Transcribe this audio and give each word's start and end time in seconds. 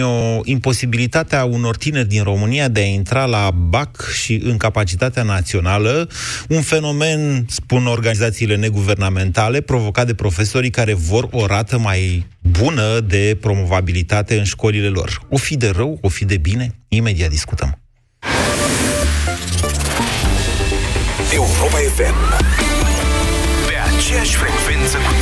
Antonio, 0.00 0.40
imposibilitatea 0.44 1.44
unor 1.44 1.76
tineri 1.76 2.08
din 2.08 2.22
România 2.22 2.68
de 2.68 2.80
a 2.80 2.84
intra 2.84 3.24
la 3.24 3.50
BAC 3.50 4.10
și 4.12 4.40
în 4.44 4.56
capacitatea 4.56 5.22
națională, 5.22 6.08
un 6.48 6.62
fenomen, 6.62 7.46
spun 7.48 7.86
organizațiile 7.86 8.56
neguvernamentale, 8.56 9.60
provocat 9.60 10.06
de 10.06 10.14
profesorii 10.14 10.70
care 10.70 10.94
vor 10.94 11.28
o 11.30 11.46
rată 11.46 11.78
mai 11.78 12.26
bună 12.40 13.00
de 13.00 13.38
promovabilitate 13.40 14.38
în 14.38 14.44
școlile 14.44 14.88
lor. 14.88 15.20
O 15.28 15.36
fi 15.36 15.56
de 15.56 15.72
rău, 15.76 15.98
o 16.00 16.08
fi 16.08 16.24
de 16.24 16.36
bine? 16.36 16.74
Imediat 16.88 17.30
discutăm. 17.30 17.78
Europa 21.32 21.78
FM 21.96 22.18
Pe 23.66 23.74
aceeași 23.96 24.34
frecvență 24.36 24.96
cu 24.96 25.12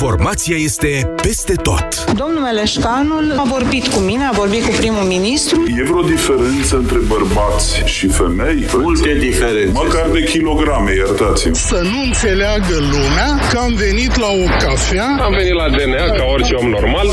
Informația 0.00 0.56
este 0.56 1.12
peste 1.22 1.54
tot. 1.54 2.04
Domnul 2.14 2.40
Meleșcanul 2.40 3.34
a 3.36 3.42
vorbit 3.42 3.86
cu 3.86 3.98
mine, 3.98 4.24
a 4.24 4.30
vorbit 4.30 4.64
cu 4.64 4.70
primul 4.76 5.02
ministru. 5.02 5.62
E 5.78 5.82
vreo 5.82 6.02
diferență 6.02 6.76
între 6.76 6.98
bărbați 6.98 7.82
și 7.84 8.08
femei? 8.08 8.66
Multe 8.76 9.14
diferențe. 9.14 9.72
Măcar 9.72 10.08
de 10.12 10.22
kilograme, 10.22 10.92
iertați-mă. 10.94 11.54
Să 11.54 11.80
nu 11.82 12.00
înțeleagă 12.04 12.76
lumea 12.78 13.48
că 13.50 13.58
am 13.58 13.74
venit 13.74 14.16
la 14.16 14.26
o 14.26 14.44
cafea. 14.58 15.06
Am 15.20 15.32
venit 15.32 15.54
la 15.54 15.68
DNA 15.68 16.04
ca 16.16 16.24
orice 16.32 16.54
om 16.54 16.68
normal. 16.68 17.08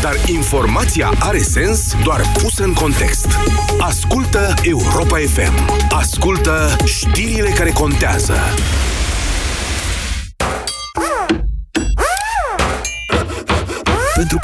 Dar 0.00 0.16
informația 0.26 1.12
are 1.18 1.38
sens 1.38 1.94
doar 2.04 2.20
pusă 2.42 2.62
în 2.64 2.72
context. 2.72 3.26
Ascultă 3.78 4.54
Europa 4.62 5.16
FM. 5.16 5.54
Ascultă 5.90 6.76
știrile 6.84 7.48
care 7.48 7.70
contează. 7.70 8.34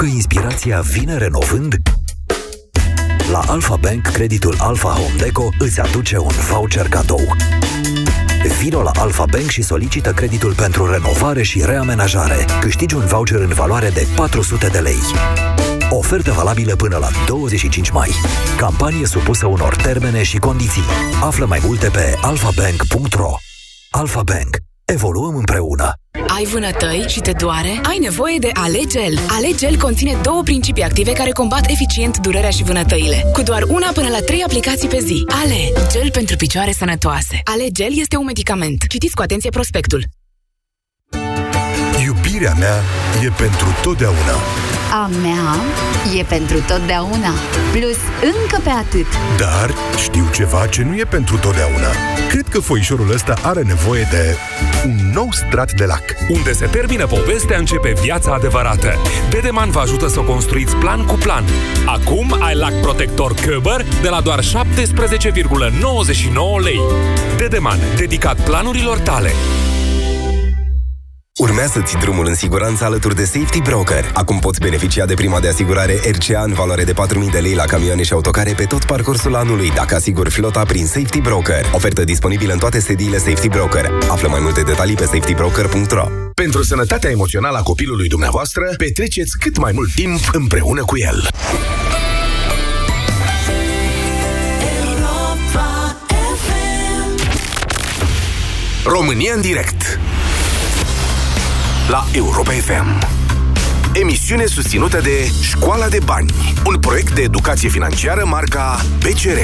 Că 0.05 0.11
inspirația 0.11 0.79
vine 0.81 1.17
renovând, 1.17 1.75
la 3.31 3.39
Alpha 3.47 3.75
Bank, 3.75 4.01
creditul 4.01 4.55
Alpha 4.57 4.89
Home 4.89 5.15
Deco 5.17 5.49
îți 5.59 5.79
aduce 5.79 6.17
un 6.17 6.31
voucher 6.49 6.89
cadou. 6.89 7.35
Vino 8.59 8.81
la 8.81 8.91
Alpha 8.93 9.25
Bank 9.31 9.49
și 9.49 9.61
solicită 9.61 10.11
creditul 10.11 10.53
pentru 10.53 10.91
renovare 10.91 11.43
și 11.43 11.61
reamenajare. 11.65 12.45
Câștigi 12.61 12.95
un 12.95 13.05
voucher 13.05 13.39
în 13.39 13.53
valoare 13.53 13.89
de 13.89 14.07
400 14.15 14.67
de 14.67 14.79
lei. 14.79 14.99
Ofertă 15.89 16.31
valabilă 16.31 16.75
până 16.75 16.97
la 16.97 17.09
25 17.25 17.89
mai. 17.89 18.09
Campanie 18.57 19.05
supusă 19.05 19.47
unor 19.47 19.75
termene 19.75 20.23
și 20.23 20.37
condiții. 20.37 20.83
Află 21.23 21.45
mai 21.45 21.59
multe 21.65 21.89
pe 21.89 22.17
alfabank.ro 22.21 23.31
Alpha 23.89 24.21
Bank. 24.23 24.57
Evoluăm 24.85 25.35
împreună. 25.35 25.93
Ai 26.27 26.43
vânătăi 26.43 27.05
și 27.07 27.19
te 27.19 27.31
doare? 27.31 27.79
Ai 27.83 27.97
nevoie 27.97 28.37
de 28.37 28.49
Alegel. 28.53 29.19
Alegel 29.27 29.77
conține 29.77 30.17
două 30.21 30.43
principii 30.43 30.83
active 30.83 31.11
care 31.11 31.31
combat 31.31 31.69
eficient 31.69 32.17
durerea 32.17 32.49
și 32.49 32.63
vânătăile. 32.63 33.25
Cu 33.33 33.41
doar 33.41 33.63
una 33.63 33.91
până 33.93 34.09
la 34.09 34.19
trei 34.19 34.43
aplicații 34.43 34.87
pe 34.87 34.99
zi. 34.99 35.25
Ale, 35.43 35.87
gel 35.91 36.11
pentru 36.11 36.35
picioare 36.35 36.71
sănătoase. 36.71 37.41
Alegel 37.43 37.99
este 37.99 38.17
un 38.17 38.25
medicament. 38.25 38.83
Citiți 38.87 39.15
cu 39.15 39.21
atenție 39.21 39.49
prospectul. 39.49 40.03
Iubirea 42.03 42.53
mea 42.59 42.81
e 43.23 43.29
pentru 43.37 43.67
totdeauna. 43.81 44.35
A 44.91 45.09
mea 45.21 45.55
e 46.19 46.23
pentru 46.23 46.57
totdeauna. 46.67 47.33
Plus 47.71 47.97
încă 48.21 48.59
pe 48.63 48.69
atât. 48.69 49.05
Dar 49.37 49.73
știu 49.97 50.27
ceva 50.33 50.67
ce 50.67 50.83
nu 50.83 50.95
e 50.95 51.03
pentru 51.03 51.37
totdeauna. 51.37 51.87
Cred 52.29 52.47
că 52.47 52.59
foișorul 52.59 53.11
ăsta 53.13 53.33
are 53.41 53.61
nevoie 53.61 54.07
de 54.11 54.37
un 54.85 55.11
nou 55.13 55.29
strat 55.31 55.71
de 55.71 55.85
lac. 55.85 56.03
Unde 56.29 56.51
se 56.51 56.65
termină 56.65 57.05
povestea, 57.05 57.57
începe 57.57 57.93
viața 58.01 58.33
adevărată. 58.33 58.93
Dedeman 59.29 59.69
vă 59.69 59.79
ajută 59.79 60.07
să 60.07 60.19
o 60.19 60.23
construiți 60.23 60.75
plan 60.75 61.05
cu 61.05 61.13
plan. 61.13 61.43
Acum 61.85 62.37
ai 62.39 62.55
lac 62.55 62.81
protector 62.81 63.33
Köber 63.33 63.85
de 64.01 64.09
la 64.09 64.21
doar 64.21 64.39
17,99 64.43 64.47
lei. 66.63 66.79
Dedeman, 67.37 67.79
dedicat 67.97 68.41
planurilor 68.41 68.97
tale. 68.97 69.31
Urmează-ți 71.39 71.97
drumul 71.97 72.27
în 72.27 72.35
siguranță 72.35 72.83
alături 72.83 73.15
de 73.15 73.23
Safety 73.23 73.61
Broker. 73.61 74.11
Acum 74.13 74.39
poți 74.39 74.59
beneficia 74.59 75.05
de 75.05 75.13
prima 75.13 75.39
de 75.39 75.47
asigurare 75.47 75.99
RCA 76.11 76.41
în 76.41 76.53
valoare 76.53 76.83
de 76.83 76.93
4.000 76.93 77.31
de 77.31 77.39
lei 77.39 77.53
la 77.53 77.63
camioane 77.63 78.03
și 78.03 78.13
autocare 78.13 78.53
pe 78.53 78.63
tot 78.63 78.83
parcursul 78.83 79.35
anului, 79.35 79.71
dacă 79.71 79.95
asiguri 79.95 80.29
flota 80.29 80.63
prin 80.63 80.85
Safety 80.85 81.21
Broker. 81.21 81.69
Ofertă 81.71 82.03
disponibilă 82.03 82.53
în 82.53 82.59
toate 82.59 82.79
sediile 82.79 83.17
Safety 83.17 83.47
Broker. 83.47 83.91
Află 84.07 84.27
mai 84.27 84.39
multe 84.39 84.61
detalii 84.61 84.95
pe 84.95 85.03
safetybroker.ro 85.03 86.07
Pentru 86.33 86.63
sănătatea 86.63 87.09
emoțională 87.09 87.57
a 87.57 87.61
copilului 87.61 88.07
dumneavoastră, 88.07 88.73
petreceți 88.77 89.37
cât 89.39 89.57
mai 89.57 89.71
mult 89.71 89.93
timp 89.95 90.19
împreună 90.31 90.83
cu 90.85 90.97
el. 90.97 91.29
România 98.85 99.33
în 99.33 99.41
direct 99.41 99.99
la 101.89 102.05
Europa 102.11 102.51
FM. 102.51 103.07
Emisiune 103.93 104.45
susținută 104.45 105.01
de 105.01 105.31
Școala 105.41 105.87
de 105.87 105.99
Bani, 106.05 106.33
un 106.65 106.79
proiect 106.79 107.13
de 107.15 107.21
educație 107.21 107.69
financiară 107.69 108.25
marca 108.25 108.81
PCR. 108.99 109.37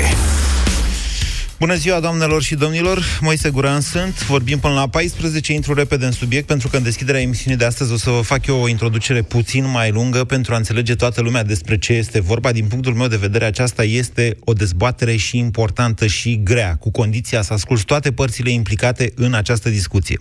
Bună 1.62 1.76
ziua, 1.76 2.00
doamnelor 2.00 2.44
și 2.44 2.56
domnilor! 2.56 3.04
Moise 3.20 3.50
Guran 3.50 3.82
sunt. 3.82 4.26
Vorbim 4.26 4.60
până 4.60 4.74
la 4.74 4.88
14. 4.88 5.54
Intru 5.54 5.74
repede 5.74 6.06
în 6.06 6.12
subiect, 6.12 6.48
pentru 6.48 6.68
că 6.68 6.78
în 6.78 6.84
deschiderea 6.84 7.22
emisiunii 7.22 7.58
de 7.58 7.66
astăzi 7.66 7.92
o 7.92 7.98
să 7.98 8.10
vă 8.10 8.22
fac 8.22 8.46
eu 8.46 8.62
o 8.62 8.68
introducere 8.68 9.22
puțin 9.22 9.70
mai 9.70 9.92
lungă 9.92 10.24
pentru 10.24 10.54
a 10.54 10.58
înțelege 10.58 10.96
toată 10.96 11.22
lumea 11.22 11.44
despre 11.44 11.78
ce 11.78 11.94
este 11.94 12.20
vorba. 12.20 12.52
Din 12.52 12.66
punctul 12.66 12.94
meu 12.94 13.08
de 13.08 13.16
vedere, 13.16 13.46
aceasta 13.46 13.84
este 13.84 14.38
o 14.40 14.54
dezbatere 14.54 15.16
și 15.16 15.38
importantă 15.38 16.08
și 16.08 16.40
grea, 16.44 16.76
cu 16.76 16.92
condiția 16.92 17.42
să 17.42 17.54
asculți 17.54 17.86
toate 17.86 18.12
părțile 18.12 18.50
implicate 18.50 19.12
în 19.16 19.34
această 19.34 19.70
discuție. 19.70 20.20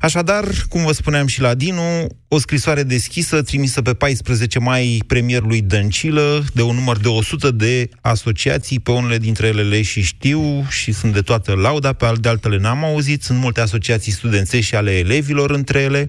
Așadar, 0.00 0.44
cum 0.68 0.84
vă 0.84 0.92
spuneam 0.92 1.26
și 1.26 1.40
la 1.40 1.54
Dinu, 1.54 2.06
o 2.28 2.38
scrisoare 2.38 2.82
deschisă 2.82 3.42
trimisă 3.42 3.82
pe 3.82 3.94
14 3.94 4.58
mai 4.58 5.02
premierului 5.06 5.60
Dăncilă 5.60 6.44
de 6.54 6.62
un 6.62 6.74
număr 6.74 6.98
de 6.98 7.08
100 7.08 7.50
de 7.50 7.88
asociații, 8.00 8.80
pe 8.80 8.90
unele 8.90 9.18
dintre 9.18 9.46
ele 9.46 9.62
le 9.62 9.82
și 9.82 10.02
știu, 10.02 10.51
și 10.68 10.92
sunt 10.92 11.12
de 11.12 11.20
toată 11.20 11.54
lauda, 11.54 11.92
pe 11.92 12.12
de 12.20 12.28
altele 12.28 12.56
n-am 12.56 12.84
auzit, 12.84 13.22
sunt 13.22 13.38
multe 13.38 13.60
asociații 13.60 14.12
studențești 14.12 14.66
și 14.66 14.74
ale 14.74 14.98
elevilor 14.98 15.50
între 15.50 15.80
ele, 15.80 16.04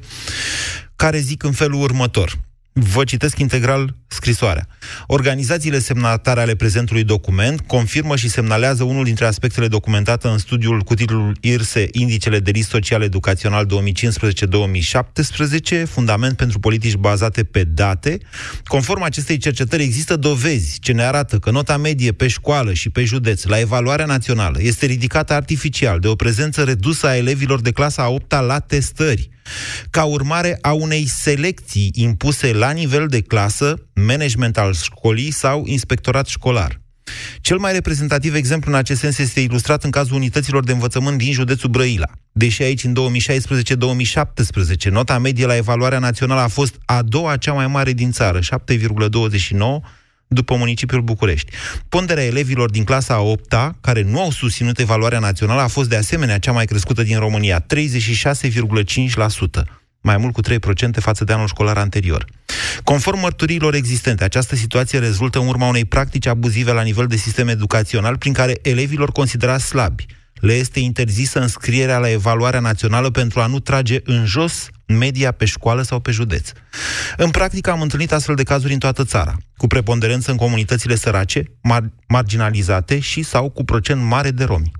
care 0.95 1.17
zic 1.17 1.43
în 1.43 1.51
felul 1.51 1.81
următor. 1.81 2.39
Vă 2.75 3.03
citesc 3.03 3.39
integral 3.39 3.95
scrisoarea. 4.07 4.67
Organizațiile 5.07 5.79
semnatare 5.79 6.41
ale 6.41 6.55
prezentului 6.55 7.03
document 7.03 7.59
confirmă 7.59 8.15
și 8.15 8.29
semnalează 8.29 8.83
unul 8.83 9.03
dintre 9.03 9.25
aspectele 9.25 9.67
documentate 9.67 10.27
în 10.27 10.37
studiul 10.37 10.81
cu 10.81 10.93
titlul 10.93 11.37
IRSE, 11.41 11.87
Indicele 11.91 12.39
de 12.39 12.51
risc 12.51 12.69
social 12.69 13.01
educațional 13.01 13.65
2015-2017, 13.65 13.69
fundament 15.85 16.37
pentru 16.37 16.59
politici 16.59 16.95
bazate 16.95 17.43
pe 17.43 17.63
date. 17.63 18.17
Conform 18.63 19.01
acestei 19.01 19.37
cercetări 19.37 19.83
există 19.83 20.15
dovezi 20.15 20.79
ce 20.79 20.91
ne 20.91 21.03
arată 21.03 21.37
că 21.37 21.51
nota 21.51 21.77
medie 21.77 22.11
pe 22.11 22.27
școală 22.27 22.73
și 22.73 22.89
pe 22.89 23.03
județ 23.03 23.43
la 23.43 23.59
evaluarea 23.59 24.05
națională 24.05 24.57
este 24.61 24.85
ridicată 24.85 25.33
artificial 25.33 25.99
de 25.99 26.07
o 26.07 26.15
prezență 26.15 26.63
redusă 26.63 27.07
a 27.07 27.15
elevilor 27.15 27.61
de 27.61 27.71
clasa 27.71 28.03
a 28.03 28.07
8 28.07 28.31
la 28.31 28.59
testări 28.59 29.32
ca 29.89 30.03
urmare 30.03 30.57
a 30.61 30.71
unei 30.71 31.07
selecții 31.07 31.91
impuse 31.93 32.53
la 32.53 32.71
nivel 32.71 33.07
de 33.07 33.21
clasă, 33.21 33.75
management 33.93 34.57
al 34.57 34.73
școlii 34.73 35.31
sau 35.31 35.63
inspectorat 35.65 36.27
școlar. 36.27 36.81
Cel 37.41 37.57
mai 37.57 37.71
reprezentativ 37.71 38.35
exemplu 38.35 38.71
în 38.71 38.77
acest 38.77 38.99
sens 38.99 39.17
este 39.17 39.39
ilustrat 39.39 39.83
în 39.83 39.91
cazul 39.91 40.15
unităților 40.15 40.63
de 40.63 40.71
învățământ 40.71 41.17
din 41.17 41.31
județul 41.31 41.69
Brăila. 41.69 42.07
Deși 42.31 42.61
aici, 42.61 42.83
în 42.83 42.95
2016-2017, 44.87 44.89
nota 44.89 45.17
medie 45.17 45.45
la 45.45 45.55
evaluarea 45.55 45.99
națională 45.99 46.41
a 46.41 46.47
fost 46.47 46.75
a 46.85 47.01
doua 47.01 47.37
cea 47.37 47.53
mai 47.53 47.67
mare 47.67 47.93
din 47.93 48.11
țară, 48.11 48.39
7,29, 48.39 48.45
după 50.27 50.55
municipiul 50.55 51.01
București. 51.01 51.51
Ponderea 51.89 52.23
elevilor 52.23 52.69
din 52.69 52.83
clasa 52.83 53.13
a 53.13 53.19
8 53.19 53.53
care 53.81 54.01
nu 54.01 54.21
au 54.21 54.31
susținut 54.31 54.79
evaluarea 54.79 55.19
națională, 55.19 55.61
a 55.61 55.67
fost 55.67 55.89
de 55.89 55.95
asemenea 55.95 56.39
cea 56.39 56.51
mai 56.51 56.65
crescută 56.65 57.03
din 57.03 57.19
România, 57.19 57.65
36,5% 57.65 57.65
mai 60.01 60.17
mult 60.17 60.33
cu 60.33 60.41
3% 60.41 60.53
față 60.99 61.23
de 61.23 61.33
anul 61.33 61.47
școlar 61.47 61.77
anterior. 61.77 62.25
Conform 62.83 63.19
mărturiilor 63.19 63.73
existente, 63.73 64.23
această 64.23 64.55
situație 64.55 64.99
rezultă 64.99 65.39
în 65.39 65.47
urma 65.47 65.67
unei 65.67 65.85
practici 65.85 66.25
abuzive 66.25 66.71
la 66.71 66.81
nivel 66.81 67.07
de 67.07 67.15
sistem 67.15 67.47
educațional, 67.47 68.17
prin 68.17 68.33
care 68.33 68.59
elevilor 68.61 69.11
considerați 69.11 69.65
slabi 69.65 70.05
le 70.33 70.53
este 70.53 70.79
interzisă 70.79 71.39
înscrierea 71.39 71.97
la 71.97 72.09
evaluarea 72.09 72.59
națională 72.59 73.09
pentru 73.09 73.39
a 73.39 73.45
nu 73.45 73.59
trage 73.59 73.99
în 74.03 74.25
jos 74.25 74.69
media 74.97 75.31
pe 75.31 75.45
școală 75.45 75.81
sau 75.81 75.99
pe 75.99 76.11
județ. 76.11 76.49
În 77.17 77.29
practică 77.29 77.71
am 77.71 77.81
întâlnit 77.81 78.11
astfel 78.11 78.35
de 78.35 78.43
cazuri 78.43 78.73
în 78.73 78.79
toată 78.79 79.03
țara, 79.03 79.37
cu 79.57 79.67
preponderență 79.67 80.31
în 80.31 80.37
comunitățile 80.37 80.95
sărace, 80.95 81.43
mar- 81.43 81.93
marginalizate 82.07 82.99
și 82.99 83.23
sau 83.23 83.49
cu 83.49 83.63
procent 83.63 84.01
mare 84.01 84.31
de 84.31 84.43
romi. 84.43 84.71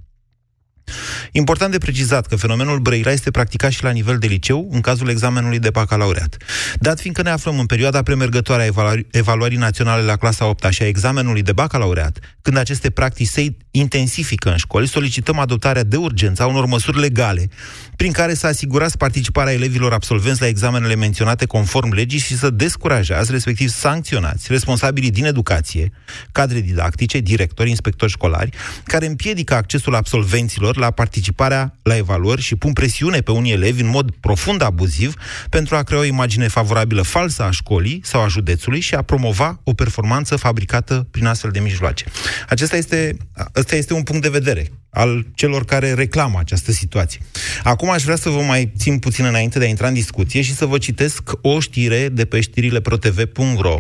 Important 1.32 1.72
de 1.72 1.78
precizat 1.78 2.28
că 2.28 2.36
fenomenul 2.36 2.80
Brăila 2.80 3.12
este 3.12 3.32
practicat 3.32 3.72
și 3.72 3.84
la 3.84 3.90
nivel 3.90 4.18
de 4.18 4.28
liceu, 4.28 4.68
în 4.72 4.82
cazul 4.82 5.10
examenului 5.10 5.60
de 5.60 5.70
bacalaureat. 5.70 6.38
Dat 6.80 7.00
fiindcă 7.00 7.22
ne 7.22 7.30
aflăm 7.30 7.60
în 7.60 7.66
perioada 7.66 8.04
premergătoare 8.04 8.62
a 8.62 8.66
evaluării, 8.66 9.08
evaluării 9.12 9.58
naționale 9.58 10.02
la 10.02 10.16
clasa 10.16 10.46
8 10.46 10.68
și 10.70 10.82
a 10.82 10.88
examenului 10.88 11.42
de 11.42 11.52
bacalaureat, 11.52 12.20
când 12.42 12.58
aceste 12.58 12.90
practici 12.90 13.28
se 13.28 13.56
intensifică 13.72 14.50
în 14.50 14.58
școli, 14.58 14.88
solicităm 14.88 15.40
adoptarea 15.40 15.84
de 15.84 15.96
urgență 15.96 16.44
a 16.44 16.48
unor 16.48 16.66
măsuri 16.66 17.00
legale 17.00 17.50
prin 17.96 18.12
care 18.12 18.34
să 18.34 18.48
asigurați 18.48 18.98
participarea 18.98 19.54
elevilor 19.54 19.94
absolvenți 19.94 20.42
la 20.42 20.48
examenele 20.48 20.96
menționate 20.96 21.46
conform 21.46 21.94
legii 21.94 22.20
și 22.20 22.38
să 22.38 22.50
descurajați, 22.50 23.32
respectiv 23.32 23.70
sancționați, 23.70 24.46
responsabilii 24.50 25.12
din 25.12 25.26
educație, 25.26 25.92
cadre 26.32 26.60
didactice, 26.60 27.20
directori, 27.20 27.70
inspectori 27.70 28.12
școlari, 28.12 28.50
care 28.84 29.06
împiedică 29.06 29.54
accesul 29.56 29.96
absolvenților 29.96 30.73
la 30.80 30.92
participarea 30.92 31.76
la 31.84 31.96
evaluări 31.96 32.42
și 32.42 32.56
pun 32.56 32.74
presiune 32.74 33.22
pe 33.22 33.32
unii 33.32 33.52
elevi 33.52 33.82
în 33.82 33.90
mod 33.90 34.12
profund 34.20 34.62
abuziv 34.62 35.14
pentru 35.50 35.76
a 35.76 35.84
crea 35.84 36.00
o 36.00 36.04
imagine 36.04 36.48
favorabilă 36.48 37.02
falsă 37.02 37.44
a 37.44 37.52
școlii 37.52 38.02
sau 38.04 38.22
a 38.22 38.28
județului 38.28 38.80
și 38.80 38.96
a 38.96 39.02
promova 39.02 39.60
o 39.64 39.74
performanță 39.74 40.36
fabricată 40.36 41.08
prin 41.12 41.26
astfel 41.26 41.52
de 41.52 41.60
mijloace. 41.60 42.06
Acesta 42.50 42.78
este, 42.78 43.18
acesta 43.54 43.76
este 43.76 43.94
un 43.94 44.04
punct 44.04 44.22
de 44.22 44.30
vedere 44.30 44.72
al 44.90 45.26
celor 45.36 45.66
care 45.66 45.94
reclamă 45.94 46.40
această 46.40 46.72
situație. 46.72 47.20
Acum 47.64 47.90
aș 47.90 48.04
vrea 48.04 48.16
să 48.16 48.30
vă 48.30 48.42
mai 48.42 48.72
țin 48.78 49.00
puțin 49.00 49.26
înainte 49.26 49.60
de 49.60 49.66
a 49.66 49.68
intra 49.68 49.88
în 49.88 49.94
discuție 49.94 50.42
și 50.42 50.56
să 50.56 50.66
vă 50.66 50.78
citesc 50.78 51.32
o 51.42 51.60
știre 51.60 52.10
de 52.10 52.26
pe 52.26 52.42
știrile 52.42 52.80
protv.ro 52.80 53.78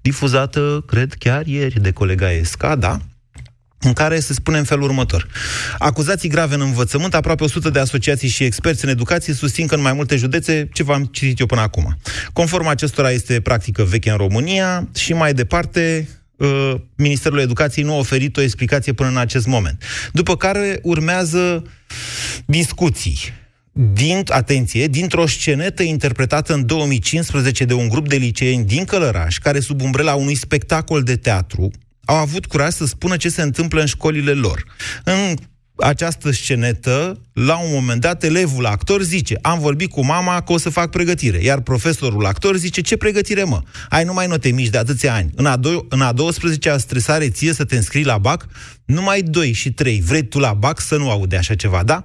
difuzată, 0.00 0.84
cred, 0.86 1.14
chiar 1.18 1.46
ieri 1.46 1.80
de 1.80 1.90
colega 1.90 2.32
Esca, 2.32 2.76
da? 2.76 2.98
În 3.80 3.92
care 3.92 4.20
se 4.20 4.32
spune 4.32 4.58
în 4.58 4.64
felul 4.64 4.84
următor. 4.84 5.28
Acuzații 5.78 6.28
grave 6.28 6.54
în 6.54 6.60
învățământ, 6.60 7.14
aproape 7.14 7.44
100 7.44 7.70
de 7.70 7.78
asociații 7.78 8.28
și 8.28 8.44
experți 8.44 8.84
în 8.84 8.90
educație 8.90 9.34
susțin 9.34 9.66
că 9.66 9.74
în 9.74 9.80
mai 9.80 9.92
multe 9.92 10.16
județe 10.16 10.68
ce 10.72 10.82
v-am 10.82 11.04
citit 11.04 11.38
eu 11.38 11.46
până 11.46 11.60
acum. 11.60 11.98
Conform 12.32 12.66
acestora 12.66 13.10
este 13.10 13.40
practică 13.40 13.82
veche 13.82 14.10
în 14.10 14.16
România 14.16 14.88
și 14.94 15.12
mai 15.12 15.34
departe 15.34 16.08
uh, 16.36 16.74
Ministerul 16.94 17.38
Educației 17.38 17.84
nu 17.84 17.94
a 17.94 17.98
oferit 17.98 18.36
o 18.36 18.40
explicație 18.40 18.92
până 18.92 19.08
în 19.08 19.16
acest 19.16 19.46
moment. 19.46 19.82
După 20.12 20.36
care 20.36 20.78
urmează 20.82 21.62
discuții 22.46 23.18
din, 23.92 24.22
atenție, 24.28 24.86
dintr-o 24.86 25.26
scenetă 25.26 25.82
interpretată 25.82 26.54
în 26.54 26.66
2015 26.66 27.64
de 27.64 27.74
un 27.74 27.88
grup 27.88 28.08
de 28.08 28.16
liceeni 28.16 28.64
din 28.64 28.84
Călăraș, 28.84 29.38
care 29.38 29.60
sub 29.60 29.80
umbrela 29.80 30.14
unui 30.14 30.34
spectacol 30.34 31.02
de 31.02 31.16
teatru 31.16 31.70
au 32.08 32.16
avut 32.16 32.46
curaj 32.46 32.72
să 32.72 32.86
spună 32.86 33.16
ce 33.16 33.28
se 33.28 33.42
întâmplă 33.42 33.80
în 33.80 33.86
școlile 33.86 34.32
lor. 34.32 34.64
În 35.04 35.34
această 35.76 36.30
scenetă, 36.30 37.20
la 37.32 37.58
un 37.58 37.68
moment 37.72 38.00
dat, 38.00 38.22
elevul 38.22 38.66
actor 38.66 39.02
zice, 39.02 39.38
am 39.42 39.58
vorbit 39.58 39.90
cu 39.90 40.04
mama 40.04 40.40
că 40.40 40.52
o 40.52 40.58
să 40.58 40.70
fac 40.70 40.90
pregătire, 40.90 41.42
iar 41.42 41.60
profesorul 41.60 42.26
actor 42.26 42.56
zice, 42.56 42.80
ce 42.80 42.96
pregătire, 42.96 43.42
mă? 43.44 43.62
Ai 43.88 44.04
numai 44.04 44.26
note 44.26 44.50
mici 44.50 44.68
de 44.68 44.78
atâția 44.78 45.14
ani. 45.14 45.30
În 45.34 45.46
a, 45.46 45.58
do- 45.58 45.88
în 45.88 46.00
a 46.00 46.12
12-a 46.12 46.76
stresare 46.78 47.30
ție 47.30 47.52
să 47.52 47.64
te 47.64 47.76
înscrii 47.76 48.04
la 48.04 48.18
BAC, 48.18 48.46
numai 48.84 49.22
2 49.22 49.52
și 49.52 49.72
3. 49.72 50.00
Vrei 50.00 50.22
tu 50.22 50.38
la 50.38 50.52
BAC 50.52 50.80
să 50.80 50.96
nu 50.96 51.10
aude 51.10 51.36
așa 51.36 51.54
ceva, 51.54 51.82
da? 51.82 52.04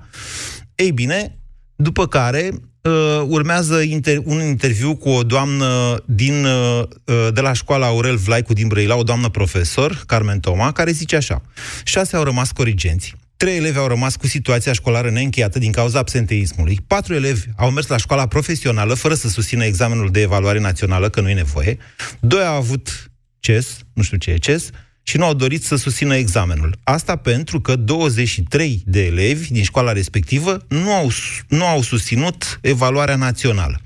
Ei 0.76 0.92
bine, 0.92 1.38
după 1.84 2.08
care 2.08 2.50
uh, 2.82 3.24
urmează 3.28 3.82
inter- 3.84 4.24
un 4.24 4.42
interviu 4.42 4.96
cu 4.96 5.10
o 5.10 5.24
doamnă 5.24 6.04
din, 6.06 6.46
uh, 6.46 6.84
uh, 7.06 7.28
de 7.34 7.42
la 7.42 7.54
școala 7.54 7.86
Aurel 7.86 8.16
Vlaicu 8.16 8.54
din 8.54 8.68
Brăila, 8.68 8.96
o 8.96 9.04
doamnă 9.04 9.30
profesor, 9.30 10.04
Carmen 10.06 10.40
Toma, 10.40 10.72
care 10.72 10.92
zice 10.92 11.16
așa. 11.16 11.42
Șase 11.84 12.16
au 12.16 12.24
rămas 12.24 12.52
corigenți, 12.52 13.16
trei 13.38 13.58
elevi 13.58 13.78
au 13.78 13.88
rămas 13.88 14.16
cu 14.16 14.28
situația 14.28 14.74
școlară 14.74 15.10
neîncheiată 15.10 15.60
din 15.60 15.72
cauza 15.72 16.00
absenteismului, 16.00 16.80
patru 16.88 17.14
elevi 17.14 17.46
au 17.56 17.72
mers 17.72 17.88
la 17.88 17.98
școala 17.98 18.28
profesională 18.28 18.94
fără 18.94 19.14
să 19.14 19.28
susțină 19.28 19.64
examenul 19.64 20.10
de 20.12 20.22
evaluare 20.22 20.60
națională, 20.60 21.10
că 21.10 21.22
nu 21.22 21.30
e 21.30 21.34
nevoie, 21.34 21.78
doi 22.20 22.44
au 22.44 22.56
avut 22.56 23.12
CES, 23.40 23.78
nu 23.94 24.04
știu 24.04 24.18
ce 24.18 24.32
e 24.32 24.38
CES, 24.38 24.70
și 25.04 25.18
nu 25.18 25.26
au 25.26 25.34
dorit 25.34 25.64
să 25.64 25.76
susțină 25.76 26.16
examenul. 26.16 26.76
Asta 26.84 27.16
pentru 27.16 27.62
că 27.62 27.76
23 27.76 28.82
de 28.86 29.06
elevi 29.06 29.52
din 29.52 29.64
școala 29.64 29.92
respectivă 29.92 30.58
nu 30.68 30.92
au, 30.92 31.12
nu 31.48 31.66
au 31.66 31.82
susținut 31.82 32.60
evaluarea 32.62 33.16
națională. 33.16 33.82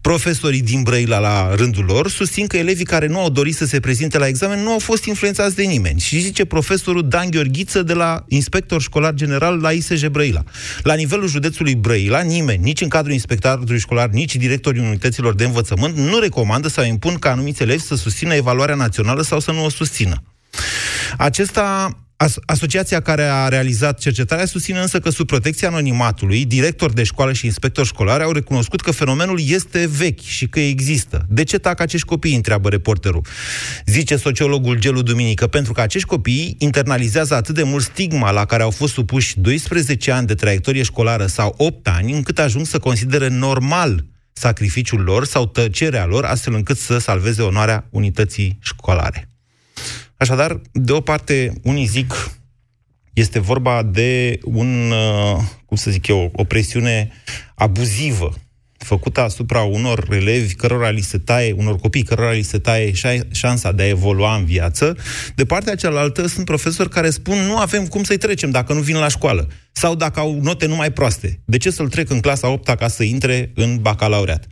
Profesorii 0.00 0.62
din 0.62 0.82
Brăila, 0.82 1.18
la 1.18 1.54
rândul 1.54 1.84
lor, 1.84 2.10
susțin 2.10 2.46
că 2.46 2.56
elevii 2.56 2.84
care 2.84 3.06
nu 3.06 3.18
au 3.18 3.30
dorit 3.30 3.54
să 3.54 3.64
se 3.64 3.80
prezinte 3.80 4.18
la 4.18 4.26
examen 4.26 4.62
nu 4.62 4.70
au 4.70 4.78
fost 4.78 5.04
influențați 5.04 5.54
de 5.54 5.62
nimeni. 5.62 6.00
Și 6.00 6.18
zice 6.18 6.44
profesorul 6.44 7.08
Dan 7.08 7.30
Gheorghiță 7.30 7.82
de 7.82 7.92
la 7.92 8.24
inspector 8.28 8.80
școlar 8.82 9.14
general 9.14 9.60
la 9.60 9.70
ISJ 9.70 10.06
Brăila. 10.06 10.42
La 10.82 10.94
nivelul 10.94 11.28
județului 11.28 11.74
Brăila, 11.74 12.20
nimeni, 12.20 12.62
nici 12.62 12.80
în 12.80 12.88
cadrul 12.88 13.12
inspectorului 13.12 13.78
școlar, 13.78 14.08
nici 14.08 14.36
directorii 14.36 14.80
unităților 14.80 15.34
de 15.34 15.44
învățământ, 15.44 15.96
nu 15.96 16.18
recomandă 16.18 16.68
sau 16.68 16.84
impun 16.84 17.14
ca 17.14 17.30
anumiți 17.30 17.62
elevi 17.62 17.82
să 17.82 17.94
susțină 17.94 18.34
evaluarea 18.34 18.74
națională 18.74 19.22
sau 19.22 19.40
să 19.40 19.50
nu 19.50 19.64
o 19.64 19.68
susțină. 19.68 20.22
Acesta 21.18 21.98
As- 22.16 22.38
asociația 22.46 23.00
care 23.00 23.22
a 23.22 23.48
realizat 23.48 23.98
cercetarea 23.98 24.44
susține 24.46 24.78
însă 24.80 24.98
că 24.98 25.10
sub 25.10 25.26
protecția 25.26 25.68
anonimatului, 25.68 26.44
director 26.44 26.92
de 26.92 27.02
școală 27.02 27.32
și 27.32 27.46
inspector 27.46 27.86
școlar 27.86 28.20
au 28.20 28.32
recunoscut 28.32 28.80
că 28.80 28.90
fenomenul 28.90 29.40
este 29.46 29.86
vechi 29.86 30.20
și 30.20 30.46
că 30.46 30.60
există. 30.60 31.26
De 31.28 31.44
ce 31.44 31.58
tac 31.58 31.80
acești 31.80 32.06
copii, 32.06 32.34
întreabă 32.34 32.68
reporterul. 32.68 33.26
Zice 33.86 34.16
sociologul 34.16 34.78
Gelu 34.78 35.02
Duminică, 35.02 35.46
pentru 35.46 35.72
că 35.72 35.80
acești 35.80 36.08
copii 36.08 36.56
internalizează 36.58 37.34
atât 37.34 37.54
de 37.54 37.62
mult 37.62 37.84
stigma 37.84 38.30
la 38.30 38.44
care 38.44 38.62
au 38.62 38.70
fost 38.70 38.92
supuși 38.92 39.38
12 39.38 40.10
ani 40.10 40.26
de 40.26 40.34
traiectorie 40.34 40.82
școlară 40.82 41.26
sau 41.26 41.54
8 41.56 41.88
ani, 41.88 42.12
încât 42.12 42.38
ajung 42.38 42.66
să 42.66 42.78
considere 42.78 43.28
normal 43.28 44.04
sacrificiul 44.32 45.00
lor 45.00 45.24
sau 45.24 45.46
tăcerea 45.46 46.06
lor, 46.06 46.24
astfel 46.24 46.54
încât 46.54 46.78
să 46.78 46.98
salveze 46.98 47.42
onoarea 47.42 47.86
unității 47.90 48.58
școlare. 48.60 49.28
Așadar, 50.16 50.60
de 50.72 50.92
o 50.92 51.00
parte, 51.00 51.52
unii 51.62 51.86
zic 51.86 52.30
este 53.12 53.38
vorba 53.38 53.82
de 53.82 54.38
un, 54.44 54.90
uh, 54.90 55.42
cum 55.66 55.76
să 55.76 55.90
zic 55.90 56.06
eu, 56.06 56.30
o 56.34 56.44
presiune 56.44 57.10
abuzivă 57.54 58.34
făcută 58.84 59.20
asupra 59.20 59.60
unor 59.60 60.06
elevi 60.10 60.54
cărora 60.54 60.90
li 60.90 61.00
se 61.00 61.18
taie, 61.18 61.52
unor 61.52 61.76
copii 61.76 62.02
cărora 62.02 62.30
li 62.30 62.42
se 62.42 62.58
taie 62.58 62.92
șansa 63.30 63.72
de 63.72 63.82
a 63.82 63.88
evolua 63.88 64.36
în 64.36 64.44
viață. 64.44 64.96
De 65.34 65.44
partea 65.44 65.74
cealaltă 65.74 66.26
sunt 66.26 66.44
profesori 66.44 66.88
care 66.88 67.10
spun 67.10 67.38
nu 67.38 67.56
avem 67.56 67.86
cum 67.86 68.02
să-i 68.02 68.16
trecem 68.16 68.50
dacă 68.50 68.72
nu 68.72 68.80
vin 68.80 68.96
la 68.96 69.08
școală. 69.08 69.48
Sau 69.72 69.94
dacă 69.94 70.20
au 70.20 70.40
note 70.42 70.66
numai 70.66 70.92
proaste. 70.92 71.40
De 71.44 71.56
ce 71.56 71.70
să-l 71.70 71.88
trec 71.88 72.10
în 72.10 72.20
clasa 72.20 72.48
8 72.48 72.74
ca 72.74 72.88
să 72.88 73.02
intre 73.02 73.50
în 73.54 73.78
bacalaureat? 73.80 74.46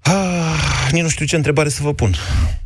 Ah, 0.00 0.88
nici 0.90 1.02
nu 1.02 1.08
știu 1.08 1.26
ce 1.26 1.36
întrebare 1.36 1.68
să 1.68 1.82
vă 1.82 1.94
pun. 1.94 2.14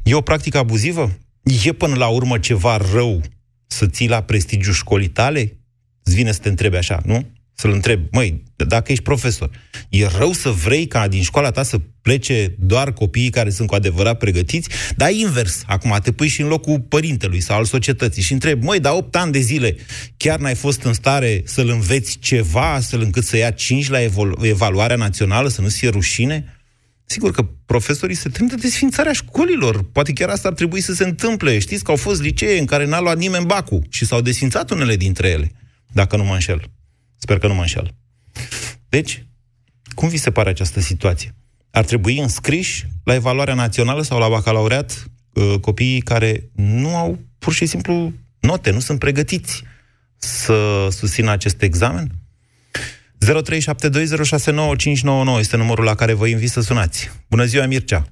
E 0.02 0.14
o 0.14 0.20
practică 0.20 0.58
abuzivă? 0.58 1.18
E 1.42 1.72
până 1.72 1.94
la 1.94 2.06
urmă 2.06 2.38
ceva 2.38 2.76
rău 2.92 3.20
să 3.66 3.86
ții 3.86 4.08
la 4.08 4.22
prestigiul 4.22 4.74
școlii 4.74 5.08
tale? 5.08 5.58
Îți 6.02 6.16
vine 6.16 6.32
să 6.32 6.40
te 6.40 6.48
întrebi 6.48 6.76
așa, 6.76 7.00
nu? 7.04 7.30
Să-l 7.54 7.72
întreb, 7.72 8.00
măi, 8.10 8.42
dacă 8.56 8.92
ești 8.92 9.04
profesor, 9.04 9.50
e 9.88 10.06
rău 10.06 10.32
să 10.32 10.50
vrei 10.50 10.86
ca 10.86 11.08
din 11.08 11.22
școala 11.22 11.50
ta 11.50 11.62
să 11.62 11.80
plece 12.02 12.54
doar 12.58 12.92
copiii 12.92 13.30
care 13.30 13.50
sunt 13.50 13.68
cu 13.68 13.74
adevărat 13.74 14.18
pregătiți? 14.18 14.68
Dar 14.96 15.10
invers, 15.10 15.62
acum 15.66 15.98
te 16.02 16.12
pui 16.12 16.28
și 16.28 16.40
în 16.40 16.48
locul 16.48 16.80
părintelui 16.80 17.40
sau 17.40 17.58
al 17.58 17.64
societății 17.64 18.22
și 18.22 18.32
întrebi, 18.32 18.64
măi, 18.64 18.80
dar 18.80 18.92
8 18.92 19.16
ani 19.16 19.32
de 19.32 19.38
zile 19.38 19.76
chiar 20.16 20.38
n-ai 20.38 20.54
fost 20.54 20.82
în 20.82 20.92
stare 20.92 21.42
să-l 21.44 21.68
înveți 21.68 22.18
ceva 22.18 22.72
astfel 22.72 23.00
încât 23.00 23.24
să 23.24 23.36
ia 23.36 23.50
5 23.50 23.88
la 23.88 23.98
evaluarea 24.40 24.96
națională, 24.96 25.48
să 25.48 25.60
nu 25.60 25.68
fie 25.68 25.88
rușine? 25.88 26.57
Sigur 27.10 27.30
că 27.30 27.42
profesorii 27.66 28.14
se 28.14 28.28
tem 28.28 28.46
de 28.46 28.54
desfințarea 28.54 29.12
școlilor. 29.12 29.84
Poate 29.84 30.12
chiar 30.12 30.28
asta 30.28 30.48
ar 30.48 30.54
trebui 30.54 30.80
să 30.80 30.92
se 30.92 31.04
întâmple. 31.04 31.58
Știți 31.58 31.84
că 31.84 31.90
au 31.90 31.96
fost 31.96 32.22
licee 32.22 32.58
în 32.58 32.64
care 32.66 32.84
n-a 32.84 33.00
luat 33.00 33.16
nimeni 33.16 33.46
bacul 33.46 33.86
și 33.88 34.04
s-au 34.04 34.20
desfințat 34.20 34.70
unele 34.70 34.96
dintre 34.96 35.28
ele, 35.28 35.52
dacă 35.92 36.16
nu 36.16 36.24
mă 36.24 36.32
înșel. 36.32 36.70
Sper 37.16 37.38
că 37.38 37.46
nu 37.46 37.54
mă 37.54 37.60
înșel. 37.60 37.94
Deci, 38.88 39.26
cum 39.94 40.08
vi 40.08 40.16
se 40.16 40.30
pare 40.30 40.48
această 40.48 40.80
situație? 40.80 41.34
Ar 41.70 41.84
trebui 41.84 42.18
înscriși 42.18 42.86
la 43.04 43.14
evaluarea 43.14 43.54
națională 43.54 44.02
sau 44.02 44.18
la 44.18 44.28
bacalaureat 44.28 45.10
uh, 45.32 45.54
copiii 45.60 46.00
care 46.00 46.50
nu 46.54 46.96
au 46.96 47.18
pur 47.38 47.52
și 47.52 47.66
simplu 47.66 48.12
note, 48.40 48.70
nu 48.70 48.80
sunt 48.80 48.98
pregătiți 48.98 49.62
să 50.16 50.88
susțină 50.90 51.30
acest 51.30 51.62
examen? 51.62 52.08
0372069599 52.08 52.27
este 55.38 55.56
numărul 55.56 55.84
la 55.84 55.94
care 55.94 56.14
vă 56.14 56.26
invit 56.26 56.48
să 56.48 56.60
sunați. 56.60 57.24
Bună 57.30 57.44
ziua, 57.44 57.66
Mircea! 57.66 58.02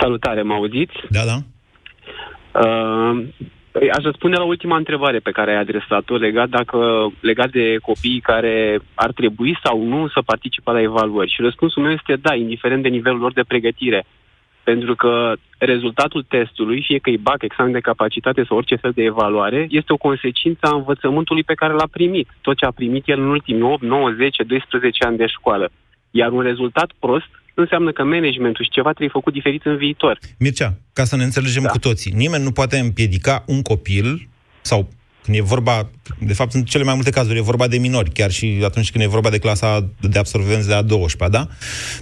Salutare, 0.00 0.42
mă 0.42 0.54
auziți? 0.54 0.94
Da, 1.10 1.20
da. 1.24 1.36
Uh, 2.60 3.24
aș 3.96 4.02
răspunde 4.02 4.36
la 4.36 4.44
ultima 4.44 4.76
întrebare 4.76 5.18
pe 5.18 5.30
care 5.30 5.50
ai 5.50 5.60
adresat-o 5.60 6.16
legat, 6.16 6.48
dacă, 6.48 6.78
legat 7.20 7.50
de 7.50 7.76
copiii 7.82 8.20
care 8.20 8.80
ar 8.94 9.12
trebui 9.12 9.58
sau 9.64 9.82
nu 9.82 10.08
să 10.08 10.20
participe 10.26 10.70
la 10.70 10.80
evaluări. 10.80 11.32
Și 11.32 11.42
răspunsul 11.42 11.82
meu 11.82 11.92
este 11.92 12.16
da, 12.16 12.34
indiferent 12.34 12.82
de 12.82 12.88
nivelul 12.88 13.18
lor 13.18 13.32
de 13.32 13.42
pregătire. 13.48 14.04
Pentru 14.64 14.94
că 14.94 15.32
rezultatul 15.58 16.22
testului, 16.28 16.82
fie 16.86 16.98
că 16.98 17.10
e 17.10 17.16
BAC, 17.16 17.42
examen 17.42 17.72
de 17.72 17.80
capacitate 17.80 18.44
sau 18.48 18.56
orice 18.56 18.76
fel 18.76 18.92
de 18.94 19.02
evaluare, 19.02 19.66
este 19.70 19.92
o 19.92 19.96
consecință 19.96 20.66
a 20.66 20.74
învățământului 20.74 21.42
pe 21.42 21.54
care 21.54 21.72
l-a 21.72 21.88
primit. 21.90 22.28
Tot 22.40 22.56
ce 22.56 22.64
a 22.64 22.70
primit 22.70 23.08
el 23.08 23.20
în 23.20 23.28
ultimii 23.28 23.62
8, 23.62 23.82
9, 23.82 24.10
10, 24.16 24.42
12 24.42 25.04
ani 25.04 25.16
de 25.16 25.26
școală. 25.26 25.70
Iar 26.10 26.32
un 26.32 26.40
rezultat 26.40 26.90
prost 26.98 27.28
înseamnă 27.54 27.92
că 27.92 28.04
managementul 28.04 28.64
și 28.64 28.70
ceva 28.70 28.88
trebuie 28.88 29.18
făcut 29.18 29.32
diferit 29.32 29.64
în 29.64 29.76
viitor. 29.76 30.18
Mircea, 30.38 30.74
ca 30.92 31.04
să 31.04 31.16
ne 31.16 31.24
înțelegem 31.24 31.62
da. 31.62 31.68
cu 31.68 31.78
toții, 31.78 32.12
nimeni 32.12 32.42
nu 32.42 32.52
poate 32.52 32.78
împiedica 32.78 33.44
un 33.46 33.62
copil 33.62 34.28
sau 34.60 34.88
când 35.24 35.36
e 35.36 35.40
vorba, 35.40 35.90
de 36.18 36.32
fapt, 36.32 36.54
în 36.54 36.62
cele 36.64 36.84
mai 36.84 36.94
multe 36.94 37.10
cazuri, 37.10 37.38
e 37.38 37.42
vorba 37.42 37.66
de 37.68 37.76
minori, 37.78 38.10
chiar 38.10 38.30
și 38.30 38.60
atunci 38.64 38.90
când 38.90 39.04
e 39.04 39.06
vorba 39.06 39.30
de 39.30 39.38
clasa 39.38 39.88
de 40.00 40.18
absolvenți 40.18 40.68
de 40.68 40.74
a 40.74 40.82
12 40.82 41.38
da? 41.38 41.48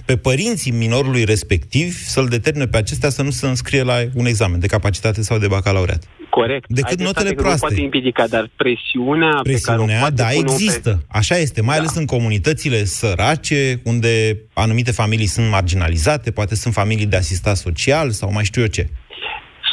Pe 0.05 0.17
părinții 0.17 0.71
minorului 0.71 1.23
respectiv 1.23 1.95
să-l 2.05 2.27
determine 2.27 2.67
pe 2.67 2.77
acestea 2.77 3.09
să 3.09 3.21
nu 3.21 3.29
se 3.29 3.47
înscrie 3.47 3.83
la 3.83 3.95
un 4.13 4.25
examen 4.25 4.59
de 4.59 4.67
capacitate 4.67 5.21
sau 5.21 5.37
de 5.37 5.47
bacalaureat. 5.47 6.03
Corect. 6.29 6.65
Decât 6.67 6.99
Ai 6.99 7.05
notele 7.05 7.11
dreptate 7.29 7.35
că 7.35 7.41
proaste. 7.41 7.65
Nu 7.65 7.67
poate 7.71 7.83
împiedica, 7.83 8.27
dar 8.27 8.49
presiunea, 8.55 9.39
Presiunea, 9.43 9.85
pe 9.85 9.91
care 9.91 9.97
o 9.97 9.99
poate 9.99 10.13
da, 10.13 10.25
pune 10.27 10.37
un 10.37 10.53
există. 10.53 10.89
pe- 10.89 11.17
Așa 11.17 11.37
este, 11.37 11.61
mai 11.61 11.75
Da. 11.75 11.81
ales 11.81 11.95
în 11.95 12.05
comunitățile 12.05 12.83
sărace, 12.83 13.79
unde 13.83 14.37
anumite 14.53 14.91
familii 14.91 15.25
sunt 15.25 15.49
marginalizate, 15.49 16.31
poate 16.31 16.55
sunt 16.55 16.73
familii 16.73 17.05
de 17.05 17.15
asistat 17.15 17.57
social 17.57 18.09
sau 18.11 18.31
mai 18.31 18.43
știu 18.43 18.61
eu 18.61 18.67
ce. 18.67 18.89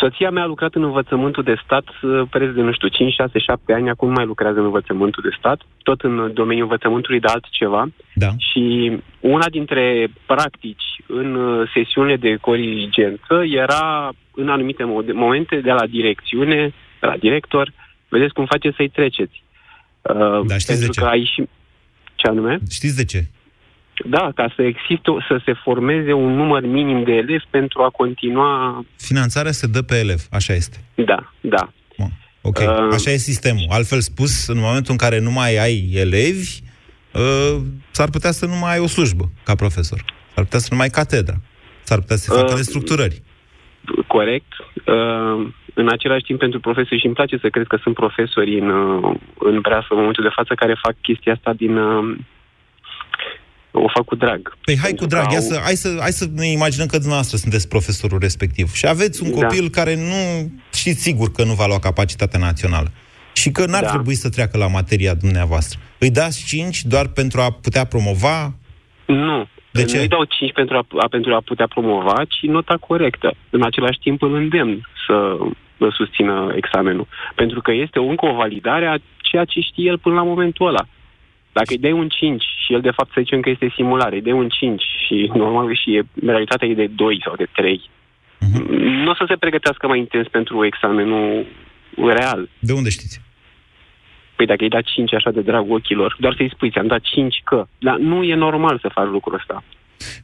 Soția 0.00 0.30
mea 0.30 0.42
a 0.42 0.46
lucrat 0.46 0.74
în 0.74 0.82
învățământul 0.82 1.42
de 1.42 1.60
stat 1.64 1.84
uh, 1.88 2.22
preț 2.30 2.50
de, 2.54 2.60
nu 2.60 2.72
știu, 2.72 2.88
5, 2.88 3.12
6, 3.12 3.38
7 3.38 3.72
ani, 3.72 3.90
acum 3.90 4.08
nu 4.08 4.14
mai 4.14 4.24
lucrează 4.26 4.58
în 4.58 4.64
învățământul 4.64 5.22
de 5.22 5.36
stat, 5.38 5.60
tot 5.82 6.00
în 6.00 6.30
domeniul 6.34 6.68
învățământului 6.68 7.20
de 7.20 7.26
altceva. 7.26 7.88
Da. 8.14 8.28
Și 8.38 8.92
una 9.20 9.48
dintre 9.48 10.08
practici 10.26 10.88
în 11.06 11.34
uh, 11.34 11.70
sesiunile 11.74 12.16
de 12.16 12.36
corigență 12.40 13.34
era 13.64 14.12
în 14.34 14.48
anumite 14.48 14.82
mo- 14.82 15.12
momente 15.12 15.56
de 15.56 15.70
la 15.70 15.86
direcțiune, 15.86 16.72
de 17.00 17.06
la 17.06 17.16
director, 17.16 17.72
vedeți 18.08 18.32
cum 18.32 18.46
face 18.46 18.70
să-i 18.76 18.88
treceți. 18.88 19.42
Uh, 20.02 20.40
Da, 20.46 20.58
știți 20.58 20.66
pentru 20.66 20.86
de 20.86 20.92
ce? 20.92 21.00
că 21.00 21.06
ai 21.06 21.30
și... 21.34 21.48
Ce 22.14 22.26
anume? 22.26 22.58
Știți 22.70 22.96
de 22.96 23.04
ce? 23.04 23.24
Da, 24.04 24.30
ca 24.34 24.52
să 24.56 24.62
existe, 24.62 25.10
o- 25.10 25.20
să 25.20 25.40
se 25.44 25.52
formeze 25.52 26.12
un 26.12 26.34
număr 26.34 26.62
minim 26.62 27.04
de 27.04 27.12
elevi 27.12 27.44
pentru 27.50 27.82
a 27.82 27.88
continua... 27.90 28.84
Finanțarea 28.96 29.52
se 29.52 29.66
dă 29.66 29.82
pe 29.82 29.98
elev, 29.98 30.20
așa 30.30 30.52
este. 30.52 30.76
Da, 30.94 31.32
da. 31.40 31.68
Ok, 32.42 32.58
Uh, 32.58 32.88
așa 32.92 33.10
e 33.10 33.16
sistemul. 33.16 33.66
Altfel 33.68 34.00
spus, 34.00 34.46
în 34.48 34.58
momentul 34.58 34.90
în 34.92 34.96
care 34.96 35.20
nu 35.20 35.30
mai 35.30 35.56
ai 35.56 35.90
elevi, 35.94 36.58
uh, 37.14 37.56
s-ar 37.90 38.08
putea 38.10 38.30
să 38.30 38.46
nu 38.46 38.54
mai 38.56 38.72
ai 38.72 38.78
o 38.78 38.86
slujbă 38.86 39.24
ca 39.44 39.54
profesor. 39.54 40.04
S-ar 40.34 40.44
putea 40.44 40.58
să 40.58 40.68
nu 40.70 40.76
mai 40.76 40.86
ai 40.86 40.92
catedra. 40.92 41.34
S-ar 41.82 41.98
putea 41.98 42.16
să 42.16 42.22
se 42.30 42.36
facă 42.38 42.50
Uh, 42.52 42.56
restructurări. 42.56 43.22
Corect. 44.06 44.52
Uh, 44.86 45.46
în 45.74 45.88
același 45.88 46.22
timp, 46.24 46.38
pentru 46.38 46.60
profesori, 46.60 47.00
și 47.00 47.06
îmi 47.06 47.14
place 47.14 47.38
să 47.40 47.48
cred 47.48 47.66
că 47.66 47.78
sunt 47.82 47.94
profesori 47.94 48.58
în, 48.58 48.68
uh, 48.70 49.14
în 49.38 49.60
breasă 49.60 49.86
în 49.90 49.96
momentul 49.98 50.22
de 50.24 50.32
față 50.34 50.54
care 50.54 50.78
fac 50.82 50.94
chestia 51.00 51.32
asta 51.32 51.52
din... 51.52 51.76
Uh, 51.76 52.16
o 53.72 53.88
fac 53.94 54.04
cu 54.04 54.14
drag. 54.14 54.56
Păi 54.64 54.76
hai 54.82 54.90
cu 54.90 54.96
Pentru 54.96 55.06
drag, 55.06 55.26
că 55.26 55.32
ia 55.32 55.38
au- 55.38 55.44
să, 55.44 55.60
hai, 55.64 55.74
să, 55.74 55.96
hai 56.00 56.10
să 56.12 56.26
ne 56.34 56.46
imaginăm 56.46 56.86
că 56.86 56.96
dumneavoastră 56.96 57.36
sunteți 57.36 57.68
profesorul 57.68 58.18
respectiv 58.18 58.72
și 58.74 58.86
aveți 58.86 59.22
un 59.22 59.30
Da. 59.30 59.34
copil 59.46 59.68
care 59.68 59.94
nu 59.96 60.50
știți 60.72 61.00
sigur 61.02 61.32
că 61.32 61.44
nu 61.44 61.52
va 61.52 61.66
lua 61.66 61.78
capacitatea 61.78 62.38
națională 62.40 62.90
și 63.32 63.50
că 63.50 63.66
n-ar 63.66 63.82
Da. 63.82 63.88
trebui 63.88 64.14
să 64.14 64.28
treacă 64.28 64.58
la 64.58 64.66
materia 64.66 65.14
dumneavoastră. 65.14 65.78
Îi 65.98 66.10
dați 66.10 66.44
5 66.46 66.82
doar 66.84 67.06
pentru 67.06 67.40
a 67.40 67.50
putea 67.50 67.84
promova? 67.84 68.54
Nu. 69.06 69.46
De 69.72 69.84
ce? 69.84 69.94
Nu 69.96 70.00
îi 70.02 70.08
dau 70.08 70.24
5 70.24 70.52
pentru 70.52 70.76
a, 70.76 70.86
a, 70.98 71.06
pentru 71.08 71.34
a 71.34 71.40
putea 71.44 71.66
promova, 71.66 72.24
ci 72.28 72.42
nota 72.42 72.76
corectă. 72.80 73.34
În 73.50 73.62
același 73.62 73.98
timp 73.98 74.22
îl 74.22 74.34
îndemn 74.34 74.86
să 75.06 75.36
să 75.78 75.88
susțină 75.92 76.52
examenul. 76.56 77.06
Pentru 77.34 77.60
că 77.60 77.72
este 77.72 77.98
încă 77.98 78.26
o 78.26 78.34
validare 78.34 78.86
a 78.86 78.96
ceea 79.30 79.44
ce 79.44 79.60
știe 79.60 79.88
el 79.90 79.98
până 79.98 80.14
la 80.14 80.22
momentul 80.22 80.66
ăla. 80.66 80.86
Dacă 81.52 81.66
îi 81.68 81.78
dai 81.78 81.92
un 81.92 82.08
5 82.08 82.42
și 82.66 82.72
el 82.72 82.80
de 82.80 82.90
fapt 82.90 83.12
să 83.12 83.20
zicem 83.20 83.40
că 83.40 83.50
este 83.50 83.72
simulare, 83.74 84.14
îi 84.14 84.22
dai 84.22 84.32
un 84.32 84.48
5 84.48 84.82
și 85.06 85.30
normal 85.34 85.74
și 85.76 85.94
e, 85.96 86.02
realitatea 86.26 86.68
e 86.68 86.74
de 86.74 86.86
2 86.86 87.20
sau 87.24 87.36
de 87.36 87.46
3, 87.54 87.90
Mhm. 88.40 88.72
nu 88.72 89.10
o 89.10 89.14
să 89.14 89.24
se 89.28 89.36
pregătească 89.36 89.86
mai 89.86 89.98
intens 89.98 90.28
pentru 90.28 90.64
examenul 90.64 91.46
real. 91.96 92.48
De 92.58 92.72
unde 92.72 92.90
știți? 92.90 93.20
Păi 94.36 94.46
dacă 94.46 94.62
îi 94.62 94.68
da 94.68 94.80
5 94.80 95.14
așa 95.14 95.30
de 95.30 95.40
drag 95.40 95.70
ochilor, 95.70 96.16
doar 96.18 96.34
să-i 96.36 96.50
spui, 96.54 96.70
ți-am 96.70 96.86
dat 96.86 97.00
5 97.00 97.40
că. 97.44 97.66
Dar 97.78 97.96
nu 97.96 98.22
e 98.22 98.34
normal 98.34 98.78
să 98.78 98.88
faci 98.92 99.08
lucrul 99.08 99.34
ăsta. 99.34 99.62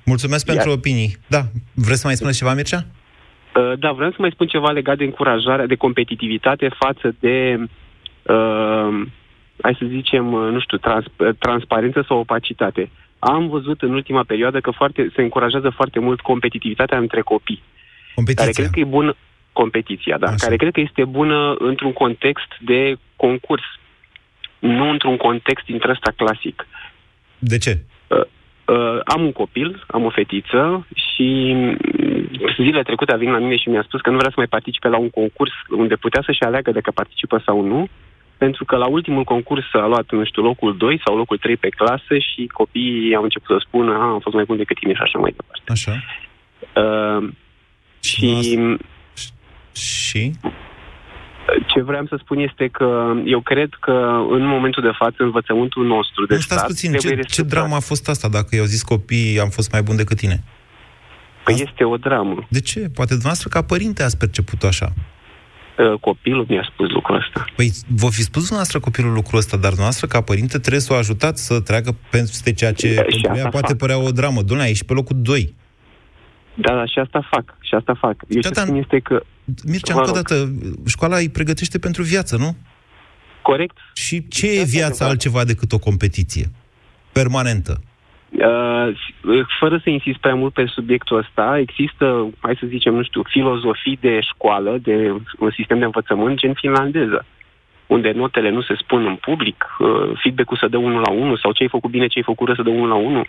Mulțumesc 0.04 0.46
Iar- 0.46 0.54
pentru 0.54 0.72
opinii. 0.72 1.16
Da, 1.26 1.40
vreți 1.74 2.00
să 2.00 2.06
mai 2.06 2.16
spuneți 2.16 2.38
ceva, 2.38 2.54
Mircea? 2.54 2.84
Uh, 3.56 3.72
Da, 3.78 3.92
vreau 3.92 4.10
să 4.10 4.16
mai 4.18 4.30
spun 4.30 4.46
ceva 4.46 4.70
legat 4.70 4.96
de 4.96 5.04
încurajarea, 5.04 5.66
de 5.66 5.74
competitivitate 5.74 6.68
față 6.78 7.14
de, 7.20 7.58
uh, 8.22 9.02
hai 9.62 9.76
să 9.78 9.86
zicem, 9.88 10.32
uh, 10.32 10.50
nu 10.52 10.60
știu, 10.60 10.76
trans, 10.76 11.04
uh, 11.16 11.28
transparență 11.38 12.04
sau 12.08 12.18
opacitate. 12.18 12.90
Am 13.18 13.48
văzut 13.48 13.82
în 13.82 13.92
ultima 13.92 14.22
perioadă 14.22 14.60
că 14.60 14.70
foarte, 14.70 15.10
se 15.14 15.22
încurajează 15.22 15.70
foarte 15.70 15.98
mult 15.98 16.20
competitivitatea 16.20 16.98
între 16.98 17.20
copii. 17.20 17.62
Competiția. 18.14 18.44
Care 18.44 18.56
cred 18.56 18.70
că 18.70 18.80
e 18.80 18.96
bună, 18.98 19.16
competiția, 19.52 20.18
da, 20.18 20.26
Așa. 20.26 20.36
care 20.36 20.56
cred 20.56 20.72
că 20.72 20.80
este 20.80 21.04
bună 21.04 21.54
într-un 21.58 21.92
context 21.92 22.50
de 22.60 22.96
concurs, 23.16 23.62
nu 24.58 24.90
într-un 24.90 25.16
context 25.16 25.64
dintre 25.64 25.90
ăsta 25.90 26.12
clasic. 26.16 26.66
De 27.38 27.58
ce? 27.58 27.78
Uh, 28.06 28.18
uh, 28.64 29.00
am 29.04 29.22
un 29.22 29.32
copil, 29.32 29.84
am 29.86 30.04
o 30.04 30.10
fetiță 30.10 30.86
și 30.94 31.52
mm, 31.54 31.78
zilele 32.56 32.82
trecute 32.82 33.12
a 33.12 33.16
venit 33.16 33.32
la 33.32 33.38
mine 33.38 33.56
și 33.56 33.68
mi-a 33.68 33.82
spus 33.82 34.00
că 34.00 34.10
nu 34.10 34.16
vrea 34.16 34.28
să 34.28 34.34
mai 34.36 34.46
participe 34.46 34.88
la 34.88 34.98
un 34.98 35.10
concurs 35.10 35.52
unde 35.68 35.96
putea 35.96 36.22
să-și 36.26 36.42
aleagă 36.42 36.70
dacă 36.70 36.90
participă 36.90 37.42
sau 37.44 37.60
nu, 37.66 37.88
pentru 38.38 38.64
că 38.64 38.76
la 38.76 38.86
ultimul 38.86 39.24
concurs 39.24 39.64
a 39.72 39.86
luat, 39.86 40.10
nu 40.10 40.24
știu, 40.24 40.42
locul 40.42 40.76
2 40.76 41.00
sau 41.04 41.16
locul 41.16 41.38
3 41.38 41.56
pe 41.56 41.68
clasă 41.68 42.18
și 42.18 42.50
copiii 42.52 43.14
au 43.14 43.22
început 43.22 43.56
să 43.56 43.64
spună, 43.66 43.92
a, 43.92 44.02
am 44.12 44.20
fost 44.20 44.34
mai 44.34 44.44
bun 44.44 44.56
decât 44.56 44.76
tine 44.78 44.94
și 44.94 45.00
așa 45.02 45.18
mai 45.18 45.34
departe. 45.36 45.72
Așa. 45.72 45.92
Uh, 46.82 47.28
și 48.00 48.58
Și? 49.72 50.32
ce 51.66 51.82
vreau 51.82 52.06
să 52.06 52.16
spun 52.20 52.38
este 52.38 52.68
că 52.68 53.14
eu 53.24 53.40
cred 53.40 53.68
că 53.80 54.24
în 54.30 54.46
momentul 54.46 54.82
de 54.82 54.90
față 54.98 55.16
învățământul 55.18 55.86
nostru 55.86 56.26
de 56.26 56.34
Nu, 56.34 56.40
stați 56.40 56.60
stat 56.60 56.70
puțin, 56.70 56.90
trebuie 56.90 57.10
ce, 57.10 57.16
ce 57.16 57.22
restructurat. 57.22 57.62
dramă 57.62 57.76
a 57.76 57.80
fost 57.80 58.08
asta 58.08 58.28
dacă 58.28 58.56
i-au 58.56 58.64
zis 58.64 58.82
copiii 58.82 59.40
am 59.40 59.48
fost 59.48 59.72
mai 59.72 59.82
bun 59.82 59.96
decât 59.96 60.16
tine? 60.16 60.44
Păi 61.44 61.54
este 61.54 61.84
o 61.84 61.96
dramă. 61.96 62.46
De 62.48 62.60
ce? 62.60 62.80
Poate 62.80 63.10
dumneavoastră 63.10 63.48
ca 63.48 63.62
părinte 63.62 64.02
ați 64.02 64.18
perceput-o 64.18 64.66
așa. 64.66 64.92
Uh, 65.78 66.00
Copilul 66.00 66.46
mi-a 66.48 66.68
spus 66.72 66.90
lucrul 66.90 67.16
ăsta. 67.16 67.44
Păi, 67.56 67.70
vă 67.88 68.06
fi 68.10 68.22
spus 68.22 68.40
dumneavoastră 68.40 68.80
copilul 68.80 69.12
lucrul 69.12 69.38
ăsta, 69.38 69.56
dar 69.56 69.66
dumneavoastră, 69.68 70.06
ca 70.06 70.20
părinte, 70.20 70.58
trebuie 70.58 70.80
să 70.80 70.92
o 70.92 70.96
ajutați 70.96 71.46
să 71.46 71.60
treacă 71.60 71.96
peste 72.10 72.52
ceea 72.52 72.72
ce 72.72 72.88
Și 72.88 72.94
pentru 72.94 73.20
ea 73.24 73.32
asta 73.32 73.48
poate 73.48 73.66
fac. 73.66 73.76
părea 73.76 73.98
o 73.98 74.10
dramă. 74.10 74.42
Doamne, 74.42 74.64
a 74.64 74.68
ieșit 74.68 74.86
pe 74.86 74.92
locul 74.92 75.16
2. 75.20 75.54
Da, 76.54 76.74
da, 76.74 76.84
și 76.86 76.98
asta 76.98 77.28
fac. 77.30 77.54
Și 77.60 77.74
asta 77.74 77.94
fac. 78.00 78.16
Eu 78.28 78.40
ce 78.40 78.48
Tata, 78.48 78.60
spun 78.66 78.76
este 78.76 78.98
că... 78.98 79.22
Mircea, 79.64 79.94
Vă 79.94 79.98
încă 80.00 80.10
o 80.10 80.14
rog. 80.14 80.26
dată, 80.26 80.52
școala 80.86 81.16
îi 81.16 81.28
pregătește 81.28 81.78
pentru 81.78 82.02
viață, 82.02 82.36
nu? 82.36 82.56
Corect. 83.42 83.76
Și 83.94 84.28
ce 84.28 84.60
e 84.60 84.64
viața 84.64 85.06
altceva 85.06 85.44
decât 85.44 85.72
o 85.72 85.78
competiție 85.78 86.50
permanentă? 87.12 87.80
Uh, 88.28 88.88
fără 89.58 89.80
să 89.82 89.90
insist 89.90 90.18
prea 90.18 90.34
mult 90.34 90.52
pe 90.52 90.66
subiectul 90.66 91.18
ăsta, 91.18 91.58
există, 91.58 92.28
hai 92.40 92.56
să 92.60 92.66
zicem, 92.66 92.94
nu 92.94 93.02
știu, 93.02 93.22
filozofii 93.22 93.98
de 94.00 94.20
școală, 94.20 94.78
de 94.82 95.12
un 95.38 95.50
sistem 95.50 95.78
de 95.78 95.84
învățământ 95.84 96.38
gen 96.38 96.52
finlandeză, 96.52 97.26
unde 97.86 98.10
notele 98.10 98.50
nu 98.50 98.62
se 98.62 98.74
spun 98.78 99.06
în 99.06 99.14
public, 99.14 99.76
uh, 99.78 100.18
feedback-ul 100.22 100.56
să 100.56 100.68
dă 100.68 100.76
1 100.76 101.00
la 101.00 101.10
1 101.10 101.36
sau 101.36 101.52
ce 101.52 101.62
ai 101.62 101.68
făcut 101.68 101.90
bine, 101.90 102.06
ce 102.06 102.18
ai 102.18 102.24
făcut 102.24 102.46
rău 102.46 102.56
să 102.56 102.62
dă 102.62 102.70
1 102.70 102.86
la 102.86 102.94
1. 102.94 103.24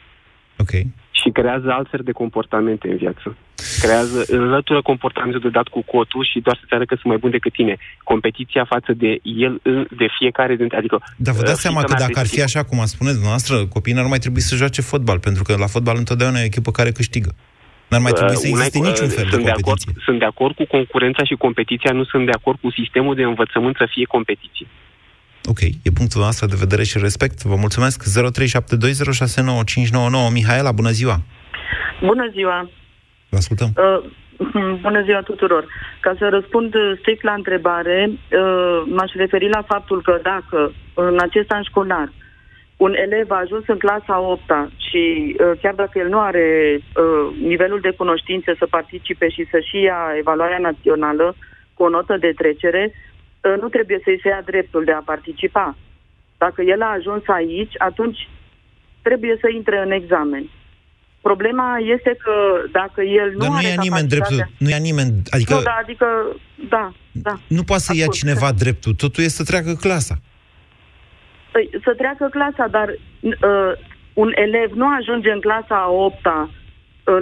Ok. 0.58 0.72
Și 1.21 1.29
creează 1.29 1.67
altfel 1.71 2.01
de 2.03 2.12
comportamente 2.12 2.88
în 2.89 2.97
viață. 2.97 3.36
Creează, 3.81 4.24
înlătură 4.27 4.81
comportamentul 4.81 5.39
de 5.39 5.50
dat 5.50 5.67
cu 5.67 5.81
cotul 5.93 6.24
și 6.31 6.39
doar 6.39 6.57
să-ți 6.59 6.74
arăt 6.74 6.88
că 6.88 6.95
sunt 6.95 7.05
mai 7.13 7.17
bun 7.17 7.29
decât 7.31 7.53
tine. 7.53 7.75
Competiția 8.03 8.65
față 8.65 8.91
de 8.93 9.19
el, 9.24 9.59
în- 9.63 9.88
de 9.97 10.07
fiecare 10.17 10.55
dintre... 10.55 10.77
Adică, 10.77 10.97
Dar 11.17 11.33
vă 11.33 11.39
uh, 11.41 11.45
dați 11.47 11.62
seama 11.62 11.77
fiica 11.79 11.93
că 11.93 12.00
mea 12.00 12.07
dacă 12.07 12.19
ar 12.19 12.27
fi 12.27 12.41
așa 12.41 12.63
cum 12.63 12.79
a 12.79 12.86
spuneți 12.86 13.13
dumneavoastră, 13.19 13.55
copiii 13.65 13.95
n-ar 13.95 14.05
mai 14.13 14.17
trebui 14.25 14.41
să 14.41 14.55
joace 14.55 14.81
fotbal, 14.81 15.19
pentru 15.19 15.43
că 15.43 15.55
la 15.57 15.67
fotbal 15.67 15.95
întotdeauna 15.97 16.38
e 16.39 16.41
o 16.41 16.45
echipă 16.45 16.71
care 16.71 16.91
câștigă. 16.91 17.31
N-ar 17.89 18.01
mai 18.01 18.12
trebui 18.12 18.33
Uh, 18.36 18.41
să 18.43 18.47
una 18.47 18.57
existe 18.65 18.77
e 18.77 18.81
cu- 18.81 18.88
niciun 18.88 19.09
fel 19.17 19.24
de 19.24 19.29
sunt 19.29 19.43
de, 19.43 19.50
acord, 19.50 19.63
competiție. 19.65 20.01
sunt 20.07 20.19
de 20.19 20.25
acord 20.25 20.55
cu 20.55 20.65
concurența 20.75 21.24
și 21.29 21.36
competiția, 21.45 21.91
nu 22.00 22.03
sunt 22.12 22.25
de 22.25 22.36
acord 22.39 22.57
cu 22.62 22.69
sistemul 22.79 23.15
de 23.15 23.24
învățământ 23.24 23.75
să 23.81 23.86
fie 23.93 24.05
competiție. 24.15 24.67
Ok, 25.51 25.62
e 25.62 25.98
punctul 26.00 26.22
noastră 26.22 26.46
de 26.48 26.56
vedere 26.60 26.84
și 26.84 26.98
respect. 26.98 27.42
Vă 27.44 27.56
mulțumesc. 27.56 28.04
0372069599. 28.04 28.10
Mihaela, 30.34 30.72
bună 30.72 30.89
ziua! 30.89 31.18
Bună 32.01 32.30
ziua! 32.32 32.70
Vă 33.30 33.38
ascultăm. 33.38 33.70
Uh, 33.77 34.00
bună 34.86 35.01
ziua 35.04 35.22
tuturor! 35.22 35.66
Ca 36.01 36.16
să 36.20 36.27
răspund 36.30 36.75
uh, 36.75 36.98
strict 37.00 37.24
la 37.24 37.34
întrebare, 37.34 38.10
uh, 38.10 38.84
m-aș 38.96 39.12
referi 39.13 39.50
la 39.50 39.62
faptul 39.68 40.01
că 40.01 40.20
dacă 40.24 40.72
în 40.94 41.20
acest 41.20 41.51
an 41.51 41.63
școlar 41.63 42.12
un 42.77 42.94
elev 42.94 43.32
a 43.32 43.39
ajuns 43.44 43.63
în 43.68 43.77
clasa 43.77 44.20
8 44.20 44.42
și 44.89 45.36
uh, 45.39 45.51
chiar 45.62 45.74
dacă 45.74 46.00
el 46.00 46.10
nu 46.10 46.20
are 46.20 46.80
uh, 46.80 47.36
nivelul 47.42 47.80
de 47.80 47.92
cunoștințe 47.98 48.56
să 48.58 48.66
participe 48.70 49.30
și 49.30 49.48
să-și 49.51 49.82
ia 49.82 50.00
evaluarea 50.18 50.58
națională 50.58 51.36
cu 51.74 51.84
o 51.84 51.89
notă 51.89 52.18
de 52.18 52.32
trecere, 52.36 52.92
uh, 52.94 53.06
nu 53.62 53.68
trebuie 53.70 54.00
să-i 54.04 54.20
se 54.24 54.27
ia 54.27 54.42
dreptul 54.46 54.84
de 54.84 54.92
a 54.92 55.01
participa. 55.06 55.75
Dacă 56.38 56.62
el 56.62 56.82
a 56.82 56.96
ajuns 56.98 57.24
aici, 57.27 57.74
atunci 57.77 58.30
trebuie 59.01 59.38
să 59.42 59.48
intre 59.56 59.77
în 59.86 59.92
examen. 59.92 60.50
Problema 61.22 61.77
este 61.96 62.18
că 62.24 62.34
dacă 62.72 63.01
el 63.01 63.32
nu 63.32 63.38
Dar 63.38 63.48
nu 63.50 63.56
are 63.56 63.68
ia 63.68 63.75
nimeni 63.82 64.08
capacitatea- 64.08 64.36
dreptul, 64.38 64.56
nu 64.58 64.70
ia 64.70 64.77
nimeni, 64.77 65.13
adică 65.30 65.54
Nu, 65.54 65.62
da, 65.62 65.77
adică, 65.82 66.06
da, 66.70 66.92
da. 67.12 67.39
nu 67.48 67.63
poate 67.63 67.82
să 67.84 67.92
ia 67.96 68.00
Ascult. 68.00 68.18
cineva 68.18 68.51
dreptul, 68.51 68.94
totul 68.94 69.24
e 69.24 69.27
să 69.27 69.44
treacă 69.44 69.74
clasa. 69.74 70.16
Păi, 71.51 71.70
să 71.84 71.94
treacă 71.98 72.27
clasa, 72.32 72.68
dar 72.68 72.88
uh, 73.20 73.72
un 74.13 74.32
elev 74.36 74.72
nu 74.72 74.86
ajunge 75.00 75.32
în 75.32 75.39
clasa 75.39 75.75
a 75.86 75.89
8 75.89 76.25
uh, 76.25 76.32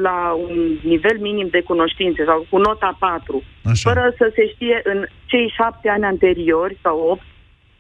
la 0.07 0.17
un 0.45 0.55
nivel 0.83 1.17
minim 1.19 1.47
de 1.51 1.61
cunoștințe 1.61 2.23
sau 2.25 2.45
cu 2.49 2.57
nota 2.57 2.97
4, 2.99 3.43
Așa. 3.63 3.89
fără 3.89 4.13
să 4.17 4.31
se 4.35 4.43
știe 4.53 4.81
în 4.83 5.05
cei 5.25 5.53
șapte 5.57 5.87
ani 5.89 6.03
anteriori 6.03 6.77
sau 6.81 6.97
8 7.11 7.21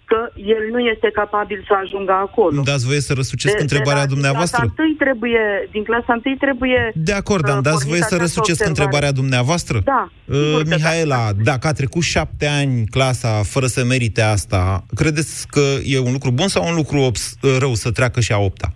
că 0.07 0.29
el 0.35 0.63
nu 0.71 0.79
este 0.79 1.09
capabil 1.13 1.63
să 1.67 1.73
ajungă 1.83 2.11
acolo. 2.11 2.55
Îmi 2.55 2.63
dați 2.65 2.85
voie 2.85 2.99
să 2.99 3.13
răsucesc 3.13 3.59
întrebarea 3.59 4.01
la- 4.01 4.05
dumneavoastră? 4.13 4.61
Din 4.61 4.69
clasa, 4.75 4.83
întâi 4.87 5.05
trebuie, 5.05 5.39
din 5.71 5.83
clasa 5.83 6.13
întâi 6.13 6.35
trebuie... 6.39 6.91
De 6.95 7.11
acord, 7.13 7.43
dar 7.45 7.53
îmi 7.53 7.63
dați 7.63 7.75
pornită 7.75 7.89
voie 7.91 8.01
să 8.01 8.15
această 8.15 8.23
răsucesc 8.25 8.59
observare. 8.59 8.69
întrebarea 8.83 9.11
dumneavoastră? 9.21 9.81
Da, 9.83 10.09
Uh, 10.25 10.35
sigur 10.35 10.61
că 10.63 10.69
da. 10.69 10.75
Mihaela, 10.75 11.29
dacă 11.43 11.67
a 11.67 11.71
trecut 11.71 12.01
șapte 12.01 12.47
ani 12.47 12.85
clasa 12.87 13.41
fără 13.43 13.65
să 13.65 13.83
merite 13.83 14.21
asta, 14.21 14.85
credeți 14.95 15.47
că 15.47 15.63
e 15.83 15.99
un 15.99 16.11
lucru 16.11 16.31
bun 16.31 16.47
sau 16.47 16.67
un 16.67 16.75
lucru 16.75 16.97
obs- 16.99 17.37
rău 17.59 17.73
să 17.73 17.91
treacă 17.91 18.19
și 18.19 18.31
a 18.31 18.37
opta? 18.37 18.73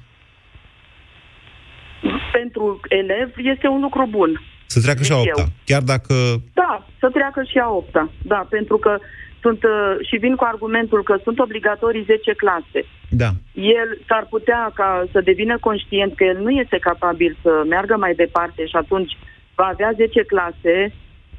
Pentru 2.31 2.79
elev 2.88 3.29
este 3.38 3.67
un 3.67 3.81
lucru 3.81 4.07
bun. 4.09 4.41
Să 4.65 4.81
treacă 4.81 5.03
și 5.03 5.12
a 5.12 5.15
Zic 5.15 5.29
opta, 5.29 5.41
eu. 5.41 5.48
chiar 5.65 5.81
dacă... 5.81 6.13
Da, 6.53 6.88
să 7.00 7.09
treacă 7.09 7.43
și 7.43 7.57
a 7.57 7.69
opta. 7.69 8.12
Da, 8.24 8.48
pentru 8.50 8.77
că 8.77 9.00
sunt 9.41 9.63
uh, 9.63 10.07
și 10.07 10.15
vin 10.17 10.36
cu 10.36 10.43
argumentul 10.43 11.03
că 11.03 11.15
sunt 11.24 11.39
obligatorii 11.39 12.03
10 12.03 12.33
clase. 12.33 12.81
Da. 13.09 13.29
El 13.53 13.89
s-ar 14.07 14.25
putea 14.29 14.71
ca 14.74 15.07
să 15.12 15.21
devină 15.21 15.57
conștient 15.59 16.15
că 16.15 16.24
el 16.24 16.38
nu 16.38 16.50
este 16.50 16.77
capabil 16.77 17.38
să 17.41 17.63
meargă 17.67 17.95
mai 17.98 18.13
departe 18.13 18.65
și 18.65 18.75
atunci 18.75 19.17
va 19.55 19.65
avea 19.65 19.91
10 19.95 20.24
clase 20.24 20.93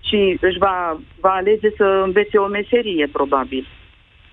și 0.09 0.39
își 0.41 0.59
va, 0.59 1.01
va 1.21 1.31
alege 1.31 1.69
să 1.77 2.03
învețe 2.05 2.37
o 2.39 2.47
meserie, 2.47 3.07
probabil. 3.13 3.67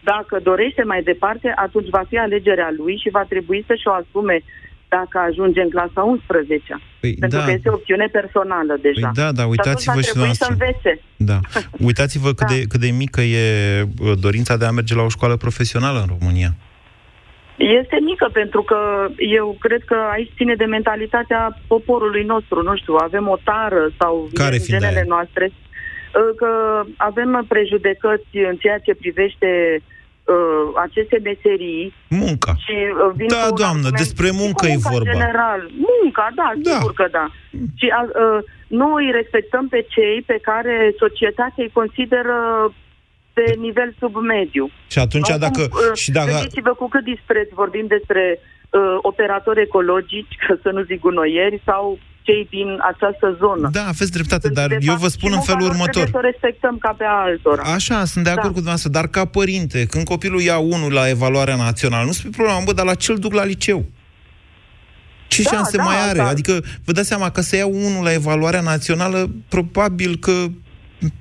Dacă 0.03 0.39
dorește 0.43 0.83
mai 0.83 1.01
departe, 1.03 1.53
atunci 1.55 1.89
va 1.89 2.03
fi 2.09 2.17
alegerea 2.17 2.69
lui 2.77 2.97
și 2.97 3.09
va 3.09 3.23
trebui 3.23 3.63
să-și 3.67 3.87
o 3.87 3.91
asume 3.91 4.41
dacă 4.89 5.17
ajunge 5.29 5.61
în 5.61 5.69
clasa 5.69 6.01
11 6.01 6.79
Păi, 6.99 7.15
Pentru 7.19 7.37
da. 7.39 7.45
că 7.45 7.51
este 7.51 7.69
o 7.69 7.73
opțiune 7.73 8.07
personală 8.11 8.73
deja. 8.81 9.09
Păi 9.13 9.23
da, 9.23 9.31
da, 9.31 9.43
Și 9.43 9.49
uitați-vă 9.49 9.91
atunci 9.91 10.05
și 10.05 10.11
va 10.15 10.21
trebui 10.21 10.35
să 10.35 10.45
dumneavoastră. 10.47 10.47
învețe. 10.51 11.01
Da. 11.31 11.39
Uitați-vă 11.89 12.29
cât, 12.33 12.47
Da. 12.47 12.53
de, 12.53 12.59
cât 12.71 12.79
de 12.79 12.89
mică 13.03 13.21
e 13.21 13.43
uh, 13.81 14.11
dorința 14.19 14.57
de 14.57 14.65
a 14.65 14.71
merge 14.71 14.95
la 14.95 15.01
o 15.01 15.09
școală 15.09 15.35
profesională 15.35 15.99
în 15.99 16.09
România. 16.17 16.51
Este 17.81 17.97
mică 18.03 18.29
pentru 18.33 18.61
că 18.61 18.79
eu 19.17 19.57
cred 19.59 19.81
că 19.85 19.97
aici 20.11 20.31
ține 20.35 20.55
de 20.55 20.65
mentalitatea 20.65 21.59
poporului 21.67 22.23
nostru. 22.23 22.61
Nu 22.61 22.75
știu, 22.77 22.93
avem 22.99 23.27
o 23.27 23.37
tară 23.43 23.83
sau 23.99 24.29
Care 24.33 24.55
în 24.55 24.61
fiind 24.61 24.79
genele 24.79 24.97
aia? 24.97 25.13
noastre 25.15 25.45
uh, 25.51 26.35
că 26.35 26.49
avem 26.97 27.45
prejudecăți 27.47 28.37
în 28.49 28.55
ceea 28.55 28.77
ce 28.77 28.93
privește 28.95 29.47
uh, 29.77 29.95
aceste 30.85 31.17
meserii 31.23 31.93
Munca. 32.09 32.51
și 32.65 32.75
uh, 32.75 33.11
vin 33.15 33.27
Da, 33.27 33.41
cu 33.41 33.47
un 33.49 33.55
doamnă, 33.63 33.87
argument- 33.87 34.01
despre 34.03 34.25
și 34.27 34.31
cu 34.35 34.41
muncă 34.43 34.63
e 34.65 34.69
munca 34.73 34.89
în 34.89 34.95
vorba. 34.95 35.11
general. 35.11 35.61
Munca, 35.87 36.25
da, 36.41 36.49
Da. 36.67 36.71
sigur 36.77 36.93
că 36.93 37.07
da. 37.11 37.25
Și 37.79 37.87
uh, 37.91 38.09
uh, 38.23 38.39
noi 38.83 39.05
îi 39.05 39.11
respectăm 39.21 39.65
pe 39.67 39.81
cei 39.95 40.17
pe 40.31 40.37
care 40.49 40.75
societatea 41.03 41.63
îi 41.65 41.71
consideră 41.79 42.37
pe 43.33 43.55
nivel 43.57 43.89
submediu. 43.99 44.65
Și 44.93 44.99
atunci, 44.99 45.29
Acum, 45.29 45.41
dacă... 45.45 45.61
uh, 45.61 45.97
și 46.03 46.11
dacă 46.11 46.31
Gândiți-vă 46.31 46.73
cu 46.73 46.87
cât 46.87 47.03
dispreț 47.03 47.47
vorbim 47.51 47.85
despre 47.87 48.39
uh, 48.69 48.97
operatori 49.01 49.61
ecologici, 49.61 50.35
ca 50.47 50.57
să 50.63 50.69
nu 50.75 50.81
zic 50.81 50.99
gunoieri, 50.99 51.61
sau 51.65 51.99
cei 52.27 52.47
din 52.49 52.69
această 52.91 53.27
zonă. 53.43 53.69
Da, 53.71 53.83
aveți 53.87 54.11
dreptate, 54.11 54.49
dar 54.49 54.67
De 54.67 54.77
eu 54.81 54.87
fapt, 54.93 55.01
vă 55.01 55.07
spun 55.07 55.29
și 55.29 55.35
în 55.35 55.39
munca 55.39 55.51
felul 55.51 55.61
lor 55.65 55.71
următor. 55.75 56.01
Trebuie 56.03 56.21
să 56.21 56.27
o 56.27 56.29
respectăm 56.31 56.75
ca 56.85 56.91
pe 56.97 57.05
altora. 57.07 57.61
Așa, 57.77 58.05
sunt 58.05 58.23
de 58.23 58.29
acord 58.29 58.43
Da. 58.51 58.55
cu 58.57 58.61
dumneavoastră, 58.61 58.89
dar 58.97 59.07
ca 59.07 59.25
părinte, 59.25 59.79
când 59.85 60.03
copilul 60.13 60.41
ia 60.41 60.57
unul 60.57 60.91
la 60.93 61.09
evaluarea 61.09 61.55
națională, 61.55 62.05
nu 62.05 62.11
spui 62.11 62.29
problema, 62.29 62.61
bă, 62.65 62.73
dar 62.73 62.85
la 62.85 62.93
ce-l 63.03 63.17
duc 63.25 63.33
la 63.33 63.43
liceu? 63.45 63.85
Ce 65.27 65.41
Da, 65.43 65.49
șanse 65.49 65.77
da, 65.77 65.83
mai 65.83 65.95
are? 66.09 66.17
da. 66.17 66.27
Adică, 66.27 66.53
vă 66.85 66.91
dați 66.91 67.07
seama 67.07 67.29
că 67.29 67.41
să 67.41 67.55
ia 67.55 67.65
unul 67.65 68.03
la 68.03 68.13
evaluarea 68.13 68.61
națională, 68.61 69.29
probabil 69.49 70.17
că 70.25 70.31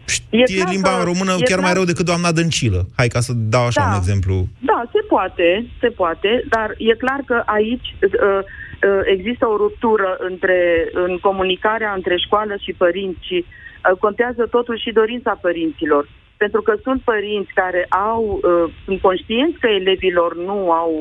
știe 0.04 0.44
E 0.48 0.54
clar 0.56 0.72
limba 0.72 0.96
că- 0.96 1.04
română 1.04 1.32
e 1.38 1.42
chiar 1.42 1.58
mai 1.58 1.70
clar- 1.70 1.74
rău 1.74 1.84
decât 1.84 2.04
doamna 2.04 2.32
Dăncilă. 2.32 2.88
Hai 2.96 3.08
ca 3.08 3.20
să 3.20 3.32
dau 3.36 3.66
așa 3.66 3.80
Da. 3.80 3.88
un 3.90 3.96
exemplu. 3.98 4.48
Da, 4.58 4.82
se 4.92 5.00
poate, 5.08 5.66
se 5.80 5.88
poate, 5.88 6.44
dar 6.48 6.68
e 6.78 6.94
clar 6.94 7.20
că 7.26 7.42
aici 7.46 7.88
uh, 8.02 8.10
uh, 8.12 8.44
există 9.04 9.46
o 9.46 9.56
ruptură 9.56 10.16
între, 10.18 10.88
în 10.92 11.18
comunicarea 11.18 11.92
între 11.92 12.16
școală 12.16 12.54
și 12.60 12.72
părinți 12.72 13.26
și 13.26 13.44
uh, 13.44 13.98
contează 13.98 14.46
totul 14.46 14.78
și 14.78 14.92
dorința 14.92 15.38
părinților. 15.40 16.08
Pentru 16.36 16.62
că 16.62 16.74
sunt 16.82 17.00
părinți 17.02 17.52
care 17.52 17.86
au, 17.88 18.40
uh, 18.42 18.72
sunt 18.84 19.00
conștienți 19.00 19.58
că 19.58 19.66
elevilor 19.66 20.36
nu 20.36 20.70
au 20.72 20.92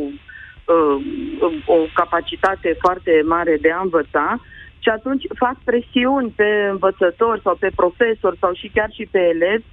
uh, 0.66 1.06
o 1.66 1.78
capacitate 1.94 2.76
foarte 2.80 3.22
mare 3.26 3.58
de 3.62 3.72
a 3.72 3.82
învăța 3.82 4.40
și 4.80 4.90
atunci 4.90 5.26
fac 5.36 5.56
presiuni 5.64 6.34
pe 6.36 6.68
învățători 6.70 7.42
sau 7.42 7.56
pe 7.60 7.70
profesori 7.76 8.38
sau 8.38 8.54
și 8.54 8.72
chiar 8.74 8.90
și 8.92 9.08
pe 9.12 9.20
elevi 9.20 9.64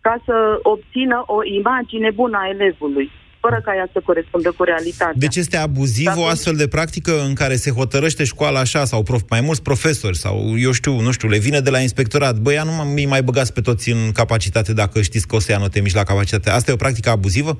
ca 0.00 0.22
să 0.24 0.58
obțină 0.62 1.22
o 1.26 1.44
imagine 1.44 2.10
bună 2.10 2.38
a 2.40 2.48
elevului, 2.48 3.10
fără 3.44 3.60
ca 3.64 3.72
ea 3.74 3.88
să 3.92 4.00
corespundă 4.04 4.50
cu 4.56 4.62
realitatea. 4.64 5.12
Deci 5.16 5.36
este 5.36 5.56
abuziv 5.56 6.06
Dar 6.06 6.16
o 6.18 6.24
astfel 6.26 6.56
de 6.56 6.68
practică 6.68 7.12
în 7.28 7.34
care 7.34 7.54
se 7.54 7.70
hotărăște 7.70 8.24
școala 8.24 8.60
așa, 8.60 8.84
sau 8.84 9.02
prof, 9.02 9.22
mai 9.30 9.40
mulți 9.40 9.62
profesori, 9.62 10.16
sau 10.16 10.34
eu 10.58 10.72
știu, 10.72 11.00
nu 11.00 11.10
știu, 11.10 11.28
le 11.28 11.38
vine 11.38 11.60
de 11.60 11.70
la 11.70 11.78
inspectorat, 11.78 12.36
băi, 12.38 12.54
ia 12.54 12.62
nu 12.62 12.72
mi 12.72 13.04
mai 13.06 13.22
băgați 13.22 13.52
pe 13.52 13.60
toți 13.60 13.90
în 13.90 14.12
capacitate 14.12 14.72
dacă 14.72 15.02
știți 15.02 15.26
că 15.28 15.34
o 15.36 15.38
să 15.38 15.52
ia 15.52 15.58
note 15.58 15.80
mici 15.80 15.94
la 16.00 16.02
capacitate. 16.02 16.50
Asta 16.50 16.70
e 16.70 16.74
o 16.74 16.84
practică 16.84 17.10
abuzivă? 17.10 17.52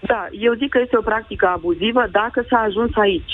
Da, 0.00 0.28
eu 0.46 0.52
zic 0.60 0.68
că 0.70 0.78
este 0.82 0.96
o 0.96 1.08
practică 1.10 1.46
abuzivă 1.56 2.02
dacă 2.10 2.38
s-a 2.50 2.58
ajuns 2.68 2.90
aici. 2.96 3.32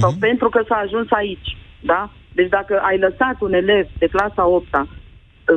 Sau 0.00 0.10
Mhm. 0.10 0.18
pentru 0.18 0.48
că 0.48 0.60
s-a 0.68 0.78
ajuns 0.86 1.08
aici. 1.10 1.56
Da? 1.80 2.10
Deci 2.32 2.48
dacă 2.48 2.74
ai 2.88 2.98
lăsat 2.98 3.36
un 3.40 3.52
elev 3.52 3.86
de 3.98 4.06
clasa 4.06 4.46
8 4.46 4.66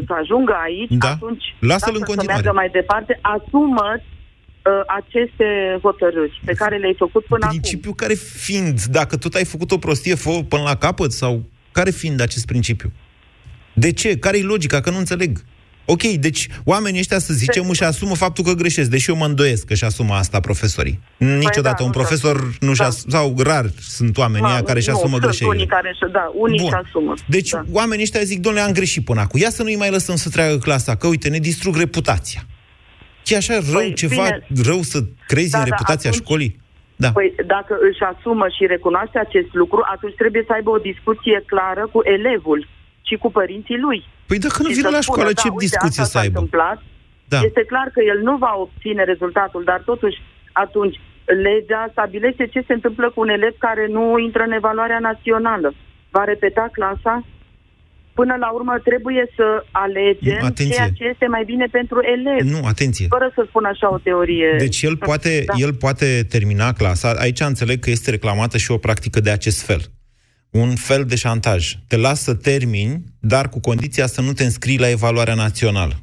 să 0.07 0.13
ajungă 0.21 0.55
aici, 0.67 0.91
Da. 1.05 1.10
atunci 1.10 1.45
Lasă-l 1.60 1.67
lasă 1.67 1.89
în 1.99 2.03
continuare. 2.10 2.25
să 2.25 2.31
meargă 2.43 2.51
mai 2.62 2.69
departe, 2.79 3.19
asumă 3.36 3.88
uh, 3.95 4.03
aceste 4.88 5.80
hotărâri 5.82 6.41
pe 6.45 6.54
care 6.54 6.78
le-ai 6.78 6.95
făcut 6.97 7.26
până 7.26 7.47
Principiul 7.47 7.93
care 7.93 8.13
fiind, 8.13 8.84
dacă 8.84 9.17
tot 9.17 9.34
ai 9.34 9.45
făcut 9.45 9.71
o 9.71 9.78
prostie, 9.78 10.15
fă 10.15 10.43
până 10.47 10.62
la 10.62 10.76
capăt, 10.76 11.12
sau 11.12 11.43
care 11.71 11.89
fiind 11.89 12.21
acest 12.21 12.45
principiu? 12.45 12.91
De 13.74 13.91
ce? 13.91 14.17
Care-i 14.17 14.41
logica? 14.41 14.82
Că 14.82 14.89
nu 14.89 14.97
înțeleg. 14.97 15.43
Ok, 15.86 16.02
deci 16.02 16.47
oamenii 16.63 17.00
ăștia, 17.00 17.19
să 17.19 17.34
zicem, 17.34 17.69
își 17.69 17.84
asumă 17.84 18.15
faptul 18.15 18.43
că 18.43 18.54
greșesc, 18.54 18.89
deși 18.89 19.10
eu 19.10 19.15
mă 19.15 19.26
îndoiesc 19.26 19.65
că 19.65 19.74
își 19.74 19.84
asumă 19.84 20.13
asta 20.13 20.39
profesorii. 20.39 21.00
Niciodată 21.17 21.76
da, 21.78 21.84
un 21.84 21.86
nu 21.86 21.91
profesor 21.91 22.58
nu 22.60 22.74
și 22.74 22.84
sau 23.08 23.36
rar 23.43 23.65
sunt 23.80 24.17
oamenii 24.17 24.41
acum. 24.41 24.56
ăia 24.56 24.63
care 24.63 24.78
își 24.78 24.89
nu, 24.89 24.95
asumă 24.95 25.12
sunt 25.12 25.21
greșelile. 25.21 25.56
unii 25.56 25.67
care 25.67 25.93
și 25.95 26.12
da, 26.12 26.32
unii 26.34 26.60
Bun. 26.60 26.67
și 26.67 26.76
asumă. 26.86 27.13
Deci 27.28 27.50
da. 27.50 27.63
oamenii 27.71 28.04
ăștia 28.04 28.21
zic, 28.21 28.39
domnule, 28.39 28.65
am 28.65 28.71
greșit 28.71 29.06
până 29.06 29.19
acum. 29.19 29.39
Ia 29.39 29.50
să 29.50 29.63
nu-i 29.63 29.76
mai 29.76 29.89
lăsăm 29.89 30.15
să 30.15 30.30
treacă 30.30 30.58
clasa, 30.58 30.95
că 30.95 31.08
uite, 31.08 31.30
ne 31.30 31.39
distrug 31.39 31.76
reputația. 31.76 32.45
E 33.25 33.36
așa 33.36 33.53
rău 33.71 33.81
Păi, 33.81 33.93
ceva, 33.93 34.23
bine. 34.23 34.45
rău 34.69 34.81
să 34.81 34.99
crezi 35.27 35.51
Da, 35.51 35.57
în 35.57 35.63
da, 35.63 35.69
reputația 35.69 36.10
atunci- 36.10 36.25
școlii? 36.25 36.60
Da. 36.95 37.10
Păi 37.12 37.34
dacă 37.45 37.73
își 37.89 38.01
asumă 38.12 38.45
și 38.55 38.65
recunoaște 38.65 39.19
acest 39.19 39.53
lucru, 39.53 39.79
atunci 39.93 40.15
trebuie 40.15 40.43
să 40.47 40.53
aibă 40.53 40.69
o 40.69 40.77
discuție 40.77 41.43
clară 41.45 41.84
cu 41.93 41.99
elevul 42.15 42.67
și 43.07 43.15
cu 43.15 43.31
părinții 43.31 43.79
lui. 43.86 43.99
Păi 44.27 44.38
dacă 44.45 44.62
nu 44.62 44.67
Și 44.69 44.75
vine 44.79 44.88
să 44.89 44.95
la 44.95 45.01
spună, 45.01 45.17
școală, 45.17 45.34
da, 45.34 45.41
ce 45.41 45.47
uite, 45.49 45.63
discuție 45.65 46.01
asta 46.01 46.03
să 46.03 46.10
s-a 46.12 46.19
aibă? 46.19 46.39
Întâmplat. 46.39 46.79
Da. 47.34 47.39
Este 47.49 47.63
clar 47.71 47.88
că 47.95 48.01
el 48.12 48.19
nu 48.29 48.38
va 48.38 48.53
obține 48.65 49.03
rezultatul, 49.03 49.63
dar 49.63 49.79
totuși 49.91 50.17
atunci 50.51 50.95
legea 51.45 51.88
stabilește 51.91 52.47
ce 52.47 52.62
se 52.67 52.73
întâmplă 52.73 53.10
cu 53.13 53.19
un 53.19 53.29
elev 53.29 53.53
care 53.57 53.88
nu 53.89 54.17
intră 54.17 54.43
în 54.43 54.51
evaluarea 54.51 54.99
națională. 54.99 55.73
Va 56.10 56.23
repeta 56.23 56.65
clasa? 56.71 57.25
Până 58.13 58.36
la 58.39 58.52
urmă 58.52 58.80
trebuie 58.84 59.26
să 59.36 59.63
alegem 59.71 60.38
Nu, 60.39 60.45
atenție. 60.45 60.76
ceea 60.76 60.89
ce 60.89 61.04
este 61.13 61.26
mai 61.28 61.43
bine 61.45 61.65
pentru 61.71 62.00
elev. 62.15 62.52
Nu, 62.54 62.65
atenție. 62.65 63.06
Fără 63.10 63.32
să 63.36 63.45
spun 63.47 63.65
așa 63.65 63.93
o 63.93 63.97
teorie. 63.97 64.56
Deci 64.58 64.82
el 64.82 64.97
poate, 64.97 65.43
Da. 65.45 65.54
el 65.58 65.74
poate 65.74 66.26
termina 66.30 66.74
clasa. 66.74 67.13
Aici 67.17 67.39
înțeleg 67.39 67.80
că 67.80 67.89
este 67.89 68.10
reclamată 68.10 68.58
și 68.58 68.71
o 68.71 68.78
practică 68.78 69.19
de 69.19 69.30
acest 69.30 69.62
fel. 69.62 69.82
Un 70.50 70.76
fel 70.76 71.06
de 71.06 71.15
șantaj. 71.15 71.76
Te 71.88 71.97
las 71.97 72.21
să 72.24 72.34
termini, 72.34 73.04
dar 73.19 73.50
cu 73.50 73.60
condiția 73.60 74.08
să 74.08 74.21
nu 74.21 74.34
te 74.34 74.43
înscrii 74.43 74.80
la 74.80 74.89
evaluarea 74.89 75.34
națională. 75.34 75.93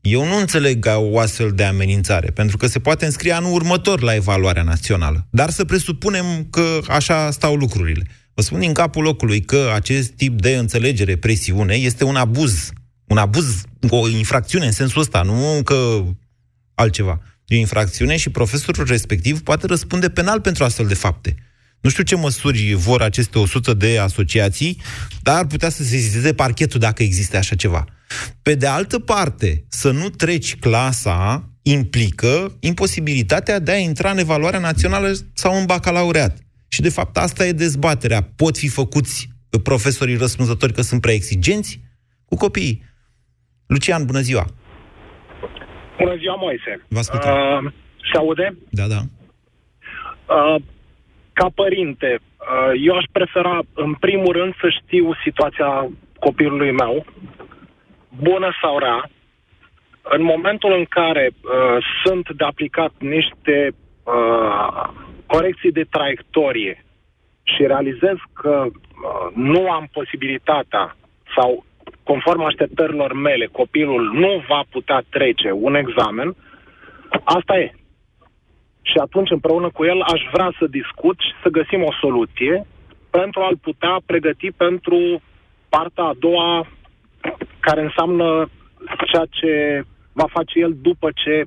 Eu 0.00 0.24
nu 0.24 0.36
înțeleg 0.36 0.86
o 0.96 1.18
astfel 1.18 1.50
de 1.54 1.64
amenințare, 1.64 2.30
pentru 2.30 2.56
că 2.56 2.66
se 2.66 2.78
poate 2.78 3.04
înscrie 3.04 3.32
anul 3.32 3.52
următor 3.52 4.02
la 4.02 4.14
evaluarea 4.14 4.62
națională. 4.62 5.26
Dar 5.30 5.50
să 5.50 5.64
presupunem 5.64 6.24
că 6.50 6.78
așa 6.88 7.30
stau 7.30 7.54
lucrurile. 7.54 8.02
Vă 8.38 8.44
spun 8.44 8.60
din 8.60 8.72
capul 8.72 9.02
locului 9.02 9.40
că 9.40 9.70
acest 9.74 10.10
tip 10.10 10.40
de 10.40 10.56
înțelegere, 10.56 11.16
presiune, 11.16 11.74
este 11.74 12.04
un 12.04 12.16
abuz. 12.16 12.70
Un 13.06 13.16
abuz, 13.16 13.62
o 13.88 14.08
infracțiune 14.08 14.66
în 14.66 14.72
sensul 14.72 15.00
ăsta, 15.00 15.22
nu 15.22 15.62
că 15.64 16.04
altceva. 16.74 17.20
E 17.46 17.56
o 17.56 17.58
infracțiune 17.58 18.16
și 18.16 18.30
profesorul 18.30 18.84
respectiv 18.86 19.42
poate 19.42 19.66
răspunde 19.66 20.10
penal 20.10 20.40
pentru 20.40 20.64
astfel 20.64 20.86
de 20.86 20.94
fapte. 20.94 21.34
Nu 21.80 21.90
știu 21.90 22.02
ce 22.02 22.16
măsuri 22.16 22.72
vor 22.72 23.02
aceste 23.02 23.38
100 23.38 23.74
de 23.74 23.98
asociații, 23.98 24.80
dar 25.22 25.36
ar 25.36 25.46
putea 25.46 25.68
să 25.68 25.82
se 25.82 25.88
sesizeze 25.88 26.34
parchetul 26.34 26.80
dacă 26.80 27.02
există 27.02 27.36
așa 27.36 27.54
ceva. 27.54 27.84
Pe 28.42 28.54
de 28.54 28.66
altă 28.66 28.98
parte, 28.98 29.64
să 29.68 29.90
nu 29.90 30.08
treci 30.08 30.56
clasa 30.56 31.50
implică 31.62 32.56
imposibilitatea 32.60 33.58
de 33.58 33.70
a 33.70 33.76
intra 33.78 34.10
în 34.10 34.18
evaluarea 34.18 34.60
națională 34.60 35.12
sau 35.34 35.58
în 35.58 35.64
bacalaureat. 35.64 36.38
Și 36.68 36.80
de 36.80 36.88
fapt 36.88 37.16
asta 37.16 37.44
e 37.44 37.52
dezbaterea. 37.52 38.20
Pot 38.36 38.56
fi 38.56 38.68
făcuți 38.68 39.28
profesorii 39.62 40.16
răspunzători 40.16 40.72
că 40.72 40.82
sunt 40.82 41.00
prea 41.00 41.14
exigenți 41.14 41.80
cu 42.24 42.36
copiii. 42.36 42.82
Lucian, 43.66 44.04
bună 44.04 44.20
ziua! 44.20 44.44
Bună 45.98 46.16
ziua, 46.16 46.34
Moise! 46.34 46.84
Vă 46.88 46.98
ascultăm. 46.98 47.64
Uh, 47.64 47.72
se 48.12 48.18
aude? 48.18 48.56
Da, 48.70 48.86
da. 48.86 49.00
Uh, 50.34 50.62
ca 51.32 51.48
părinte, 51.54 52.18
uh, 52.20 52.72
eu 52.86 52.96
aș 52.96 53.04
prefera, 53.12 53.60
în 53.74 53.94
primul 53.94 54.32
rând, 54.32 54.54
să 54.60 54.68
știu 54.82 55.14
situația 55.24 55.90
copilului 56.18 56.72
meu, 56.72 57.06
bună 58.08 58.50
sau 58.62 58.78
rea, 58.78 59.10
în 60.02 60.22
momentul 60.22 60.72
în 60.72 60.84
care 60.84 61.30
uh, 61.32 61.84
sunt 62.04 62.30
de 62.36 62.44
aplicat 62.44 62.92
niște 62.98 63.74
uh, 64.02 64.88
corecții 65.34 65.72
de 65.72 65.84
traiectorie 65.90 66.84
și 67.42 67.66
realizez 67.66 68.16
că 68.32 68.66
uh, 68.66 69.32
nu 69.34 69.70
am 69.70 69.88
posibilitatea 69.92 70.96
sau 71.36 71.64
conform 72.02 72.42
așteptărilor 72.42 73.12
mele, 73.12 73.46
copilul 73.46 74.02
nu 74.12 74.44
va 74.48 74.62
putea 74.70 75.02
trece 75.10 75.50
un 75.52 75.74
examen, 75.74 76.36
asta 77.24 77.58
e. 77.58 77.72
Și 78.82 78.98
atunci, 78.98 79.30
împreună 79.30 79.70
cu 79.70 79.84
el, 79.84 80.00
aș 80.02 80.22
vrea 80.32 80.50
să 80.58 80.66
discut 80.66 81.18
și 81.18 81.32
să 81.42 81.48
găsim 81.48 81.82
o 81.82 81.92
soluție 82.00 82.66
pentru 83.10 83.40
a-l 83.40 83.56
putea 83.56 83.96
pregăti 84.06 84.50
pentru 84.50 85.22
partea 85.68 86.04
a 86.04 86.14
doua, 86.18 86.66
care 87.60 87.80
înseamnă 87.82 88.48
ceea 89.10 89.26
ce 89.30 89.82
va 90.12 90.26
face 90.32 90.58
el 90.58 90.76
după 90.80 91.08
ce 91.14 91.44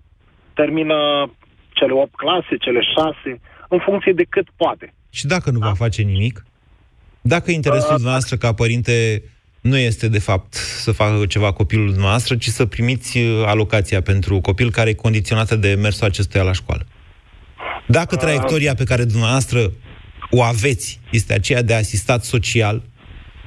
termină 0.53 1.29
cele 1.69 1.93
8 1.93 2.15
clase, 2.15 2.55
cele 2.57 2.81
6, 2.81 3.41
în 3.71 3.79
funcție 3.85 4.13
de 4.13 4.25
cât 4.29 4.47
poate. 4.55 4.93
Și 5.09 5.25
dacă 5.25 5.51
nu 5.51 5.59
da? 5.59 5.67
va 5.67 5.73
face 5.73 6.01
nimic? 6.01 6.45
Dacă 7.21 7.51
interesul 7.51 7.95
uh, 7.95 8.01
noastră 8.01 8.35
ca 8.35 8.53
părinte 8.53 9.23
nu 9.61 9.77
este, 9.77 10.07
de 10.07 10.19
fapt, 10.19 10.53
să 10.53 10.91
facă 10.91 11.25
ceva 11.25 11.51
copilul 11.51 11.93
noastră, 11.97 12.35
ci 12.35 12.47
să 12.47 12.65
primiți 12.65 13.17
uh, 13.17 13.43
alocația 13.45 14.01
pentru 14.01 14.41
copil 14.41 14.71
care 14.71 14.89
e 14.89 14.93
condiționată 14.93 15.55
de 15.55 15.73
mersul 15.73 16.07
acestuia 16.07 16.43
la 16.43 16.51
școală. 16.51 16.85
Dacă 17.87 18.15
traiectoria 18.15 18.73
pe 18.73 18.83
care 18.83 19.03
dumneavoastră 19.03 19.71
o 20.29 20.41
aveți 20.41 20.99
este 21.11 21.33
aceea 21.33 21.61
de 21.61 21.73
asistat 21.73 22.23
social, 22.23 22.81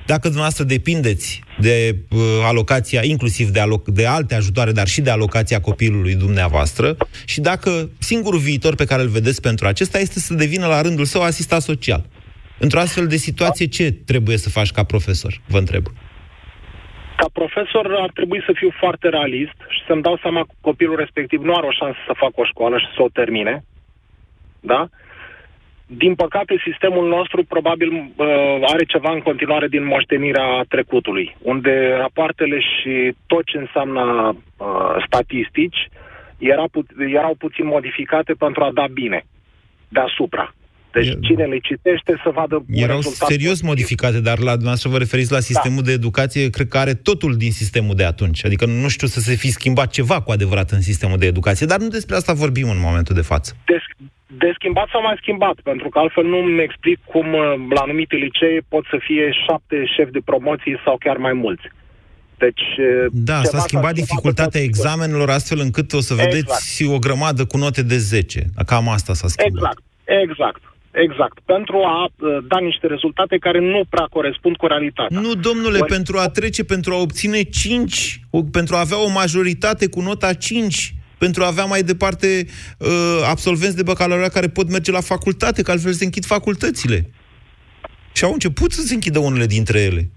dacă 0.06 0.22
dumneavoastră 0.22 0.64
depindeți 0.64 1.42
de 1.58 1.96
uh, 2.10 2.18
alocația, 2.44 3.00
inclusiv 3.02 3.48
de, 3.48 3.60
aloc- 3.60 3.92
de 3.92 4.06
alte 4.06 4.34
ajutoare, 4.34 4.72
dar 4.72 4.86
și 4.86 5.00
de 5.00 5.10
alocația 5.10 5.60
copilului 5.60 6.14
dumneavoastră, 6.14 6.96
și 7.26 7.40
dacă 7.40 7.90
singurul 7.98 8.38
viitor 8.38 8.74
pe 8.74 8.84
care 8.84 9.02
îl 9.02 9.08
vedeți 9.08 9.40
pentru 9.40 9.66
acesta 9.66 9.98
este 9.98 10.18
să 10.18 10.34
devină 10.34 10.66
la 10.66 10.80
rândul 10.80 11.04
său 11.04 11.22
asistat 11.22 11.60
social. 11.60 12.04
Într-o 12.58 12.78
astfel 12.80 13.06
de 13.06 13.16
situație, 13.16 13.66
ce 13.66 13.92
trebuie 13.92 14.36
să 14.36 14.50
faci 14.50 14.70
ca 14.70 14.84
profesor? 14.84 15.40
Vă 15.46 15.58
întreb. 15.58 15.84
Ca 17.16 17.26
profesor 17.32 17.94
ar 18.00 18.10
trebui 18.14 18.42
să 18.46 18.52
fiu 18.54 18.70
foarte 18.78 19.08
realist 19.08 19.58
și 19.68 19.80
să-mi 19.86 20.02
dau 20.02 20.18
seama 20.22 20.40
că 20.40 20.52
copilul 20.60 20.96
respectiv 20.96 21.40
nu 21.42 21.54
are 21.54 21.66
o 21.66 21.72
șansă 21.80 21.98
să 22.06 22.14
facă 22.16 22.34
o 22.36 22.44
școală 22.44 22.78
și 22.78 22.86
să 22.96 23.02
o 23.02 23.08
termine. 23.08 23.64
Da? 24.60 24.88
Din 25.86 26.14
păcate, 26.14 26.62
sistemul 26.68 27.08
nostru 27.08 27.44
probabil 27.44 27.90
uh, 27.92 28.26
are 28.72 28.84
ceva 28.84 29.12
în 29.12 29.20
continuare 29.20 29.68
din 29.68 29.84
moștenirea 29.84 30.64
trecutului, 30.68 31.36
unde 31.42 31.94
rapoartele 31.98 32.58
și 32.60 33.14
tot 33.26 33.44
ce 33.44 33.58
înseamnă 33.58 34.02
uh, 34.56 35.04
statistici 35.06 35.88
era 36.38 36.64
pu- 36.70 36.86
erau 36.98 37.34
puțin 37.38 37.66
modificate 37.66 38.32
pentru 38.32 38.62
a 38.64 38.70
da 38.74 38.86
bine 38.92 39.24
deasupra. 39.88 40.54
Deci 40.92 41.06
e... 41.06 41.18
cine 41.20 41.44
le 41.44 41.58
citește 41.58 42.20
să 42.22 42.30
vadă 42.34 42.64
Erau 42.72 43.00
serios 43.00 43.48
positiv. 43.48 43.68
modificate, 43.68 44.20
dar 44.20 44.38
la 44.38 44.50
dumneavoastră 44.50 44.88
vă 44.88 44.98
referiți 44.98 45.32
la 45.32 45.40
sistemul 45.40 45.82
da. 45.82 45.86
de 45.86 45.92
educație, 45.92 46.50
cred 46.50 46.68
că 46.68 46.78
are 46.78 46.94
totul 46.94 47.36
din 47.36 47.52
sistemul 47.52 47.94
de 47.94 48.04
atunci. 48.04 48.44
Adică 48.44 48.66
nu 48.66 48.88
știu 48.88 49.06
să 49.06 49.20
se 49.20 49.34
fi 49.34 49.50
schimbat 49.50 49.90
ceva 49.90 50.20
cu 50.22 50.30
adevărat 50.30 50.70
în 50.70 50.80
sistemul 50.80 51.18
de 51.18 51.26
educație, 51.26 51.66
dar 51.66 51.78
nu 51.78 51.88
despre 51.88 52.16
asta 52.16 52.32
vorbim 52.32 52.68
în 52.68 52.80
momentul 52.80 53.14
de 53.14 53.20
față. 53.20 53.56
De, 53.66 53.78
de 54.38 54.52
schimbat 54.54 54.88
s-a 54.92 54.98
mai 54.98 55.16
schimbat, 55.20 55.56
pentru 55.62 55.88
că 55.88 55.98
altfel 55.98 56.24
nu 56.24 56.36
mi 56.36 56.62
explic 56.62 56.98
cum 57.04 57.32
uh, 57.32 57.54
la 57.74 57.80
anumite 57.80 58.16
licee 58.16 58.60
pot 58.68 58.84
să 58.90 58.96
fie 59.06 59.30
șapte 59.46 59.76
șefi 59.96 60.10
de 60.10 60.20
promoții 60.24 60.80
sau 60.84 60.96
chiar 60.98 61.16
mai 61.16 61.32
mulți. 61.32 61.66
Deci, 62.38 62.64
uh, 62.78 63.06
da, 63.12 63.42
s-a 63.42 63.58
schimbat 63.58 63.94
dificultatea 63.94 64.60
examenelor 64.60 65.30
astfel 65.30 65.58
încât 65.60 65.92
o 65.92 66.00
să 66.00 66.14
vedeți 66.14 66.82
exact. 66.82 66.94
o 66.94 66.98
grămadă 66.98 67.44
cu 67.46 67.56
note 67.56 67.82
de 67.82 67.96
10. 67.96 68.44
Cam 68.66 68.88
asta 68.88 69.12
s-a 69.14 69.28
schimbat. 69.28 69.54
Exact, 69.54 69.82
exact. 70.04 70.62
Exact. 71.06 71.38
Pentru 71.44 71.76
a 71.76 72.04
uh, 72.04 72.38
da 72.48 72.58
niște 72.58 72.86
rezultate 72.86 73.36
care 73.38 73.60
nu 73.60 73.82
prea 73.88 74.06
corespund 74.10 74.56
cu 74.56 74.66
realitatea. 74.66 75.20
Nu, 75.20 75.34
domnule, 75.34 75.78
Ori... 75.78 75.92
pentru 75.92 76.18
a 76.18 76.28
trece, 76.28 76.64
pentru 76.64 76.94
a 76.94 77.00
obține 77.00 77.42
5, 77.42 78.20
pentru 78.52 78.74
a 78.74 78.80
avea 78.80 79.04
o 79.04 79.10
majoritate 79.10 79.88
cu 79.88 80.00
nota 80.00 80.32
5, 80.32 80.94
pentru 81.24 81.42
a 81.42 81.46
avea 81.46 81.64
mai 81.64 81.82
departe 81.82 82.46
uh, 82.78 82.88
absolvenți 83.28 83.76
de 83.76 83.82
bacalaureat 83.82 84.32
care 84.32 84.48
pot 84.48 84.70
merge 84.70 84.90
la 84.90 85.00
facultate, 85.00 85.62
că 85.62 85.70
altfel 85.70 85.92
se 85.92 86.04
închid 86.04 86.24
facultățile. 86.24 87.10
Și 88.12 88.24
au 88.24 88.32
început 88.32 88.72
să 88.72 88.82
se 88.82 88.94
închidă 88.94 89.18
unele 89.18 89.46
dintre 89.46 89.80
ele. 89.80 90.10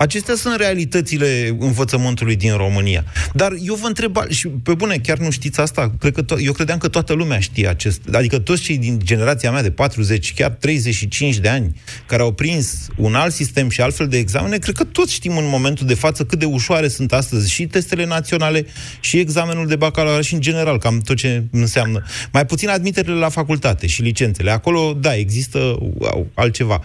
Acestea 0.00 0.34
sunt 0.34 0.56
realitățile 0.56 1.56
învățământului 1.58 2.36
din 2.36 2.56
România. 2.56 3.04
Dar 3.34 3.52
eu 3.62 3.74
vă 3.74 3.86
întreb, 3.86 4.16
și 4.28 4.48
pe 4.48 4.74
bune, 4.74 4.96
chiar 4.96 5.18
nu 5.18 5.30
știți 5.30 5.60
asta? 5.60 5.92
Cred 5.98 6.14
că 6.14 6.22
to- 6.22 6.44
eu 6.44 6.52
credeam 6.52 6.78
că 6.78 6.88
toată 6.88 7.12
lumea 7.12 7.40
știe 7.40 7.68
acest... 7.68 8.00
Adică 8.12 8.38
toți 8.38 8.62
cei 8.62 8.78
din 8.78 9.00
generația 9.04 9.50
mea 9.50 9.62
de 9.62 9.70
40, 9.70 10.34
chiar 10.34 10.50
35 10.50 11.36
de 11.38 11.48
ani, 11.48 11.80
care 12.06 12.22
au 12.22 12.32
prins 12.32 12.86
un 12.96 13.14
alt 13.14 13.32
sistem 13.32 13.68
și 13.68 13.80
altfel 13.80 14.08
de 14.08 14.18
examene, 14.18 14.58
cred 14.58 14.74
că 14.74 14.84
toți 14.84 15.12
știm 15.12 15.36
în 15.36 15.48
momentul 15.48 15.86
de 15.86 15.94
față 15.94 16.24
cât 16.24 16.38
de 16.38 16.44
ușoare 16.44 16.88
sunt 16.88 17.12
astăzi 17.12 17.50
și 17.50 17.66
testele 17.66 18.06
naționale 18.06 18.66
și 19.00 19.18
examenul 19.18 19.66
de 19.66 19.76
bacalaureat 19.76 20.24
și 20.24 20.34
în 20.34 20.40
general, 20.40 20.78
cam 20.78 21.00
tot 21.00 21.16
ce 21.16 21.44
înseamnă. 21.50 22.02
Mai 22.32 22.46
puțin 22.46 22.68
admiterile 22.68 23.14
la 23.14 23.28
facultate 23.28 23.86
și 23.86 24.02
licențele. 24.02 24.50
Acolo, 24.50 24.96
da, 25.00 25.14
există 25.14 25.78
altceva 26.34 26.80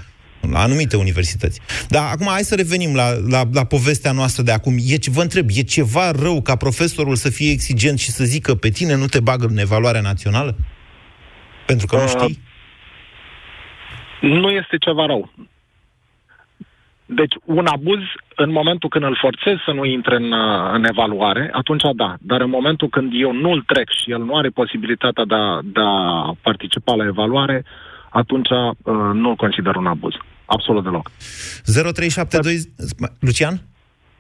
la 0.52 0.62
anumite 0.62 0.98
universități. 0.98 1.62
Dar 1.90 2.04
acum 2.12 2.28
hai 2.28 2.42
să 2.42 2.56
revenim 2.56 2.96
la, 2.96 3.08
la, 3.30 3.42
la 3.54 3.66
povestea 3.66 4.12
noastră 4.12 4.44
de 4.44 4.52
acum. 4.52 4.74
E, 4.78 4.98
vă 5.12 5.22
întreb, 5.22 5.48
e 5.50 5.62
ceva 5.62 6.12
rău 6.12 6.42
ca 6.42 6.56
profesorul 6.56 7.16
să 7.16 7.30
fie 7.30 7.52
exigent 7.52 8.00
și 8.00 8.10
să 8.10 8.24
zică 8.24 8.56
pe 8.56 8.70
tine 8.70 8.96
nu 8.96 9.06
te 9.06 9.20
bagă 9.20 9.46
în 9.46 9.58
evaluarea 9.58 10.02
națională? 10.02 10.56
Pentru 11.66 11.86
că 11.86 11.96
uh, 11.96 12.02
nu 12.02 12.08
știi? 12.08 12.40
Nu 14.22 14.50
este 14.50 14.78
ceva 14.78 15.06
rău. 15.06 15.32
Deci, 17.06 17.34
un 17.46 17.66
abuz, 17.66 18.00
în 18.36 18.52
momentul 18.52 18.90
când 18.90 19.04
îl 19.04 19.18
forțez 19.22 19.56
să 19.66 19.72
nu 19.72 19.86
intre 19.86 20.16
în, 20.16 20.34
în 20.74 20.86
evaluare, 20.86 21.50
atunci 21.54 21.84
da. 21.96 22.16
Dar 22.20 22.42
în 22.42 22.50
momentul 22.50 22.88
când 22.90 23.12
eu 23.14 23.32
nu 23.32 23.52
îl 23.52 23.62
trec 23.62 23.90
și 23.90 24.12
el 24.12 24.24
nu 24.24 24.36
are 24.36 24.50
posibilitatea 24.50 25.26
de 25.26 25.36
a, 25.36 25.60
de 25.64 25.82
a 25.84 26.36
participa 26.42 26.96
la 26.96 27.06
evaluare, 27.06 27.66
atunci 28.10 28.50
uh, 28.50 28.94
nu-l 29.14 29.36
consider 29.36 29.76
un 29.76 29.86
abuz. 29.86 30.14
Absolut 30.46 30.84
deloc. 30.84 31.12
0372... 31.66 32.62
Lucian? 33.20 33.62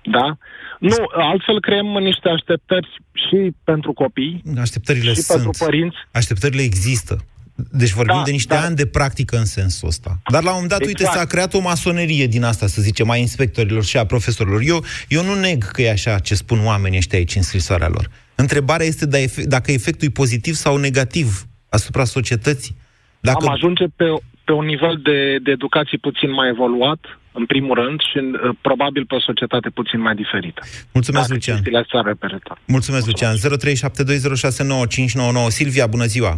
Da. 0.03 0.37
Nu, 0.79 0.95
altfel 1.13 1.59
creăm 1.61 1.85
niște 1.85 2.29
așteptări 2.29 2.87
și 3.13 3.51
pentru 3.63 3.93
copii, 3.93 4.43
Așteptările 4.59 5.13
și 5.13 5.21
sunt. 5.21 5.41
pentru 5.41 5.65
părinți. 5.65 5.95
Așteptările 6.11 6.61
există. 6.61 7.25
Deci 7.71 7.91
vorbim 7.91 8.15
Da, 8.17 8.23
de 8.23 8.31
niște 8.31 8.53
da. 8.53 8.61
ani 8.61 8.75
de 8.75 8.85
practică 8.85 9.37
în 9.37 9.45
sensul 9.45 9.87
ăsta. 9.87 10.19
Dar 10.31 10.43
la 10.43 10.49
un 10.49 10.53
moment 10.53 10.71
dat, 10.71 10.79
uite, 10.85 11.01
Exact. 11.03 11.17
s-a 11.17 11.25
creat 11.25 11.53
o 11.53 11.59
masonerie 11.59 12.27
din 12.27 12.43
asta, 12.43 12.67
să 12.67 12.81
zicem, 12.81 13.09
a 13.09 13.15
inspectorilor 13.15 13.83
și 13.83 13.97
a 13.97 14.05
profesorilor. 14.05 14.61
Eu, 14.63 14.83
eu 15.07 15.23
nu 15.23 15.33
neg 15.39 15.63
că 15.63 15.81
e 15.81 15.91
așa 15.91 16.19
ce 16.19 16.35
spun 16.35 16.65
oamenii 16.65 16.97
ăștia 16.97 17.17
aici 17.17 17.35
în 17.35 17.41
scrisoarea 17.41 17.87
lor. 17.87 18.09
Întrebarea 18.35 18.85
este 18.85 19.05
da 19.05 19.19
efe- 19.19 19.43
dacă 19.45 19.71
efectul 19.71 20.07
e 20.07 20.11
pozitiv 20.11 20.53
sau 20.55 20.77
negativ 20.77 21.47
asupra 21.69 22.03
societății. 22.03 22.75
Dacă... 23.19 23.45
Am 23.45 23.51
ajunge 23.53 23.83
pe, 23.95 24.05
pe 24.45 24.51
un 24.51 24.65
nivel 24.65 24.95
de, 25.03 25.37
de 25.45 25.51
educație 25.51 25.97
puțin 26.07 26.31
mai 26.31 26.47
evoluat, 26.49 26.99
în 27.31 27.45
primul 27.45 27.75
rând, 27.81 27.99
și 28.09 28.17
uh, 28.17 28.49
probabil 28.61 29.05
pe 29.05 29.15
o 29.15 29.19
societate 29.19 29.69
puțin 29.69 29.99
mai 30.01 30.15
diferită. 30.15 30.61
Mulțumesc, 30.93 31.23
Dacă 31.27 31.33
Lucian. 31.33 31.55
chestiile 31.55 31.79
astea 31.83 31.99
ar 31.99 32.05
repeta. 32.05 32.57
Mulțumesc, 32.67 33.05
Lucian. 33.05 33.35
0372069599. 33.35 35.47
Silvia, 35.47 35.87
bună 35.87 36.05
ziua! 36.05 36.33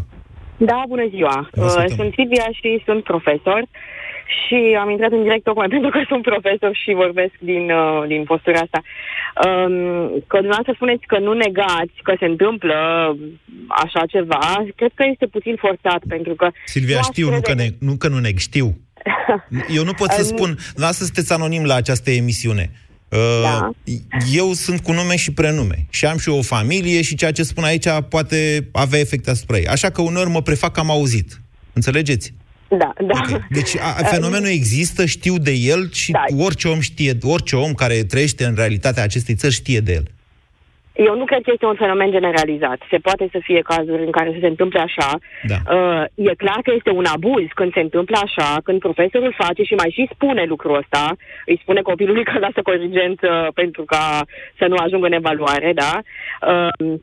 Da, 0.58 0.84
bună 0.88 1.08
ziua. 1.16 1.50
Vă 1.52 1.62
Uh, 1.62 1.66
ascultăm. 1.68 1.96
sunt 1.98 2.14
Silvia 2.14 2.48
și 2.60 2.82
sunt 2.86 3.04
profesor 3.04 3.62
și 4.28 4.78
am 4.80 4.90
intrat 4.90 5.12
în 5.12 5.24
direct 5.24 5.44
tocmai 5.44 5.68
pentru 5.76 5.90
că 5.90 6.00
sunt 6.08 6.22
profesor 6.22 6.76
și 6.84 7.02
vorbesc 7.04 7.34
din, 7.40 7.72
uh, 7.72 8.08
din 8.08 8.24
postura 8.24 8.60
asta. 8.60 8.80
Um, 9.46 9.76
că 10.28 10.38
dumneavoastră 10.44 10.74
spuneți 10.76 11.06
că 11.06 11.18
nu 11.20 11.34
negați 11.34 11.98
că 12.04 12.14
se 12.20 12.26
întâmplă 12.26 12.78
așa 13.84 14.06
ceva, 14.06 14.66
cred 14.76 14.92
că 14.96 15.04
este 15.12 15.26
puțin 15.26 15.56
forțat 15.56 16.02
pentru 16.08 16.34
că... 16.36 16.48
Silvia, 16.66 16.96
nu 16.96 17.04
știu, 17.04 17.30
nu 17.30 17.42
că, 17.42 17.54
ne, 17.54 17.68
nu 17.80 17.96
că 17.96 18.08
nu 18.08 18.20
neg, 18.20 18.38
știu. 18.38 18.68
Eu 19.78 19.84
nu 19.84 19.94
pot 19.94 20.10
să 20.10 20.22
Um, 20.22 20.28
spun, 20.28 20.58
lasă 20.76 21.04
sunteți 21.04 21.34
anonim 21.34 21.64
la 21.64 21.76
această 21.76 22.12
emisiune. 22.12 22.72
Uh, 23.10 23.42
Da. 23.42 23.70
Eu 24.34 24.54
sunt 24.54 24.80
cu 24.80 24.92
nume 24.92 25.16
și 25.16 25.34
prenume 25.34 25.86
și 25.90 26.06
am 26.06 26.18
și 26.18 26.30
eu 26.30 26.38
o 26.38 26.42
familie 26.42 27.02
și 27.02 27.16
ceea 27.16 27.32
ce 27.32 27.44
spun 27.44 27.64
aici 27.64 27.86
poate 28.10 28.70
avea 28.72 29.00
efecte 29.00 29.30
asupra 29.30 29.58
ei. 29.58 29.68
Așa 29.68 29.90
că 29.90 30.02
uneori 30.02 30.30
mă 30.30 30.42
prefac 30.42 30.72
că 30.72 30.80
am 30.80 30.92
auzit. 30.92 31.42
Înțelegeți? 31.74 32.34
Da, 32.70 32.94
da. 33.00 33.20
Okay. 33.24 33.46
Deci 33.50 33.78
a, 33.78 34.04
fenomenul 34.04 34.48
există, 34.48 35.06
știu 35.06 35.38
de 35.38 35.52
el 35.52 35.92
și 35.92 36.12
Da. 36.12 36.24
orice 36.38 36.68
om 36.68 36.80
știe, 36.80 37.12
orice 37.24 37.56
om 37.56 37.74
care 37.74 38.04
trăiește 38.04 38.46
în 38.46 38.56
realitatea 38.56 39.04
acestei 39.04 39.36
țări 39.36 39.54
știe 39.54 39.80
de 39.80 39.94
el. 39.94 40.04
Eu 40.94 41.16
nu 41.18 41.26
cred 41.26 41.42
că 41.42 41.52
este 41.54 41.66
un 41.66 41.76
fenomen 41.76 42.12
generalizat. 42.12 42.80
Se 42.90 42.98
poate 42.98 43.28
să 43.32 43.40
fie 43.44 43.62
cazuri 43.62 44.04
în 44.04 44.12
care 44.12 44.30
să 44.32 44.38
se 44.42 44.48
întâmple 44.48 44.80
așa. 44.80 45.18
Da. 45.52 45.60
Uh, 45.76 46.04
e 46.30 46.42
clar 46.44 46.60
că 46.64 46.72
este 46.76 46.90
un 46.90 47.06
abuz 47.06 47.46
când 47.56 47.74
se 47.74 47.80
întâmplă 47.80 48.18
așa, 48.24 48.58
când 48.64 48.80
profesorul 48.80 49.36
face 49.38 49.64
și 49.64 49.74
mai 49.74 49.92
și 49.94 50.10
spune 50.14 50.44
lucrul 50.44 50.78
ăsta, 50.78 51.16
îi 51.46 51.60
spune 51.62 51.82
copilului 51.82 52.24
că 52.24 52.40
lasă 52.40 52.62
corigență 52.64 53.52
pentru 53.54 53.84
ca 53.84 54.26
să 54.58 54.66
nu 54.68 54.76
ajungă 54.76 55.06
în 55.06 55.20
evaluare, 55.22 55.72
da? 55.76 55.94
Uh, 56.52 57.00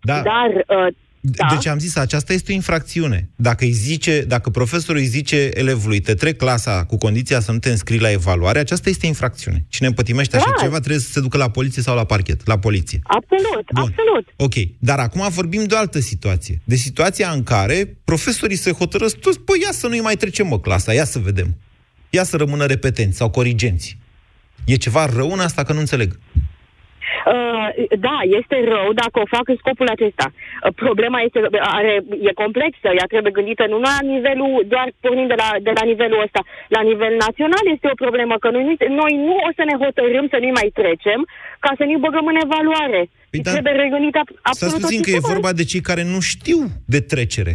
Da. 0.00 0.20
Dar 0.22 0.50
uh, 0.66 0.86
Da. 1.28 1.46
Deci 1.54 1.66
am 1.66 1.78
zis, 1.78 1.96
aceasta 1.96 2.32
este 2.32 2.52
o 2.52 2.54
infracțiune. 2.54 3.28
Dacă 3.36 3.64
îi 3.64 3.70
zice, 3.70 4.24
dacă 4.28 4.50
profesorul 4.50 5.00
îi 5.00 5.06
zice 5.06 5.50
elevului, 5.54 6.00
te 6.00 6.14
trec 6.14 6.36
clasa 6.36 6.84
cu 6.84 6.96
condiția 6.96 7.40
să 7.40 7.52
nu 7.52 7.58
te 7.58 7.70
înscrii 7.70 7.98
la 7.98 8.10
evaluare, 8.10 8.58
aceasta 8.58 8.88
este 8.88 9.06
infracțiune. 9.06 9.64
Cine 9.68 9.88
împătimește 9.88 10.36
așa 10.36 10.44
Clar. 10.44 10.58
ceva 10.58 10.78
trebuie 10.78 10.98
să 10.98 11.10
se 11.10 11.20
ducă 11.20 11.36
la 11.36 11.50
poliție 11.50 11.82
sau 11.82 11.94
la 11.96 12.04
parchet, 12.04 12.46
la 12.46 12.58
poliție. 12.58 13.00
absolut, 13.02 13.66
absolut. 13.72 14.28
Ok, 14.36 14.54
dar 14.78 14.98
acum 14.98 15.26
vorbim 15.28 15.64
de 15.64 15.74
o 15.74 15.78
altă 15.78 16.00
situație. 16.00 16.60
De 16.64 16.74
situația 16.74 17.30
în 17.30 17.42
care 17.42 17.96
profesorii 18.04 18.56
se 18.56 18.70
hotărăsc 18.70 19.16
toți, 19.16 19.40
păi 19.40 19.58
ia 19.62 19.72
să 19.72 19.86
nu-i 19.86 20.00
mai 20.00 20.16
trecem 20.16 20.46
mă 20.46 20.60
clasa, 20.60 20.92
ia 20.92 21.04
să 21.04 21.18
vedem. 21.18 21.56
Ia 22.10 22.24
să 22.24 22.36
rămână 22.36 22.64
repetenți 22.66 23.16
sau 23.16 23.30
corigenți. 23.30 23.98
E 24.64 24.74
ceva 24.76 25.06
rău 25.06 25.32
în 25.32 25.38
asta 25.38 25.62
că 25.62 25.72
nu 25.72 25.78
înțeleg. 25.78 26.18
Uh, 27.32 27.66
da, 28.06 28.16
este 28.40 28.56
rău 28.74 28.88
dacă 29.02 29.16
o 29.24 29.30
fac 29.36 29.44
în 29.52 29.58
scopul 29.62 29.88
acesta. 29.96 30.26
Uh, 30.32 30.72
problema 30.84 31.18
este, 31.26 31.38
are, 31.78 31.92
e 32.28 32.42
complexă, 32.44 32.86
ea 32.98 33.06
trebuie 33.12 33.36
gândită 33.38 33.64
nu 33.72 33.78
la 33.88 33.94
nivelul, 34.14 34.54
doar 34.72 34.86
pornind 35.04 35.28
de 35.32 35.38
la, 35.42 35.48
de 35.66 35.72
la 35.78 35.84
nivelul 35.90 36.20
ăsta. 36.26 36.40
La 36.76 36.82
nivel 36.90 37.12
național 37.26 37.64
este 37.74 37.86
o 37.92 38.00
problemă, 38.04 38.34
că 38.42 38.48
noi, 38.54 38.64
nu- 38.68 38.94
noi 39.02 39.12
nu 39.28 39.34
o 39.46 39.50
să 39.58 39.62
ne 39.70 39.76
hotărâm 39.84 40.26
să 40.32 40.38
nu 40.44 40.50
mai 40.58 40.68
trecem 40.80 41.20
ca 41.64 41.70
să 41.78 41.84
ne 41.84 41.96
băgăm 42.04 42.26
în 42.32 42.38
evaluare. 42.46 43.00
Păi 43.30 43.38
Și 43.38 43.44
da, 43.46 43.50
trebuie 43.54 43.74
regândit 43.84 44.14
ab- 44.22 44.34
Să 44.34 44.48
absolut 44.50 44.80
puțin 44.80 44.96
tot 44.98 45.04
că 45.06 45.10
e 45.10 45.12
sistemul. 45.18 45.32
vorba 45.34 45.50
de 45.60 45.64
cei 45.70 45.82
care 45.90 46.02
nu 46.14 46.20
știu 46.32 46.58
de 46.94 47.00
trecere. 47.12 47.52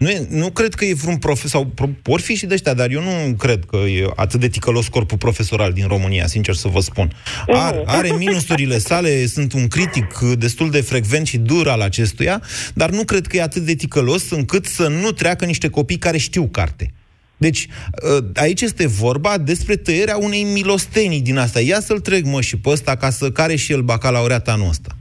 Nu, 0.00 0.08
e, 0.08 0.26
nu 0.28 0.50
cred 0.50 0.74
că 0.74 0.84
e 0.84 0.94
vreun 0.94 1.16
profesor, 1.16 1.50
sau 1.50 1.66
pro- 1.66 1.90
vor 2.02 2.20
fi 2.20 2.34
și 2.34 2.46
de 2.46 2.54
ăștia, 2.54 2.74
dar 2.74 2.90
eu 2.90 3.02
nu 3.02 3.34
cred 3.34 3.64
că 3.64 3.76
e 3.76 4.06
atât 4.16 4.40
de 4.40 4.48
ticălos 4.48 4.88
corpul 4.88 5.18
profesoral 5.18 5.72
din 5.72 5.86
România, 5.86 6.26
sincer 6.26 6.54
să 6.54 6.68
vă 6.68 6.80
spun. 6.80 7.12
Ar, 7.46 7.82
are 7.86 8.12
minusurile 8.18 8.78
sale, 8.78 9.26
sunt 9.26 9.52
un 9.52 9.68
critic 9.68 10.18
destul 10.18 10.70
de 10.70 10.80
frecvent 10.80 11.26
și 11.26 11.38
dur 11.38 11.68
al 11.68 11.80
acestuia, 11.80 12.42
dar 12.74 12.90
nu 12.90 13.04
cred 13.04 13.26
că 13.26 13.36
e 13.36 13.42
atât 13.42 13.62
de 13.62 13.74
ticălos 13.74 14.30
încât 14.30 14.66
să 14.66 14.88
nu 14.88 15.10
treacă 15.12 15.44
niște 15.44 15.68
copii 15.68 15.98
care 15.98 16.18
știu 16.18 16.48
carte. 16.48 16.92
Deci, 17.36 17.66
ă, 18.10 18.24
aici 18.34 18.60
este 18.60 18.86
vorba 18.86 19.38
despre 19.38 19.76
tăierea 19.76 20.16
unei 20.16 20.42
milostenii 20.42 21.20
din 21.20 21.36
asta. 21.36 21.60
Ia 21.60 21.80
să-l 21.80 22.00
trec, 22.00 22.24
mă, 22.24 22.40
și 22.40 22.56
pe 22.56 22.68
ăsta 22.68 22.96
ca 22.96 23.10
să 23.10 23.30
care 23.30 23.56
și 23.56 23.72
el 23.72 23.82
bacalaureat 23.82 24.48
anul 24.48 24.68
ăsta. 24.68 24.96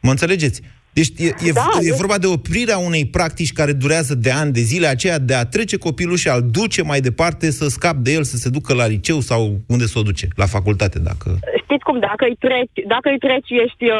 Mă 0.00 0.10
înțelegeți? 0.10 0.60
Deci 0.94 1.10
e, 1.16 1.26
e, 1.48 1.52
Da, 1.52 1.68
e 1.80 1.88
deci- 1.88 1.96
vorba 2.00 2.18
de 2.18 2.26
oprirea 2.26 2.78
unei 2.78 3.06
practici 3.06 3.52
care 3.52 3.72
durează 3.72 4.14
de 4.14 4.30
ani 4.30 4.52
de 4.52 4.60
zile, 4.60 4.86
aceea 4.86 5.18
de 5.18 5.34
a 5.34 5.44
trece 5.54 5.76
copilul 5.76 6.16
și 6.16 6.28
a-l 6.28 6.42
duce 6.58 6.82
mai 6.82 7.00
departe 7.00 7.50
să 7.50 7.68
scap 7.68 7.96
de 8.06 8.12
el, 8.12 8.24
să 8.32 8.36
se 8.36 8.48
ducă 8.48 8.74
la 8.74 8.86
liceu 8.86 9.20
sau 9.20 9.40
unde 9.66 9.86
să 9.86 9.98
o 9.98 10.02
duce, 10.02 10.26
la 10.36 10.46
facultate, 10.46 10.98
dacă... 10.98 11.38
Știți 11.64 11.84
cum, 11.84 11.98
dacă 12.10 12.24
îi 12.28 12.36
treci, 12.46 12.76
dacă 12.94 13.08
îi 13.10 13.18
treci 13.26 13.50
ești 13.64 13.84
uh, 13.84 13.98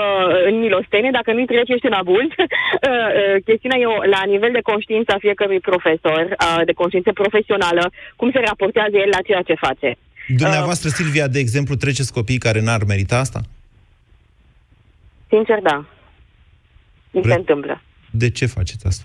în 0.49 0.55
milostenie, 0.65 1.11
dacă 1.19 1.33
nu 1.33 1.41
îi 1.41 1.51
treci 1.53 1.75
ești 1.75 1.87
în 1.91 1.97
abuz. 2.03 2.29
uh, 2.39 2.47
uh, 2.47 3.37
chestiunea 3.49 3.79
e 3.81 3.87
o, 3.95 3.97
la 4.17 4.23
nivel 4.33 4.53
de 4.53 4.69
conștiință 4.71 5.11
a 5.13 5.23
fiecărui 5.27 5.61
profesor, 5.71 6.23
uh, 6.31 6.61
de 6.69 6.73
conștiință 6.81 7.11
profesională, 7.23 7.83
cum 8.17 8.29
se 8.35 8.41
raportează 8.51 8.97
el 9.05 9.11
la 9.17 9.27
ceea 9.29 9.43
ce 9.49 9.63
face. 9.67 9.89
Dumneavoastră, 10.43 10.89
Silvia, 10.89 11.27
de 11.29 11.39
exemplu, 11.39 11.75
treceți 11.75 12.13
copiii 12.13 12.45
care 12.47 12.61
n-ar 12.61 12.83
merita 12.93 13.17
asta? 13.19 13.41
Sincer, 15.29 15.59
da. 15.71 15.79
Mi 17.15 17.21
se 17.23 17.29
Pre- 17.29 17.35
întâmplă. 17.43 17.83
De 18.11 18.31
ce 18.31 18.47
faceți 18.47 18.87
asta? 18.87 19.05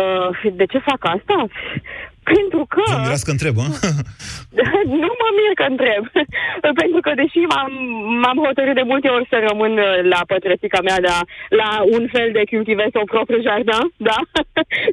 Uh, 0.00 0.52
de 0.60 0.66
ce 0.72 0.78
fac 0.78 1.00
asta? 1.16 1.36
Pentru 2.32 2.62
că... 2.72 2.82
Vă 2.94 3.02
mirați 3.06 3.26
că 3.26 3.32
întreb, 3.36 3.54
hă? 3.62 3.66
nu 5.02 5.10
mă 5.20 5.28
mir 5.38 5.52
că 5.60 5.66
întreb. 5.72 6.02
Pentru 6.82 7.00
că, 7.04 7.10
deși 7.20 7.40
m-am, 7.52 7.72
m-am 8.22 8.38
hotărât 8.46 8.74
de 8.80 8.88
multe 8.92 9.08
ori 9.16 9.30
să 9.32 9.36
rămân 9.48 9.72
uh, 9.78 9.94
la 10.12 10.20
pătrățica 10.32 10.80
mea, 10.88 10.98
la, 11.08 11.16
la 11.62 11.70
un 11.96 12.04
fel 12.14 12.28
de 12.36 12.42
cultivez 12.50 12.90
o 13.02 13.10
propriu 13.12 13.40
jardin, 13.46 13.82
da? 14.08 14.18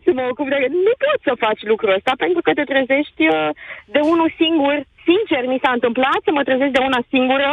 să 0.04 0.10
mă 0.18 0.24
ocup 0.32 0.48
de... 0.50 0.58
Nu 0.88 0.94
poți 1.04 1.26
să 1.28 1.42
faci 1.46 1.62
lucrul 1.72 1.98
ăsta 1.98 2.12
pentru 2.24 2.42
că 2.46 2.52
te 2.54 2.64
trezești 2.72 3.24
uh, 3.28 3.50
de 3.96 4.02
unul 4.14 4.30
singur. 4.42 4.76
Sincer, 5.10 5.44
mi 5.54 5.62
s-a 5.64 5.72
întâmplat 5.78 6.20
să 6.28 6.32
mă 6.34 6.44
trezesc 6.48 6.74
de 6.76 6.86
una 6.90 7.02
singură 7.14 7.50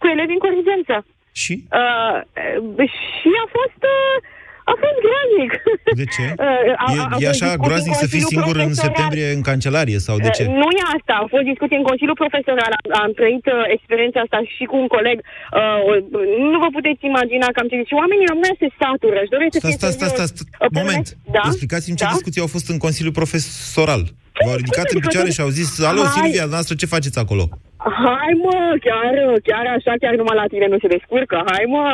cu 0.00 0.06
elevi 0.14 0.36
în 0.36 0.44
corigență. 0.46 0.94
Și? 1.32 1.54
Uh, 1.80 2.16
și 3.20 3.28
a 3.44 3.46
fost... 3.56 3.80
Uh, 3.96 4.16
a 4.72 4.74
fost 4.84 4.98
groaznic. 5.06 5.52
De 6.00 6.06
ce? 6.14 6.26
Uh, 6.32 6.84
a- 6.86 6.90
E, 6.96 6.98
a- 7.04 7.10
a 7.14 7.18
e 7.24 7.26
fost 7.28 7.34
așa 7.34 7.46
discuții 7.50 7.66
groaznic 7.66 7.94
să 8.02 8.06
fii 8.12 8.22
Consiliul 8.22 8.32
singur 8.34 8.54
în 8.64 8.68
Profesoral. 8.68 8.86
septembrie 8.88 9.26
în 9.36 9.40
cancelarie, 9.50 9.98
sau 10.06 10.16
de 10.26 10.30
ce? 10.36 10.42
Uh, 10.48 10.52
Nu 10.62 10.68
e 10.80 10.82
asta. 10.96 11.14
Au 11.22 11.28
fost 11.34 11.44
discuții 11.52 11.78
în 11.80 11.86
Consiliul 11.90 12.18
Profesional. 12.22 12.70
Am, 12.78 12.82
am 13.04 13.10
trăit 13.20 13.44
uh, 13.56 13.74
experiența 13.76 14.18
asta 14.24 14.38
și 14.54 14.64
cu 14.70 14.76
un 14.84 14.88
coleg. 14.96 15.16
Uh, 15.58 15.80
nu 16.52 16.56
vă 16.64 16.68
puteți 16.78 17.00
imagina 17.12 17.46
că 17.54 17.58
am 17.62 17.68
citit. 17.72 17.86
Și 17.90 17.96
oamenii 18.02 18.26
rămâne 18.32 18.52
se 18.62 18.68
satură. 18.82 19.16
Își 19.22 19.32
doresc 19.34 19.50
să 19.54 19.58
Stai, 19.60 19.70
fie 19.72 19.78
stai, 19.80 19.92
stai, 19.98 20.08
serios. 20.12 20.28
stai, 20.32 20.46
Uh, 20.46 20.48
stai. 20.58 20.68
pe 20.74 20.78
moment. 20.82 21.06
vreme- 21.08 21.36
Da? 21.36 21.42
Explicați-mi 21.50 21.96
ce 22.00 22.04
Da? 22.06 22.12
discuții 22.14 22.42
au 22.44 22.50
fost 22.54 22.66
în 22.72 22.78
Consiliul 22.86 23.16
Profesoral. 23.20 24.02
V-au 24.44 24.56
ridicat 24.62 24.86
în 24.86 24.92
Adică 24.92 25.06
picioare 25.06 25.28
de- 25.30 25.36
și 25.36 25.42
au 25.46 25.50
zis, 25.58 25.68
alo, 25.90 26.02
Hai. 26.02 26.12
Silvia, 26.16 26.44
noastră, 26.54 26.72
ce 26.80 26.86
faceți 26.96 27.18
acolo? 27.24 27.44
Hai 28.06 28.32
mă, 28.44 28.58
chiar, 28.86 29.12
chiar 29.48 29.64
așa, 29.76 29.92
chiar 30.02 30.14
numai 30.20 30.36
la 30.42 30.50
tine 30.52 30.66
nu 30.72 30.78
se 30.82 30.92
descurcă. 30.96 31.36
Hai 31.52 31.64
mă, 31.74 31.84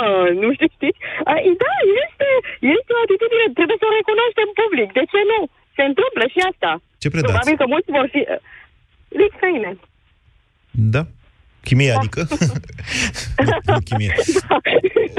nu 0.43 0.49
știi, 0.57 0.71
știți? 0.77 0.99
Uh, 1.31 1.41
Da, 1.63 1.75
este, 2.05 2.29
este 2.77 2.91
o 2.97 3.03
atitudine, 3.07 3.47
trebuie 3.59 3.79
să 3.83 3.87
o 3.89 3.97
recunoaștem 3.99 4.49
public. 4.61 4.89
De 4.99 5.05
ce 5.13 5.21
nu? 5.33 5.41
Se 5.77 5.83
întâmplă 5.91 6.25
și 6.33 6.39
asta. 6.51 6.71
Ce 7.03 7.09
predați? 7.13 7.29
Probabil 7.33 7.55
că 7.61 7.67
mulți 7.75 7.91
vor 7.97 8.07
fi... 8.15 8.21
uh, 8.29 8.41
Lecți 9.21 9.37
străine. 9.39 9.71
Da? 10.95 11.03
Chimie, 11.67 11.93
adică? 11.93 12.21
nu, 13.47 13.73
nu 13.73 13.79
chimie. 13.89 14.15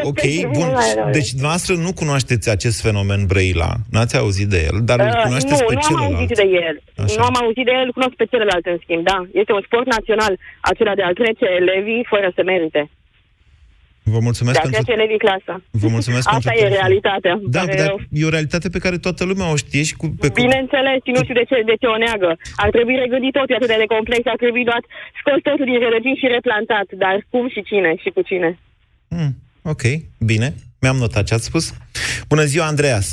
Ok, 0.10 0.22
bun. 0.58 0.70
Deci, 1.12 1.30
dumneavoastră 1.30 1.74
nu 1.76 1.92
cunoașteți 1.94 2.50
acest 2.50 2.82
fenomen 2.82 3.22
Brăila. 3.26 3.72
N-ați 3.94 4.18
auzit 4.18 4.48
de 4.48 4.60
el, 4.72 4.78
dar 4.90 5.00
îl 5.00 5.08
Uh, 5.16 5.22
cunoașteți 5.24 5.62
nu, 5.62 5.68
pe 5.68 5.74
nu 5.74 5.80
am 5.80 5.88
celălalt. 5.90 6.14
auzit 6.16 6.36
de 6.42 6.48
el. 6.68 6.76
Așa. 7.04 7.16
Nu 7.18 7.24
am 7.30 7.36
auzit 7.44 7.66
de 7.70 7.74
el, 7.80 7.84
îl 7.86 7.92
cunosc 7.98 8.16
pe 8.22 8.26
celălalt, 8.32 8.66
în 8.74 8.78
schimb, 8.84 9.04
da. 9.12 9.18
Este 9.42 9.52
un 9.58 9.64
sport 9.68 9.88
național, 9.98 10.34
acela 10.72 10.94
de 11.00 11.04
a 11.10 11.12
trece 11.22 11.46
elevii 11.62 12.06
fără 12.14 12.28
să 12.36 12.42
merite. 12.52 12.82
Vă 14.16 14.20
mulțumesc 14.28 14.56
De 14.58 14.62
a 14.62 14.66
pentru... 14.66 14.78
trece 14.80 14.92
elevii 15.00 15.22
clasa. 15.26 15.54
Vă 15.84 15.88
mulțumesc 15.96 16.26
Asta 16.28 16.32
pentru 16.38 16.52
e 16.52 16.56
telefon. 16.64 16.78
realitatea. 16.80 17.34
Da, 17.56 17.62
care 17.66 17.78
dar 17.82 17.90
eu- 17.94 18.00
e 18.22 18.30
o 18.30 18.34
realitate 18.36 18.68
pe 18.76 18.84
care 18.86 18.98
toată 19.06 19.22
lumea 19.32 19.48
o 19.56 19.58
știe 19.64 19.84
și 19.90 19.96
cu... 20.02 20.06
Pe, 20.22 20.28
cu... 20.32 20.38
Bineînțeles, 20.46 20.98
și 21.06 21.12
nu 21.16 21.22
știu 21.26 21.38
de 21.42 21.46
ce, 21.50 21.56
de 21.72 21.76
ce 21.82 21.88
o 21.96 21.98
neagă. 22.06 22.30
Ar 22.64 22.70
trebui 22.76 22.96
regândit 23.04 23.34
totul, 23.38 23.54
e 23.54 23.60
atât 23.60 23.72
de 23.86 23.94
complex, 23.96 24.22
ar 24.34 24.40
trebui 24.44 24.64
luat, 24.70 24.84
scos 25.20 25.40
totul 25.48 25.66
din 25.70 25.80
rădăcini 25.86 26.20
și 26.22 26.28
replantat. 26.38 26.88
Dar 27.04 27.16
cum 27.32 27.44
și 27.54 27.62
cine 27.70 27.92
și 28.04 28.10
cu 28.16 28.22
cine? 28.30 28.50
Mm, 29.16 29.32
ok, 29.74 29.84
bine. 30.32 30.48
Mi-am 30.82 30.98
notat 31.04 31.24
ce 31.28 31.34
ați 31.38 31.50
spus. 31.52 31.66
Bună 32.32 32.44
ziua, 32.52 32.66
Andreas. 32.74 33.08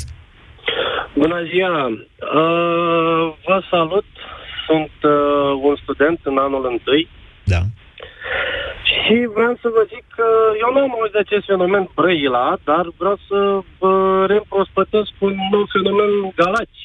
Bună 1.23 1.39
ziua! 1.53 1.77
Uh, 1.87 3.23
vă 3.47 3.57
salut! 3.71 4.05
Sunt 4.67 4.95
uh, 5.13 5.51
un 5.69 5.75
student 5.83 6.19
în 6.23 6.37
anul 6.37 6.67
întâi. 6.71 7.07
Da. 7.43 7.61
Și 8.93 9.27
vreau 9.35 9.53
să 9.61 9.67
vă 9.75 9.83
zic 9.93 10.03
că 10.15 10.25
eu 10.63 10.69
nu 10.73 10.79
am 10.85 10.91
auzit 10.97 11.11
de 11.13 11.19
acest 11.25 11.45
fenomen 11.45 11.89
Brăila, 11.95 12.57
dar 12.63 12.85
vreau 12.97 13.17
să 13.27 13.37
vă 13.79 14.25
reîmprospătesc 14.27 15.09
cu 15.19 15.25
un 15.25 15.35
nou 15.51 15.65
fenomen 15.73 16.11
Galați. 16.35 16.81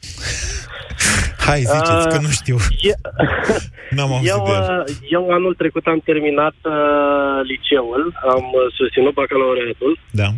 Hai, 1.46 1.60
ziceți, 1.60 2.06
Uh, 2.06 2.12
că 2.14 2.18
nu 2.26 2.28
știu. 2.40 2.56
e- 2.90 3.02
N-am 3.96 4.12
auzit 4.12 4.28
Eu, 4.30 4.42
de 4.46 4.50
el. 4.52 4.84
uh, 4.88 4.94
eu 5.16 5.30
anul 5.30 5.54
trecut 5.54 5.86
am 5.86 6.00
terminat 6.10 6.54
uh, 6.62 7.40
liceul, 7.50 8.02
am 8.34 8.44
uh, 8.52 8.72
susținut 8.78 9.12
bacalaureatul. 9.14 9.98
Da. 10.10 10.28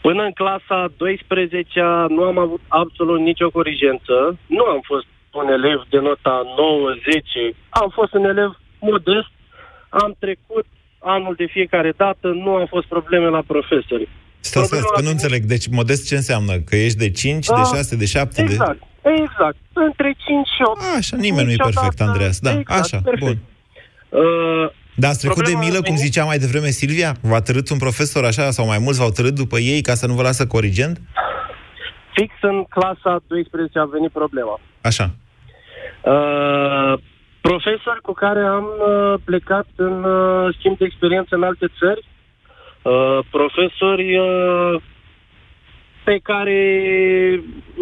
Până 0.00 0.22
în 0.22 0.32
clasa 0.32 0.78
12 0.96 1.80
nu 2.08 2.22
am 2.22 2.38
avut 2.38 2.60
absolut 2.68 3.20
nicio 3.20 3.50
corigență. 3.50 4.38
Nu 4.46 4.64
am 4.64 4.80
fost 4.84 5.06
un 5.32 5.48
elev 5.48 5.80
de 5.90 5.98
nota 5.98 6.42
9-10. 7.52 7.56
Am 7.68 7.88
fost 7.94 8.12
un 8.14 8.24
elev 8.24 8.50
modest. 8.80 9.30
Am 9.88 10.16
trecut 10.18 10.66
anul 10.98 11.34
de 11.36 11.46
fiecare 11.50 11.92
dată. 11.96 12.28
Nu 12.28 12.54
au 12.54 12.66
fost 12.68 12.86
probleme 12.86 13.28
la 13.28 13.42
profesori. 13.46 14.08
Stați, 14.40 14.66
stați, 14.66 14.92
că 14.94 15.00
nu 15.00 15.08
înțeleg. 15.10 15.42
Deci, 15.44 15.66
modest 15.68 16.06
ce 16.06 16.14
înseamnă? 16.14 16.58
Că 16.58 16.76
ești 16.76 16.98
de 16.98 17.10
5, 17.10 17.46
de 17.46 17.52
Ah, 17.56 17.66
6, 17.74 17.96
de 17.96 18.04
7, 18.06 18.42
de... 18.42 18.52
Exact, 18.52 18.82
exact. 19.02 19.56
Între 19.72 20.14
5 20.26 20.46
și 20.46 20.62
8. 20.64 20.80
Așa, 20.98 21.16
nimeni 21.16 21.44
nu 21.44 21.50
e 21.50 21.52
Niciodată- 21.52 21.74
perfect, 21.80 22.00
Andreas. 22.00 22.38
Da, 22.40 22.50
exact, 22.58 22.80
așa, 22.84 22.98
perfect. 23.04 23.24
bun. 23.26 23.38
Uh, 24.08 24.70
Dar 24.94 25.10
ați 25.10 25.18
trecut 25.18 25.36
de 25.36 25.42
Problema 25.42 25.66
milă, 25.66 25.78
a 25.78 25.80
cum 25.80 25.94
venit- 25.94 26.04
zicea 26.06 26.24
mai 26.24 26.38
devreme 26.38 26.66
Silvia? 26.70 27.14
V-a 27.20 27.40
târât 27.40 27.70
un 27.70 27.78
profesor 27.78 28.24
așa, 28.24 28.50
sau 28.50 28.66
mai 28.66 28.78
mulți 28.78 28.98
v-au 28.98 29.10
târât 29.10 29.34
după 29.34 29.58
ei 29.58 29.80
ca 29.80 29.94
să 29.94 30.06
nu 30.06 30.14
vă 30.14 30.22
lasă 30.22 30.46
corigent? 30.46 31.00
fix 32.14 32.34
în 32.40 32.64
clasa 32.64 33.22
12 33.26 33.78
a 33.78 33.84
venit 33.84 34.10
problema. 34.10 34.60
Așa. 34.80 35.10
Uh, 36.04 36.98
profesori 37.48 38.00
cu 38.02 38.12
care 38.12 38.40
am 38.40 38.64
uh, 38.64 39.14
plecat 39.24 39.66
în 39.76 40.04
uh, 40.04 40.54
schimb 40.58 40.78
de 40.78 40.84
experiență 40.84 41.34
în 41.34 41.42
alte 41.42 41.66
țări, 41.78 42.02
uh, 42.82 43.18
profesori 43.30 44.18
uh, 44.18 44.74
pe 46.04 46.16
care 46.22 46.58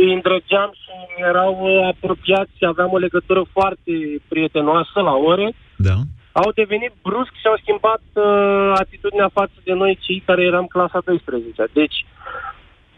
îi 0.02 0.12
îndrăgeam 0.16 0.70
și 0.82 0.90
erau 1.30 1.52
uh, 1.62 1.88
apropiați, 1.92 2.64
aveam 2.72 2.90
o 2.92 2.98
legătură 2.98 3.42
foarte 3.52 3.92
prietenoasă 4.28 5.00
la 5.08 5.14
ore, 5.32 5.48
Da. 5.76 5.96
au 6.32 6.50
devenit 6.54 6.92
brusc 7.02 7.32
și 7.40 7.46
au 7.46 7.56
schimbat 7.62 8.02
uh, 8.12 8.72
atitudinea 8.82 9.30
față 9.32 9.56
de 9.64 9.72
noi 9.72 9.98
cei 10.00 10.22
care 10.26 10.42
eram 10.42 10.66
clasa 10.66 10.98
12 11.04 11.64
Deci, 11.72 12.06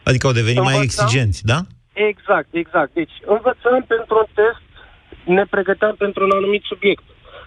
Adică 0.08 0.26
au 0.26 0.32
devenit 0.32 0.62
mai 0.62 0.74
Învățam. 0.74 0.82
exigenți, 1.06 1.44
da? 1.52 1.58
Exact, 1.92 2.48
exact. 2.50 2.90
Deci 2.94 3.14
învățăm 3.36 3.84
pentru 3.94 4.14
un 4.22 4.28
test, 4.34 4.64
ne 5.26 5.44
pregăteam 5.50 5.94
pentru 5.98 6.24
un 6.24 6.30
anumit 6.34 6.62
subiect. 6.62 7.02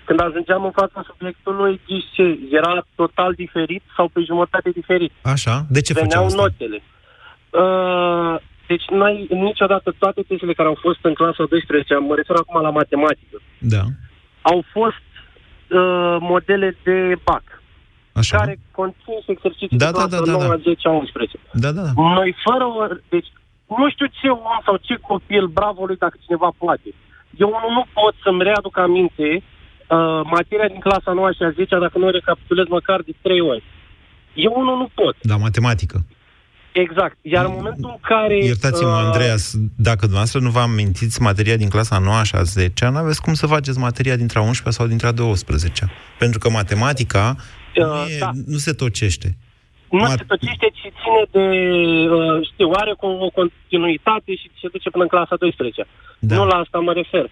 Când 0.06 0.22
ajungeam 0.22 0.64
în 0.64 0.72
fața 0.72 1.04
subiectului, 1.08 1.80
știți 1.84 2.06
ce, 2.14 2.40
era 2.52 2.86
total 2.96 3.34
diferit 3.34 3.84
sau 3.96 4.08
pe 4.08 4.22
jumătate 4.26 4.70
diferit. 4.70 5.12
Așa. 5.22 5.66
De 5.70 5.82
ce 5.82 5.94
Veneau 5.94 6.10
făceau 6.10 6.26
asta? 6.26 6.42
notele. 6.42 6.82
Uh, 7.62 8.36
deci 8.68 8.86
noi 8.90 9.28
niciodată 9.30 9.96
toate 9.98 10.22
testele 10.28 10.54
care 10.54 10.68
au 10.68 10.78
fost 10.82 11.00
în 11.02 11.14
clasa 11.14 11.44
12, 11.50 11.96
mă 11.96 12.16
refer 12.16 12.36
acum 12.36 12.62
la 12.62 12.70
matematică, 12.70 13.38
Da. 13.60 13.84
au 14.42 14.64
fost 14.72 15.08
uh, 15.68 16.18
modele 16.20 16.78
de 16.84 17.14
BAC, 17.24 17.62
Așa. 18.14 18.38
care 18.38 18.60
conțin 18.72 19.18
și 19.24 19.32
exerciții 19.32 19.78
Da, 19.78 19.86
de 19.86 19.92
da, 19.92 19.98
clasa 19.98 20.20
da, 20.26 20.32
da, 20.32 20.32
9, 20.32 20.44
da. 20.48 20.56
10, 20.56 20.88
11. 20.88 21.38
Da, 21.54 21.72
da, 21.72 21.82
da. 21.82 21.92
Noi 21.96 22.36
fără 22.46 22.64
o... 22.66 22.88
Deci, 23.10 23.28
nu 23.78 23.90
știu 23.90 24.06
ce 24.06 24.28
om 24.30 24.60
sau 24.66 24.76
ce 24.82 24.96
copil, 25.12 25.46
bravo 25.48 25.86
lui 25.86 25.96
dacă 25.98 26.18
cineva 26.26 26.50
poate. 26.58 26.90
Eu 27.38 27.48
unul 27.48 27.72
nu 27.74 27.86
pot 27.94 28.16
să-mi 28.24 28.44
readuc 28.44 28.78
aminte 28.78 29.30
uh, 29.34 30.22
materia 30.24 30.68
din 30.68 30.80
clasa 30.80 31.12
9 31.12 31.32
și 31.32 31.44
a 31.44 31.50
10 31.50 31.80
dacă 31.80 31.98
nu 31.98 32.06
o 32.06 32.10
recapitulez 32.10 32.66
măcar 32.68 33.02
de 33.02 33.14
3 33.22 33.42
ori. 33.42 33.64
Eu 34.34 34.54
unul 34.56 34.78
nu 34.78 34.90
pot. 34.94 35.16
Da, 35.22 35.36
matematică. 35.36 36.06
Exact. 36.72 37.18
Iar 37.22 37.46
în 37.46 37.52
momentul 37.56 37.90
în 37.90 38.00
care... 38.02 38.44
Iertați-mă, 38.44 38.90
uh, 38.90 39.02
Andreas, 39.06 39.54
dacă 39.76 40.00
dumneavoastră 40.00 40.40
nu 40.40 40.50
vă 40.50 40.60
amintiți 40.60 41.22
materia 41.22 41.56
din 41.56 41.70
clasa 41.70 41.98
9 41.98 42.24
și 42.24 42.36
a 42.36 42.44
10 42.44 42.88
nu 42.88 42.98
aveți 42.98 43.22
cum 43.22 43.34
să 43.34 43.48
faceți 43.48 43.78
materia 43.78 44.16
dintre 44.16 44.40
a 44.40 44.42
11 44.42 44.82
sau 44.82 44.88
dintre 44.88 45.08
a 45.08 45.12
12 45.12 45.92
Pentru 46.18 46.40
că 46.40 46.50
matematica 46.50 47.36
nu, 47.76 47.84
e, 47.84 48.18
da. 48.20 48.32
nu 48.46 48.58
se 48.58 48.72
tocește. 48.72 49.38
Nu 49.92 50.00
Mat- 50.06 50.18
se 50.18 50.24
tocește, 50.28 50.68
ci 50.78 50.82
ține 51.00 51.24
de, 51.36 51.46
uh, 52.18 52.48
știu, 52.52 52.70
are 52.74 52.94
cu 52.98 53.06
o 53.06 53.30
continuitate 53.30 54.36
și 54.36 54.48
se 54.62 54.68
duce 54.72 54.90
până 54.90 55.04
în 55.04 55.10
clasa 55.10 55.36
12 55.36 55.86
Da. 56.20 56.36
Nu 56.36 56.46
la 56.46 56.56
asta 56.56 56.80
mă 56.80 56.94
refer. 56.94 57.30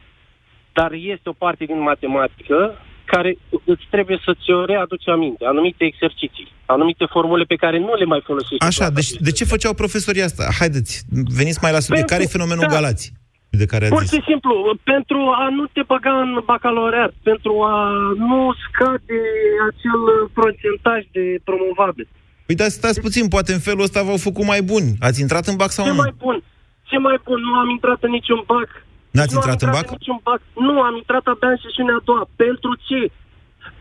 Dar 0.73 0.91
este 0.91 1.29
o 1.29 1.33
parte 1.43 1.65
din 1.65 1.79
matematică 1.81 2.57
care 3.05 3.37
îți 3.65 3.85
trebuie 3.89 4.19
să 4.25 4.31
ți-o 4.43 4.65
readuci 4.65 5.07
aminte, 5.07 5.45
anumite 5.45 5.83
exerciții, 5.85 6.47
anumite 6.65 7.05
formule 7.09 7.43
pe 7.43 7.55
care 7.55 7.79
nu 7.79 7.93
le 7.93 8.05
mai 8.05 8.21
folosești. 8.25 8.57
în 8.63 8.67
Așa, 8.67 8.77
clasa 8.85 8.93
deci 8.93 9.11
de 9.27 9.31
ce 9.31 9.45
făceau 9.45 9.73
profesorii 9.73 10.21
asta? 10.21 10.43
Haideți, 10.59 11.03
veniți 11.39 11.59
mai 11.61 11.71
la 11.71 11.79
subiect. 11.79 12.07
Pentru- 12.07 12.13
Care 12.13 12.23
e 12.23 12.37
fenomenul 12.37 12.65
da. 12.69 12.75
Galați? 12.75 13.05
De 13.49 13.65
care 13.65 13.83
ați 13.85 13.93
Pur 13.93 14.03
zis. 14.03 14.11
și 14.13 14.23
simplu, 14.31 14.53
pentru 14.83 15.19
a 15.43 15.49
nu 15.57 15.65
te 15.75 15.81
băga 15.91 16.13
în 16.25 16.31
bacalaureat, 16.45 17.13
pentru 17.23 17.53
a 17.63 17.75
nu 18.29 18.39
scade 18.65 19.19
acel 19.69 20.01
procentaj 20.39 21.01
de 21.11 21.25
promovabil. 21.43 22.07
Păi 22.47 22.55
da, 22.61 22.67
stați 22.79 22.99
puțin, 23.05 23.25
poate 23.35 23.51
în 23.57 23.63
felul 23.67 23.87
ăsta 23.87 23.99
v-au 24.07 24.19
făcut 24.27 24.45
mai 24.53 24.61
buni. 24.71 24.89
Ați 25.07 25.21
intrat 25.25 25.45
în 25.51 25.57
bac 25.61 25.71
sau 25.77 25.83
Ce 25.85 25.91
nu? 25.91 26.01
mai 26.05 26.13
bun? 26.23 26.37
Ce 26.89 26.97
mai 27.07 27.17
bun? 27.27 27.39
Nu 27.47 27.53
am 27.63 27.69
intrat 27.75 27.99
în 28.07 28.11
niciun 28.17 28.41
bac. 28.51 28.69
N-ați 29.15 29.33
nu 29.33 29.39
intrat 29.39 29.57
am 29.57 29.63
în 29.63 29.67
intrat 29.67 29.75
bac? 29.77 29.85
în 29.91 29.97
niciun 29.99 30.19
bac. 30.27 30.41
Nu, 30.67 30.73
am 30.87 30.95
intrat 31.01 31.23
abia 31.31 31.51
în 31.55 31.59
sesiunea 31.65 31.95
a 31.99 32.05
doua. 32.09 32.23
Pentru 32.45 32.71
ce? 32.87 33.01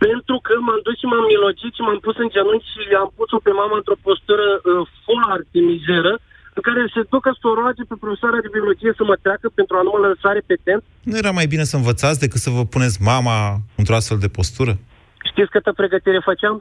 Pentru 0.06 0.36
că 0.46 0.52
m-am 0.66 0.80
dus 0.86 0.96
și 1.00 1.06
m-am 1.10 1.26
milogit 1.34 1.72
și 1.76 1.82
m-am 1.86 2.00
pus 2.06 2.16
în 2.24 2.30
genunchi 2.34 2.72
și 2.72 2.80
am 3.02 3.08
pus-o 3.18 3.38
pe 3.46 3.52
mama 3.60 3.76
într-o 3.80 3.98
postură 4.06 4.46
uh, 4.58 4.64
foarte 5.06 5.58
mizeră 5.70 6.12
în 6.56 6.62
care 6.66 6.80
se 6.94 7.02
ducă 7.14 7.30
să 7.40 7.44
o 7.50 7.54
roage 7.60 7.82
pe 7.90 7.96
profesoara 8.04 8.38
de 8.44 8.54
biologie 8.56 8.92
să 8.98 9.04
mă 9.10 9.16
treacă 9.24 9.46
pentru 9.58 9.74
a 9.76 9.82
nu 9.86 9.90
mă 9.94 10.00
lăsa 10.06 10.30
repetent. 10.40 10.82
Nu 11.10 11.14
era 11.22 11.32
mai 11.38 11.46
bine 11.52 11.64
să 11.70 11.76
învățați 11.80 12.22
decât 12.24 12.40
să 12.46 12.50
vă 12.56 12.62
puneți 12.74 12.98
mama 13.12 13.36
într-o 13.80 13.98
astfel 13.98 14.18
de 14.24 14.30
postură? 14.38 14.72
Știți 15.30 15.52
câtă 15.54 15.70
pregătire 15.80 16.20
făceam? 16.30 16.56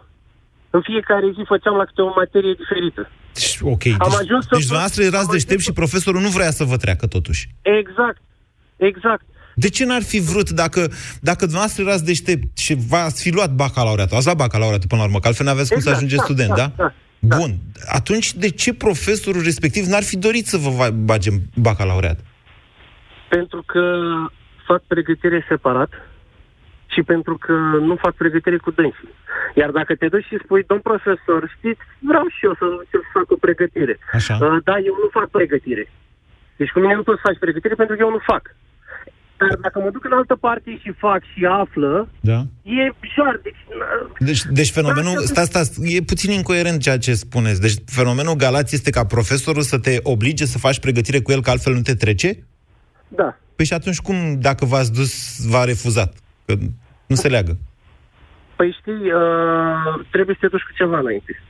În 0.75 0.81
fiecare 0.89 1.27
zi 1.35 1.41
făceam 1.53 1.75
la 1.81 1.85
câte 1.89 2.01
o 2.01 2.11
materie 2.21 2.53
diferită. 2.61 3.01
Deci, 3.33 3.57
ok. 3.73 3.85
Am 3.85 4.11
Deci, 4.11 4.21
ajuns 4.23 4.41
să 4.47 4.51
deci 4.55 4.59
fac- 4.59 4.69
dumneavoastră 4.69 5.01
erați 5.03 5.27
am 5.29 5.35
deștept 5.37 5.59
ajuns 5.59 5.65
și 5.67 5.79
profesorul 5.81 6.21
nu 6.21 6.29
vrea 6.37 6.51
să 6.59 6.63
vă 6.71 6.77
treacă 6.83 7.05
totuși. 7.15 7.41
Exact. 7.61 8.21
Exact. 8.91 9.25
De 9.55 9.69
ce 9.69 9.85
n-ar 9.85 10.03
fi 10.03 10.19
vrut 10.19 10.49
dacă, 10.49 10.81
dacă 11.29 11.41
dumneavoastră 11.49 11.83
erați 11.83 12.05
deștept 12.05 12.57
și 12.57 12.73
v-ați 12.89 13.21
fi 13.23 13.29
luat 13.37 13.51
bacalaureatul, 13.63 14.15
ați 14.17 14.25
luat 14.25 14.37
bacalaureatul 14.37 14.87
până 14.87 15.01
la 15.01 15.07
urmă, 15.07 15.19
că 15.19 15.27
altfel 15.27 15.45
n-aveți 15.45 15.69
cum 15.73 15.81
să 15.81 15.89
Exact, 15.89 15.95
ajungeți 15.97 16.27
da, 16.27 16.33
student, 16.33 16.53
da? 16.61 16.71
da, 16.83 16.93
da, 17.19 17.35
Bun. 17.37 17.51
Atunci, 17.99 18.33
de 18.33 18.49
ce 18.49 18.73
profesorul 18.73 19.41
respectiv 19.43 19.85
n-ar 19.85 20.03
fi 20.03 20.17
dorit 20.17 20.45
să 20.47 20.57
vă 20.57 20.69
va- 20.69 20.91
bage 20.91 21.29
în 21.29 21.37
bacalaureat? 21.55 22.19
Pentru 23.29 23.63
că 23.65 23.81
fac 24.67 24.81
pregătire 24.87 25.45
separat 25.49 25.89
și 26.95 27.01
pentru 27.13 27.35
că 27.45 27.53
nu 27.89 27.95
fac 28.03 28.13
pregătire 28.21 28.57
cu 28.57 28.71
dânsii. 28.79 29.09
Iar 29.61 29.69
dacă 29.79 29.91
te 29.95 30.07
duci 30.13 30.29
și 30.29 30.37
spui, 30.43 30.63
domn 30.69 30.81
profesor, 30.89 31.41
știți, 31.57 31.81
vreau 32.09 32.25
și 32.35 32.41
eu 32.47 32.53
să, 32.61 32.65
să 32.91 32.97
fac 33.15 33.27
o 33.35 33.37
pregătire. 33.45 33.95
Așa. 34.17 34.33
Uh, 34.41 34.57
da, 34.67 34.75
eu 34.89 34.95
nu 35.03 35.07
fac 35.17 35.27
pregătire. 35.37 35.85
Deci 36.59 36.71
cu 36.73 36.79
mine 36.79 36.95
nu 36.95 37.03
poți 37.07 37.19
să 37.21 37.27
faci 37.29 37.43
pregătire 37.45 37.75
pentru 37.81 37.95
că 37.95 38.01
eu 38.05 38.09
nu 38.17 38.21
fac. 38.31 38.43
Dar 39.37 39.53
dacă 39.65 39.77
mă 39.79 39.89
duc 39.89 40.03
în 40.05 40.11
altă 40.19 40.35
parte 40.35 40.69
și 40.81 40.91
fac 41.05 41.21
și 41.33 41.45
află, 41.45 42.09
Da. 42.19 42.39
e 42.63 42.83
jar. 43.15 43.39
Deci, 43.43 43.63
uh, 43.67 44.11
Deci, 44.19 44.41
deci 44.59 44.71
fenomenul, 44.71 45.13
Da, 45.15 45.21
stați, 45.21 45.49
stați, 45.49 45.95
e 45.95 46.01
puțin 46.01 46.31
incoerent 46.31 46.81
ceea 46.81 46.97
ce 46.97 47.13
spuneți. 47.13 47.61
Deci 47.61 47.75
fenomenul 47.85 48.35
Galați 48.35 48.75
este 48.75 48.89
ca 48.89 49.05
profesorul 49.05 49.61
să 49.61 49.77
te 49.79 49.97
oblige 50.03 50.45
să 50.45 50.57
faci 50.57 50.79
pregătire 50.79 51.19
cu 51.21 51.31
el, 51.31 51.41
că 51.41 51.49
altfel 51.49 51.73
nu 51.73 51.81
te 51.81 51.95
trece? 51.95 52.29
da. 53.07 53.37
Păi 53.55 53.65
și 53.65 53.73
atunci 53.73 53.97
cum, 53.99 54.39
dacă 54.39 54.65
v-ați 54.65 54.93
dus, 54.93 55.13
v-a 55.49 55.63
refuzat? 55.63 56.13
Că 56.45 56.53
nu 57.05 57.15
se 57.15 57.27
leagă. 57.27 57.57
Păi 58.55 58.77
știi, 58.79 59.11
uh, 59.11 60.05
trebuie 60.11 60.35
să 60.39 60.45
te 60.45 60.47
duci 60.51 60.61
cu 60.61 60.73
ceva 60.77 60.99
înainte. 60.99 61.41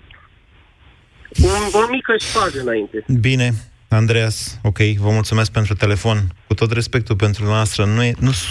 O, 1.44 1.78
o 1.78 1.88
mică 1.89 2.13
șpagă 2.20 2.60
înainte. 2.62 3.06
Bine, 3.20 3.52
Andreas, 3.89 4.60
ok, 4.63 4.78
vă 4.78 5.10
mulțumesc 5.12 5.52
pentru 5.52 5.74
telefon. 5.74 6.18
Cu 6.48 6.54
tot 6.54 6.72
respectul 6.72 7.15
pentru 7.15 7.46
noastră, 7.46 7.86
nu 7.86 8.04
e, 8.04 8.13
nu, 8.20 8.32
s- 8.32 8.46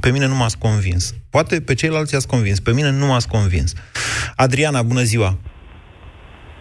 pe 0.00 0.10
mine 0.10 0.26
nu 0.26 0.34
m-ați 0.34 0.58
convins. 0.58 1.14
Poate 1.30 1.60
pe 1.60 1.74
ceilalți 1.74 2.12
i-ați 2.14 2.26
convins, 2.28 2.60
pe 2.60 2.72
mine 2.72 2.90
nu 2.90 3.06
m-ați 3.06 3.28
convins. 3.28 3.72
Adriana, 4.36 4.82
bună 4.82 5.02
ziua! 5.02 5.38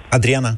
Adriana? 0.10 0.58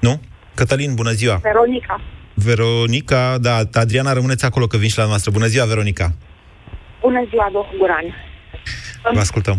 Nu? 0.00 0.20
Cătălin, 0.54 0.94
bună 0.94 1.10
ziua! 1.10 1.36
Veronica. 1.42 2.00
Veronica, 2.34 3.38
da, 3.38 3.60
Adriana, 3.72 4.12
rămâneți 4.12 4.44
acolo 4.44 4.66
că 4.66 4.76
vin 4.76 4.88
și 4.88 4.98
la 4.98 5.06
noastră. 5.06 5.30
Bună 5.30 5.46
ziua, 5.46 5.64
Veronica! 5.64 6.12
Bună 7.00 7.26
ziua, 7.30 7.44
domnul 7.52 7.74
Guran. 7.78 8.04
Vă 9.12 9.18
ascultăm. 9.18 9.58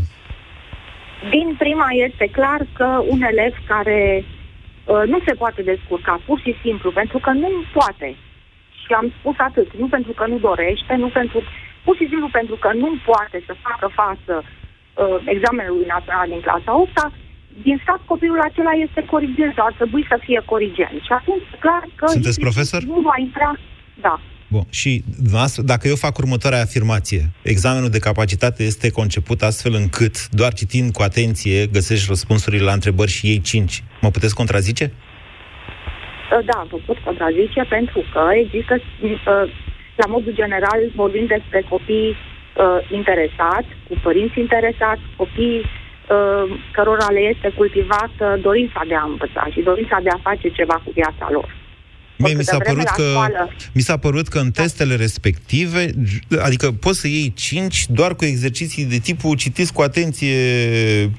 Din 1.29 1.55
prima 1.58 1.88
este 2.08 2.25
clar 2.31 2.62
că 2.73 3.03
un 3.08 3.21
elev 3.21 3.53
care 3.67 4.26
uh, 4.86 5.03
nu 5.05 5.19
se 5.26 5.34
poate 5.34 5.61
descurca, 5.61 6.22
pur 6.26 6.39
și 6.39 6.55
simplu, 6.61 6.91
pentru 6.91 7.17
că 7.19 7.32
nu 7.32 7.49
poate. 7.74 8.15
Și 8.84 8.93
am 8.93 9.13
spus 9.19 9.36
atât, 9.38 9.69
nu 9.78 9.88
pentru 9.88 10.11
că 10.11 10.26
nu 10.28 10.38
dorește, 10.38 10.95
nu 10.95 11.07
pentru, 11.07 11.43
pur 11.84 11.95
și 11.95 12.07
simplu 12.07 12.30
pentru 12.32 12.55
că 12.55 12.69
nu 12.74 12.89
poate 13.05 13.43
să 13.45 13.53
facă 13.67 13.88
față 14.01 14.43
uh, 14.43 15.17
examenului 15.26 15.86
național 15.88 16.28
din 16.28 16.41
clasa 16.41 16.80
8 16.80 17.11
din 17.63 17.80
stat 17.84 18.01
copilul 18.05 18.39
acela 18.39 18.72
este 18.72 19.05
corigent 19.05 19.53
sau 19.55 19.65
ar 19.65 19.74
trebui 19.74 20.05
să 20.09 20.17
fie 20.26 20.41
corigent. 20.45 20.97
Și 21.07 21.11
atunci, 21.19 21.47
clar 21.59 21.84
că 21.95 22.05
Sunteți 22.07 22.39
implicit 22.39 22.43
profesor? 22.47 22.82
nu 22.84 22.99
va 23.09 23.15
intra, 23.17 23.51
da, 24.05 24.19
Bun. 24.56 24.68
Și 24.70 25.03
dumneavoastră, 25.28 25.62
dacă 25.74 25.88
eu 25.88 25.95
fac 25.95 26.18
următoarea 26.18 26.62
afirmație, 26.68 27.22
examenul 27.53 27.89
de 27.89 28.06
capacitate 28.10 28.64
este 28.64 28.88
conceput 28.99 29.39
astfel 29.41 29.74
încât, 29.82 30.16
doar 30.39 30.53
citind 30.53 30.93
cu 30.93 31.01
atenție, 31.01 31.58
găsești 31.78 32.06
răspunsurile 32.08 32.64
la 32.64 32.78
întrebări 32.80 33.16
și 33.18 33.28
ei 33.28 33.41
cinci. 33.51 33.84
Mă 34.01 34.10
puteți 34.10 34.36
contrazice? 34.36 34.86
Da, 36.49 36.60
vă 36.70 36.78
pot 36.86 36.97
contrazice 36.97 37.62
pentru 37.70 37.99
că 38.14 38.22
există, 38.43 38.74
uh, 39.01 39.12
la 40.01 40.08
modul 40.08 40.34
general, 40.41 40.80
vorbim 40.95 41.26
despre 41.26 41.66
copii 41.70 42.12
uh, 42.12 42.80
interesați, 42.99 43.70
cu 43.88 43.93
părinți 44.03 44.39
interesați, 44.39 45.01
copii 45.16 45.60
uh, 45.64 46.45
cărora 46.72 47.10
le 47.10 47.20
este 47.34 47.49
cultivată 47.60 48.26
dorința 48.41 48.82
de 48.88 48.95
a 48.95 49.03
învăța 49.03 49.47
și 49.53 49.62
dorința 49.70 49.97
de 50.03 50.10
a 50.10 50.26
face 50.30 50.47
ceva 50.49 50.76
cu 50.84 50.91
viața 50.93 51.28
lor. 51.32 51.64
Mie 52.18 52.34
mi 52.34 52.43
s-a, 52.43 52.57
Câtă 52.57 52.72
vreme 52.74 52.84
părut 52.84 52.97
la 52.97 53.03
că, 53.03 53.09
școală- 53.11 53.49
mi 53.74 53.82
s-a 53.82 53.97
părut 53.97 54.28
că 54.28 54.39
în 54.39 54.51
testele 54.51 54.95
respective, 54.95 55.89
adică 56.41 56.72
poți 56.72 56.99
să 56.99 57.07
iei 57.07 57.34
5 57.36 57.86
doar 57.89 58.16
cu 58.16 58.26
exerciții 58.26 58.86
de 58.86 58.97
tipul 58.97 59.36
citiți 59.36 59.74
cu 59.74 59.82
atenție 59.82 60.36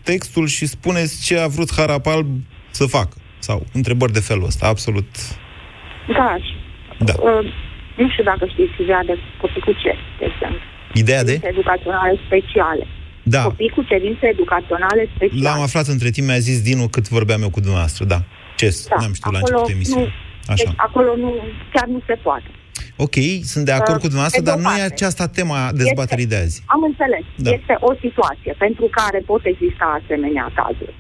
textul 0.03 0.47
și 0.47 0.67
spuneți 0.67 1.25
ce 1.25 1.39
a 1.39 1.47
vrut 1.47 1.73
Harapal 1.77 2.27
să 2.71 2.85
facă. 2.87 3.17
Sau 3.39 3.67
întrebări 3.73 4.13
de 4.13 4.21
felul 4.21 4.45
ăsta, 4.45 4.67
absolut. 4.67 5.07
Da, 6.19 6.37
și, 6.41 6.53
Da. 7.05 7.13
uh, 7.19 7.45
nu 7.97 8.11
știu 8.11 8.25
dacă 8.25 8.47
știți 8.53 8.83
ideea 8.83 9.03
de 9.07 9.15
copii 9.41 9.61
cu 9.61 9.73
ce, 9.73 9.93
de 10.19 10.25
exemplu. 10.33 10.61
Ideea 10.95 11.25
de? 11.25 11.31
Cerințe 11.31 11.49
educaționale 11.49 12.19
speciale. 12.27 12.87
Da. 13.23 13.43
Copii 13.43 13.69
cu 13.77 13.83
cerințe 13.83 14.27
educaționale 14.27 15.09
speciale. 15.15 15.43
L-am 15.49 15.61
aflat 15.61 15.87
între 15.87 16.11
timp, 16.11 16.27
mi-a 16.27 16.39
zis 16.39 16.63
Dinu 16.63 16.89
cât 16.89 17.09
vorbeam 17.09 17.43
eu 17.43 17.51
cu 17.51 17.61
dumneavoasul, 17.61 18.07
da. 18.07 18.21
Ce? 18.57 18.69
Da, 18.89 18.97
N-am 19.01 19.13
știut 19.13 19.33
la 19.33 19.39
acolo 19.39 19.59
început 19.59 19.75
emisiunii. 19.77 20.05
nu, 20.05 20.11
Așa. 20.49 20.65
Deci 20.65 20.73
acolo 20.77 21.17
nu, 21.17 21.31
chiar 21.73 21.87
nu 21.87 22.01
se 22.07 22.15
poate. 22.23 22.51
Ok, 22.97 23.17
sunt 23.53 23.65
de 23.65 23.73
acord 23.81 23.99
Uh, 23.99 24.03
cu 24.05 24.11
dumneavoastră, 24.13 24.41
pe 24.43 24.47
de 24.47 24.51
dar 24.51 24.59
o 24.59 24.63
nu 24.65 24.71
e 24.71 24.79
parte. 24.83 24.95
aceasta 24.95 25.27
tema 25.39 25.61
dezbaterii 25.83 26.33
de 26.33 26.39
azi. 26.45 26.63
Am 26.75 26.83
înțeles. 26.91 27.25
Da. 27.45 27.51
Este 27.59 27.75
o 27.89 27.93
situație 28.05 28.53
pentru 28.65 28.87
care 28.99 29.19
pot 29.31 29.43
exista 29.53 29.87
asemenea 30.01 30.47
cazuri. 30.61 30.95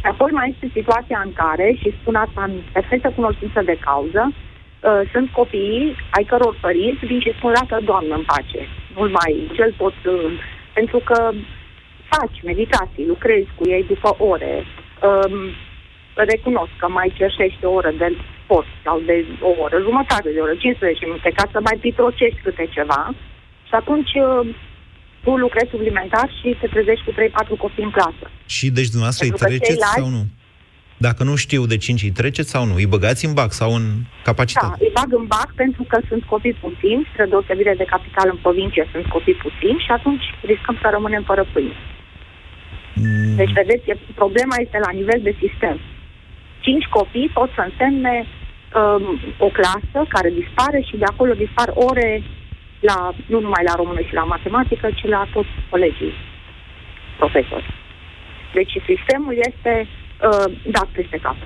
Și 0.00 0.06
apoi 0.12 0.30
mai 0.38 0.48
este 0.52 0.66
situația 0.78 1.20
în 1.24 1.32
care, 1.42 1.66
și 1.80 1.88
spun 2.00 2.14
asta 2.14 2.40
în 2.48 2.54
perfectă 2.72 3.08
cunoștință 3.18 3.60
de 3.70 3.76
cauză, 3.86 4.22
uh, 4.32 5.00
sunt 5.12 5.28
copiii 5.40 5.96
ai 6.16 6.24
căror 6.30 6.54
părinți 6.60 7.06
vin 7.10 7.20
și 7.20 7.36
spun, 7.38 7.50
lasă, 7.58 7.76
Doamnă, 7.90 8.14
în 8.14 8.24
pace. 8.32 8.62
Nu-l 8.94 9.10
mai, 9.20 9.32
cel 9.56 9.70
pot, 9.80 9.96
uh, 10.14 10.30
pentru 10.78 10.98
că 11.08 11.18
faci 12.12 12.38
meditații, 12.50 13.10
lucrezi 13.12 13.50
cu 13.58 13.64
ei 13.68 13.84
după 13.92 14.10
ore, 14.32 14.54
um, 15.08 15.34
recunosc 16.14 16.72
că 16.78 16.88
mai 16.88 17.12
cerșești 17.16 17.64
o 17.64 17.70
oră 17.70 17.92
de 17.98 18.08
sport 18.48 18.66
sau 18.86 18.96
de 19.08 19.16
o 19.48 19.52
oră, 19.64 19.76
jumătate 19.88 20.28
de 20.36 20.40
oră, 20.46 20.54
15 20.54 21.04
minute, 21.10 21.30
ca 21.38 21.44
să 21.52 21.58
mai 21.68 21.76
pitrocești 21.84 22.40
câte 22.46 22.64
ceva 22.76 23.02
și 23.68 23.74
atunci 23.80 24.12
uh, 24.26 24.54
tu 25.24 25.30
lucrezi 25.44 25.70
suplimentar 25.74 26.28
și 26.38 26.48
te 26.60 26.66
trezești 26.74 27.04
cu 27.06 27.12
3-4 27.12 27.58
copii 27.64 27.84
în 27.88 27.90
clasă. 27.98 28.24
Și 28.56 28.66
deci 28.78 28.90
dumneavoastră 28.94 29.24
îi 29.24 29.30
Pentru 29.30 29.44
că 29.46 29.50
treceți 29.50 29.70
ceilalți- 29.70 30.00
sau 30.00 30.08
nu? 30.16 30.22
Dacă 31.06 31.22
nu 31.30 31.34
știu 31.44 31.62
de 31.72 31.76
5 31.76 32.02
îi 32.02 32.10
treceți 32.20 32.50
sau 32.54 32.64
nu? 32.70 32.74
Îi 32.80 32.92
băgați 32.94 33.24
în 33.28 33.34
bac 33.40 33.50
sau 33.60 33.70
în 33.78 33.84
Da, 33.98 34.06
capacitate? 34.28 34.76
îi 34.84 34.90
bag 34.98 35.10
în 35.20 35.26
bac 35.34 35.48
pentru 35.62 35.82
că 35.90 35.96
sunt 36.08 36.22
copii 36.32 36.56
puțini, 36.66 37.08
spre 37.12 37.24
deosebire 37.32 37.74
de 37.76 37.84
capital 37.94 38.26
în 38.34 38.38
provincie 38.44 38.88
sunt 38.92 39.06
copii 39.06 39.34
puțini 39.46 39.78
și 39.86 39.90
atunci 39.98 40.24
riscăm 40.50 40.76
să 40.82 40.88
rămânem 40.96 41.22
fără 41.30 41.44
pâine. 41.52 41.76
Mm. 42.94 43.34
Deci, 43.40 43.52
vedeți, 43.60 43.90
e- 43.90 43.98
problema 44.14 44.54
este 44.64 44.78
la 44.86 44.92
nivel 44.98 45.20
de 45.22 45.34
sistem. 45.42 45.76
Cinci 46.60 46.86
copii 46.98 47.30
pot 47.38 47.50
să 47.56 47.62
însemne 47.68 48.26
um, 48.74 49.04
o 49.38 49.48
clasă 49.58 49.98
care 50.08 50.30
dispare 50.40 50.80
și 50.88 50.96
de 50.96 51.04
acolo 51.12 51.32
dispar 51.32 51.68
ore 51.74 52.22
la, 52.80 53.14
nu 53.26 53.40
numai 53.40 53.64
la 53.64 53.74
română 53.74 54.00
și 54.00 54.14
la 54.14 54.24
matematică, 54.24 54.90
ci 54.90 55.04
la 55.04 55.28
toți 55.32 55.48
colegii 55.70 56.14
profesori. 57.18 57.66
Deci 58.54 58.72
sistemul 58.90 59.34
este 59.50 59.86
uh, 59.86 60.52
dat 60.70 60.88
peste 60.92 61.18
cap. 61.22 61.36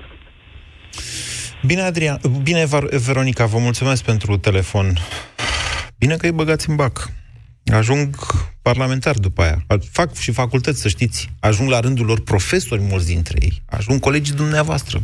Bine, 1.67 1.81
Adrian, 1.81 2.19
bine, 2.43 2.65
Var- 2.67 2.89
Veronica, 3.07 3.47
vă 3.47 3.59
mulțumesc 3.59 4.05
pentru 4.05 4.37
telefon. 4.37 4.87
Bine 5.99 6.17
că 6.17 6.27
îi 6.27 6.33
băgați 6.33 6.69
în 6.69 6.77
bac. 6.77 7.11
Ajung 7.73 8.17
parlamentar 8.63 9.15
după 9.15 9.43
aia. 9.43 9.59
Fac 9.91 10.15
și 10.15 10.33
facultăți, 10.33 10.81
să 10.81 10.89
știți. 10.89 11.31
Ajung 11.41 11.71
la 11.71 11.81
rândul 11.81 12.07
lor 12.07 12.21
profesori, 12.21 12.81
mulți 12.81 13.07
dintre 13.07 13.37
ei. 13.41 13.63
Ajung 13.71 14.01
colegii 14.01 14.35
dumneavoastră. 14.35 15.03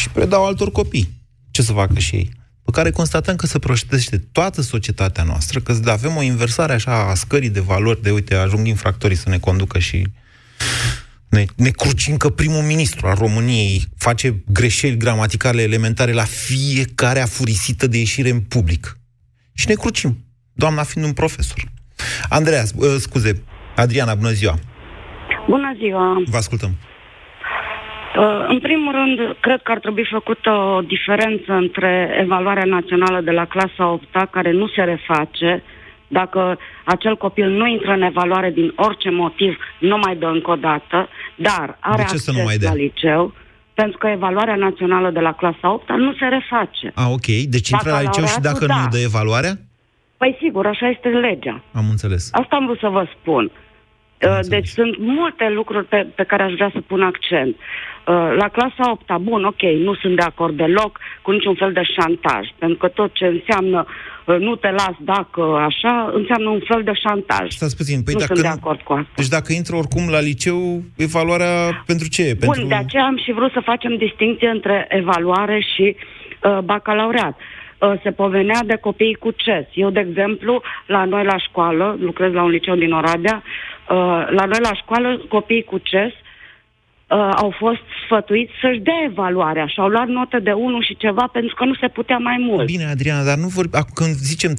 Și 0.00 0.10
predau 0.10 0.46
altor 0.46 0.72
copii. 0.72 1.10
Ce 1.50 1.62
să 1.62 1.72
facă 1.72 1.98
și 1.98 2.14
ei? 2.14 2.30
Pe 2.64 2.70
care 2.70 2.90
constatăm 2.90 3.36
că 3.36 3.46
se 3.46 3.58
proștește 3.58 4.18
toată 4.18 4.60
societatea 4.60 5.24
noastră, 5.24 5.60
că 5.60 5.80
avem 5.84 6.16
o 6.16 6.22
inversare 6.22 6.72
așa 6.72 7.08
a 7.10 7.14
scării 7.14 7.50
de 7.50 7.60
valori, 7.60 8.02
de 8.02 8.10
uite, 8.10 8.34
ajung 8.34 8.66
infractorii 8.66 9.16
să 9.16 9.28
ne 9.28 9.38
conducă 9.38 9.78
și 9.78 10.06
ne, 11.28 11.44
ne 11.56 11.70
crucim 11.70 12.16
că 12.16 12.28
primul 12.28 12.62
ministru 12.62 13.06
al 13.06 13.14
României 13.14 13.84
face 13.96 14.42
greșeli 14.46 14.96
gramaticale 14.96 15.62
elementare 15.62 16.12
la 16.12 16.24
fiecare 16.24 17.20
afurisită 17.20 17.86
de 17.86 17.98
ieșire 17.98 18.30
în 18.30 18.40
public. 18.40 18.98
Și 19.52 19.68
ne 19.68 19.74
crucim, 19.74 20.24
doamna 20.52 20.82
fiind 20.82 21.06
un 21.06 21.12
profesor. 21.12 21.64
Andreea, 22.28 22.62
uh, 22.74 22.94
scuze, 22.98 23.42
Adriana, 23.76 24.14
bună 24.14 24.30
ziua. 24.30 24.58
Bună 25.48 25.74
ziua! 25.78 26.22
Vă 26.26 26.36
ascultăm. 26.36 26.76
Uh, 28.16 28.44
În 28.48 28.58
primul 28.58 28.92
rând, 28.92 29.36
cred 29.40 29.60
că 29.62 29.72
ar 29.72 29.78
trebui 29.78 30.06
făcută 30.10 30.50
o 30.50 30.80
diferență 30.80 31.52
între 31.52 32.16
evaluarea 32.20 32.64
națională 32.64 33.20
de 33.20 33.30
la 33.30 33.44
clasa 33.44 33.88
8 33.90 34.04
care 34.30 34.50
nu 34.50 34.68
se 34.68 34.82
reface, 34.82 35.62
dacă 36.08 36.58
acel 36.84 37.16
copil 37.16 37.48
nu 37.48 37.66
intră 37.66 37.92
în 37.92 38.02
evaluare 38.02 38.50
din 38.50 38.72
orice 38.76 39.10
motiv, 39.10 39.58
nu 39.78 39.98
mai 40.04 40.16
dă 40.16 40.26
încă 40.26 40.50
o 40.50 40.54
dată, 40.54 41.08
dar 41.34 41.76
are 41.80 42.02
De 42.02 42.08
ce 42.10 42.16
să 42.16 42.30
nu 42.30 42.38
acces 42.38 42.46
mai 42.46 42.56
dea? 42.56 42.70
la 42.70 42.76
liceu, 42.76 43.32
pentru 43.74 43.98
că 43.98 44.06
evaluarea 44.06 44.56
națională 44.56 45.10
de 45.10 45.20
la 45.20 45.32
clasa 45.32 45.72
8 45.72 45.90
nu 45.90 46.12
se 46.12 46.26
reface. 46.26 46.92
A, 46.94 47.08
ok. 47.08 47.26
Deci 47.26 47.68
intră 47.68 47.90
la 47.90 48.00
liceu 48.00 48.24
și 48.24 48.40
dacă 48.40 48.58
Bacalaureatul, 48.58 48.84
nu 48.84 48.90
da. 48.90 48.96
dă 48.96 48.98
evaluarea? 49.04 49.52
Păi 50.16 50.36
sigur, 50.42 50.66
așa 50.66 50.88
este 50.88 51.08
legea. 51.08 51.62
Am 51.72 51.84
înțeles. 51.90 52.28
Asta 52.32 52.56
am 52.56 52.64
vrut 52.64 52.78
să 52.78 52.88
vă 52.88 53.06
spun. 53.20 53.50
Uh, 54.26 54.38
Deci 54.42 54.66
sunt 54.68 54.98
multe 54.98 55.48
lucruri 55.48 55.86
pe, 55.86 56.06
pe 56.14 56.22
care 56.24 56.42
aș 56.42 56.52
vrea 56.52 56.70
să 56.72 56.80
pun 56.86 57.02
accent. 57.02 57.56
Uh, 58.06 58.34
La 58.36 58.48
clasa 58.48 58.90
8 58.90 59.16
bun, 59.20 59.44
ok, 59.44 59.62
nu 59.62 59.94
sunt 59.94 60.16
de 60.16 60.22
acord 60.22 60.56
deloc 60.56 60.98
cu 61.22 61.30
niciun 61.30 61.54
fel 61.54 61.72
de 61.72 61.82
șantaj, 61.82 62.48
pentru 62.58 62.78
că 62.78 62.88
tot 62.88 63.10
ce 63.12 63.26
înseamnă 63.26 63.86
uh, 64.24 64.36
nu 64.38 64.56
te 64.56 64.70
las 64.70 64.94
dacă 64.98 65.42
așa, 65.42 66.10
înseamnă 66.14 66.48
un 66.48 66.60
fel 66.64 66.82
de 66.82 66.92
șantaj. 66.92 67.48
Stați 67.48 67.76
puțin, 67.76 68.02
păi 68.02 68.12
nu 68.12 68.18
dacă 68.20 68.34
sunt 68.34 68.46
de 68.46 68.52
nu- 68.52 68.60
acord 68.60 68.80
cu 68.80 68.92
asta. 68.92 69.12
Deci 69.16 69.28
dacă 69.28 69.52
intră 69.52 69.76
oricum 69.76 70.08
la 70.10 70.20
liceu, 70.20 70.82
evaluarea 70.96 71.82
pentru 71.86 72.08
ce? 72.08 72.22
e? 72.22 72.34
Pentru... 72.34 72.60
Bun, 72.60 72.68
de 72.68 72.74
aceea 72.74 73.04
am 73.04 73.18
și 73.24 73.32
vrut 73.32 73.52
să 73.52 73.60
facem 73.64 73.96
distinție 73.96 74.48
între 74.48 74.86
evaluare 74.88 75.60
și 75.74 75.96
uh, 75.96 76.58
bacalaureat. 76.64 77.36
Uh, 77.38 77.92
se 78.02 78.10
povenea 78.10 78.60
de 78.64 78.76
copiii 78.76 79.14
cu 79.14 79.30
CES. 79.30 79.66
Eu, 79.72 79.90
de 79.90 80.04
exemplu, 80.08 80.62
la 80.86 81.04
noi 81.04 81.24
la 81.24 81.38
școală, 81.38 81.96
lucrez 82.00 82.32
la 82.32 82.42
un 82.42 82.50
liceu 82.50 82.74
din 82.74 82.92
Oradea, 82.92 83.42
uh, 83.42 83.96
la 84.38 84.44
noi 84.44 84.60
la 84.62 84.74
școală, 84.74 85.20
copiii 85.28 85.64
cu 85.64 85.78
CES 85.78 86.12
uh, 86.12 86.28
au 87.16 87.54
fost 87.58 87.80
sfătuiți 88.04 88.52
să-și 88.60 88.78
dea 88.78 89.02
evaluarea 89.04 89.66
și 89.66 89.80
au 89.80 89.88
luat 89.88 90.06
note 90.06 90.38
de 90.38 90.52
1 90.52 90.80
și 90.80 90.96
ceva 90.96 91.28
pentru 91.32 91.54
că 91.54 91.64
nu 91.64 91.74
se 91.74 91.88
putea 91.88 92.16
mai 92.18 92.36
mult. 92.38 92.66
Bine, 92.66 92.84
Adriana, 92.84 93.24
dar 93.24 93.36
nu 93.36 93.46
vor... 93.46 93.66
ac- 93.66 93.94
când 93.94 94.14
zicem 94.14 94.52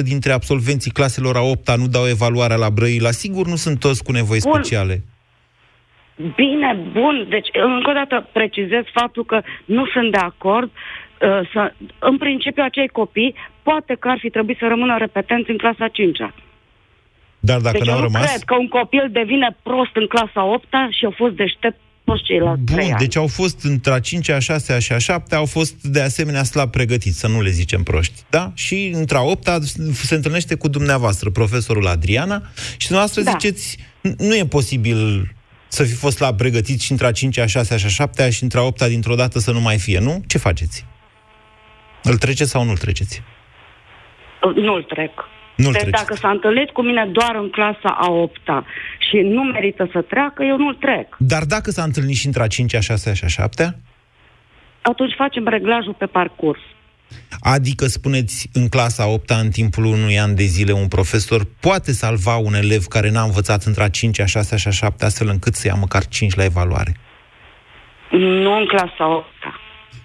36% 0.00 0.02
dintre 0.02 0.32
absolvenții 0.32 0.90
claselor 0.90 1.36
a 1.36 1.42
8 1.42 1.76
nu 1.76 1.86
dau 1.86 2.06
evaluarea 2.08 2.56
la 2.56 2.70
Brăila, 2.70 3.10
sigur 3.10 3.46
nu 3.46 3.56
sunt 3.56 3.80
toți 3.80 4.04
cu 4.04 4.12
nevoi 4.12 4.38
Bun. 4.42 4.52
speciale. 4.52 5.02
Bine, 6.34 6.78
bun. 6.92 7.26
Deci, 7.28 7.48
încă 7.52 7.90
o 7.90 7.92
dată 7.92 8.28
precizez 8.32 8.84
faptul 8.92 9.24
că 9.24 9.42
nu 9.64 9.86
sunt 9.86 10.10
de 10.10 10.18
acord 10.18 10.70
uh, 10.70 11.50
să, 11.52 11.72
în 11.98 12.16
principiu, 12.18 12.62
acei 12.62 12.88
copii 12.88 13.34
poate 13.62 13.96
că 14.00 14.08
ar 14.08 14.18
fi 14.18 14.30
trebuit 14.30 14.58
să 14.58 14.66
rămână 14.68 14.96
repetenți 14.98 15.50
în 15.50 15.56
clasa 15.56 15.88
5-a. 15.88 16.34
Dar 17.50 17.60
dacă 17.60 17.76
deci 17.78 17.86
n-au 17.86 17.96
eu 17.96 18.02
nu 18.02 18.06
rămas... 18.12 18.28
cred 18.28 18.42
că 18.42 18.54
un 18.54 18.68
copil 18.68 19.08
devine 19.12 19.56
prost 19.62 19.94
în 19.94 20.06
clasa 20.06 20.42
8 20.54 20.64
și 20.98 21.04
a 21.04 21.12
fost 21.16 21.34
deștept 21.34 21.78
toți 22.04 22.22
ceilalți 22.22 22.60
Bun, 22.62 22.74
trei 22.76 22.88
ani. 22.90 22.98
deci 22.98 23.16
au 23.16 23.26
fost 23.26 23.64
între 23.64 23.92
a 23.92 24.00
5 24.00 24.28
a 24.28 24.38
6 24.38 24.78
și 24.78 24.92
a 24.92 24.98
7 24.98 25.34
au 25.34 25.44
fost 25.46 25.82
de 25.82 26.00
asemenea 26.00 26.42
slab 26.42 26.70
pregătiți, 26.70 27.18
să 27.18 27.28
nu 27.28 27.40
le 27.40 27.50
zicem 27.50 27.82
proști. 27.82 28.22
Da? 28.30 28.52
Și 28.54 28.90
între 28.94 29.16
a 29.16 29.22
8 29.22 29.48
se 29.92 30.14
întâlnește 30.14 30.54
cu 30.54 30.68
dumneavoastră, 30.68 31.30
profesorul 31.30 31.86
Adriana, 31.86 32.42
și 32.76 32.86
dumneavoastră 32.86 33.22
Da. 33.22 33.30
ziceți, 33.30 33.76
"N- 33.78 34.16
nu 34.18 34.34
e 34.36 34.44
posibil 34.46 35.30
să 35.68 35.82
fi 35.84 35.92
fost 35.94 36.16
slab 36.16 36.36
pregătiți 36.36 36.84
și 36.84 36.90
între 36.90 37.06
a 37.06 37.12
5 37.12 37.38
a 37.38 37.46
6 37.46 37.76
și 37.76 37.86
a 37.86 37.88
7 37.88 38.30
și 38.30 38.42
între 38.42 38.58
a 38.58 38.62
8 38.62 38.86
dintr-o 38.86 39.14
dată 39.14 39.38
să 39.38 39.52
nu 39.52 39.60
mai 39.60 39.78
fie, 39.78 39.98
nu? 39.98 40.22
Ce 40.26 40.38
faceți? 40.38 40.84
Îl 42.02 42.16
treceți 42.16 42.50
sau 42.50 42.64
nu-l 42.64 42.76
treceți? 42.76 43.22
Nu-l 44.54 44.82
trec. 44.82 45.10
Nu-l 45.56 45.72
deci 45.72 45.80
treceți. 45.80 46.02
dacă 46.02 46.14
s-a 46.14 46.30
întâlnit 46.30 46.70
cu 46.70 46.82
mine 46.82 47.08
doar 47.12 47.34
în 47.34 47.50
clasa 47.50 47.96
a 47.98 48.10
8 48.10 48.40
și 49.10 49.16
nu 49.16 49.42
merită 49.42 49.88
să 49.92 50.00
treacă, 50.02 50.42
eu 50.42 50.56
nu-l 50.56 50.74
trec. 50.74 51.16
Dar 51.18 51.42
dacă 51.44 51.70
s-a 51.70 51.82
întâlnit 51.82 52.16
și 52.16 52.26
între 52.26 52.42
a 52.42 52.46
5 52.46 52.74
a 52.74 52.80
6 52.80 53.12
și 53.14 53.24
a 53.24 53.28
7 53.28 53.76
Atunci 54.82 55.14
facem 55.16 55.46
reglajul 55.46 55.94
pe 55.98 56.06
parcurs. 56.06 56.60
Adică, 57.40 57.84
spuneți, 57.86 58.48
în 58.52 58.68
clasa 58.68 59.08
8 59.08 59.30
în 59.30 59.50
timpul 59.50 59.84
unui 59.84 60.18
an 60.18 60.34
de 60.34 60.42
zile, 60.42 60.72
un 60.72 60.88
profesor 60.88 61.46
poate 61.60 61.92
salva 61.92 62.36
un 62.36 62.54
elev 62.54 62.84
care 62.84 63.10
n-a 63.10 63.22
învățat 63.22 63.62
între 63.62 63.82
a 63.82 63.88
5 63.88 64.20
a 64.20 64.26
6 64.26 64.56
și 64.56 64.68
a 64.68 64.70
7 64.70 65.04
astfel 65.04 65.28
încât 65.28 65.54
să 65.54 65.66
ia 65.66 65.74
măcar 65.74 66.06
5 66.06 66.34
la 66.34 66.44
evaluare? 66.44 66.96
Nu 68.10 68.56
în 68.58 68.66
clasa 68.66 69.16
8 69.16 69.26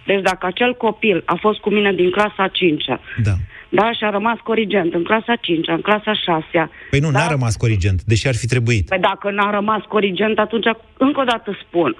Deci 0.05 0.21
dacă 0.21 0.45
acel 0.45 0.73
copil 0.73 1.23
a 1.25 1.37
fost 1.39 1.59
cu 1.59 1.69
mine 1.69 1.93
din 1.93 2.11
clasa 2.11 2.47
5 2.47 2.83
da. 3.23 3.33
Da, 3.73 3.91
și 3.97 4.03
a 4.03 4.09
rămas 4.09 4.37
corigent 4.43 4.93
în 4.93 5.03
clasa 5.03 5.35
5 5.35 5.67
în 5.67 5.81
clasa 5.81 6.13
6 6.13 6.69
Păi 6.89 6.99
nu, 6.99 7.11
da? 7.11 7.19
n-a 7.19 7.27
rămas 7.27 7.55
corigent, 7.55 8.01
deși 8.03 8.27
ar 8.27 8.35
fi 8.35 8.47
trebuit. 8.47 8.87
Păi 8.87 8.99
dacă 8.99 9.31
n-a 9.31 9.49
rămas 9.51 9.81
corigent, 9.87 10.39
atunci, 10.39 10.65
încă 10.97 11.19
o 11.19 11.23
dată 11.23 11.57
spun, 11.67 11.95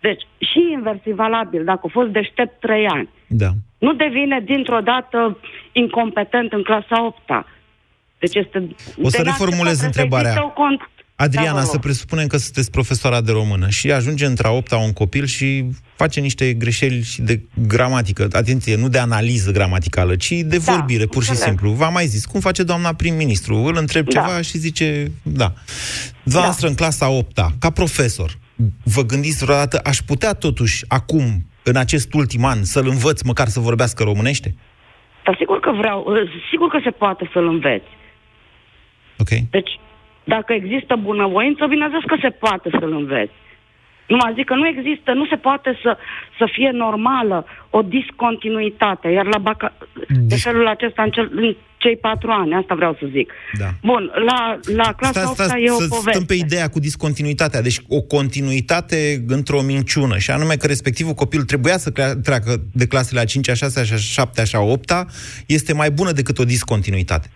deci, 0.00 0.22
și 0.38 0.60
inversiv 0.72 1.14
valabil, 1.14 1.64
dacă 1.64 1.80
a 1.84 1.88
fost 1.92 2.08
deștept 2.10 2.60
3 2.60 2.86
ani, 2.86 3.08
Da. 3.26 3.48
nu 3.78 3.92
devine 3.92 4.40
dintr-o 4.44 4.80
dată 4.80 5.38
incompetent 5.72 6.52
în 6.52 6.62
clasa 6.62 7.04
8 7.06 7.46
Deci 8.18 8.34
este... 8.34 8.68
O 9.02 9.08
să 9.08 9.22
de 9.22 9.28
reformulez 9.28 9.80
la 9.80 9.86
început 9.86 9.92
trebuie 9.92 10.20
întrebarea. 10.20 10.30
să 10.32 10.38
existe 10.38 10.52
o 10.52 10.62
cont... 10.62 10.80
Adriana, 11.22 11.52
Da, 11.52 11.58
vă 11.58 11.64
să 11.64 11.70
rog. 11.72 11.80
presupunem 11.82 12.26
că 12.26 12.36
sunteți 12.36 12.70
profesoara 12.70 13.20
de 13.20 13.32
română 13.32 13.68
și 13.68 13.92
ajunge 13.92 14.26
într-a 14.26 14.50
opta 14.50 14.76
un 14.76 14.92
copil 14.92 15.24
și 15.26 15.64
face 15.96 16.20
niște 16.20 16.52
greșeli 16.52 17.02
și 17.02 17.20
de 17.22 17.40
gramatică. 17.66 18.28
Atenție, 18.32 18.76
nu 18.76 18.88
de 18.88 18.98
analiză 18.98 19.50
gramaticală, 19.50 20.16
ci 20.16 20.30
de 20.32 20.60
Da, 20.64 20.72
vorbire, 20.72 21.06
pur 21.06 21.22
și 21.22 21.30
înțeleg. 21.30 21.58
simplu. 21.58 21.70
V-am 21.76 21.92
mai 21.92 22.06
zis, 22.06 22.24
cum 22.24 22.40
face 22.40 22.62
doamna 22.62 22.92
prim-ministru? 22.94 23.54
Îl 23.56 23.76
întreb 23.76 24.04
Da. 24.08 24.20
ceva 24.20 24.40
și 24.40 24.58
zice, 24.58 25.10
da. 25.22 25.52
Dumneavoastră, 26.22 26.68
în 26.68 26.74
clasa 26.74 27.08
8 27.08 27.38
ca 27.58 27.70
profesor, 27.70 28.38
vă 28.84 29.02
gândiți 29.02 29.44
vreodată, 29.44 29.80
aș 29.84 29.98
putea 29.98 30.32
totuși, 30.32 30.84
acum, 30.88 31.46
în 31.64 31.76
acest 31.76 32.12
ultim 32.12 32.44
an, 32.44 32.64
să-l 32.64 32.88
învăț 32.88 33.20
măcar 33.22 33.48
să 33.48 33.60
vorbească 33.60 34.02
românește? 34.02 34.54
Dar 35.24 35.36
sigur 35.38 35.60
că 35.60 35.70
vreau, 35.72 36.06
sigur 36.50 36.68
că 36.68 36.78
se 36.84 36.90
poate 36.90 37.30
să-l 37.32 37.46
înveți. 37.48 37.86
Ok. 39.18 39.28
Deci, 39.50 39.70
dacă 40.24 40.52
există 40.52 40.96
bunăvoință, 40.96 41.66
bineînțeles 41.66 42.04
că 42.06 42.16
se 42.22 42.28
poate 42.30 42.68
să-l 42.78 42.92
înveți. 42.92 43.32
Numai 44.06 44.32
zic 44.34 44.46
că 44.46 44.54
nu 44.54 44.66
există, 44.66 45.12
nu 45.12 45.26
se 45.26 45.36
poate 45.36 45.78
să, 45.82 45.96
să 46.38 46.48
fie 46.52 46.70
normală 46.70 47.46
o 47.70 47.82
discontinuitate, 47.82 49.08
iar 49.08 49.26
la 49.26 49.38
baca... 49.38 49.72
de 50.08 50.36
felul 50.36 50.66
acesta 50.66 51.02
în, 51.02 51.10
cel, 51.10 51.30
în 51.34 51.56
cei 51.76 51.96
patru 51.96 52.30
ani, 52.30 52.54
asta 52.54 52.74
vreau 52.74 52.96
să 53.00 53.06
zic. 53.10 53.32
Da. 53.58 53.68
Bun, 53.82 54.10
la, 54.26 54.58
la 54.74 54.92
clasa 54.92 55.20
Stați, 55.20 55.26
8 55.26 55.34
stați, 55.34 55.62
e 55.62 55.70
o 55.70 55.80
să 55.80 55.86
poveste. 55.88 56.10
stăm 56.10 56.24
pe 56.24 56.34
ideea 56.34 56.68
cu 56.68 56.78
discontinuitatea. 56.80 57.62
Deci 57.62 57.80
o 57.88 58.00
continuitate 58.00 59.24
într-o 59.26 59.60
minciună, 59.62 60.18
și 60.18 60.30
anume 60.30 60.54
că 60.54 60.66
respectivul 60.66 61.12
copil 61.12 61.42
trebuia 61.42 61.78
să 61.78 61.90
crea- 61.90 62.14
treacă 62.22 62.52
de 62.72 62.86
clasele 62.86 63.20
a 63.20 63.24
5 63.24 63.48
a 63.48 63.54
6 63.54 63.80
a 63.80 63.84
7 63.96 64.42
a 64.52 64.60
8 64.60 64.90
este 65.46 65.74
mai 65.74 65.90
bună 65.90 66.12
decât 66.12 66.38
o 66.38 66.44
discontinuitate. 66.44 67.30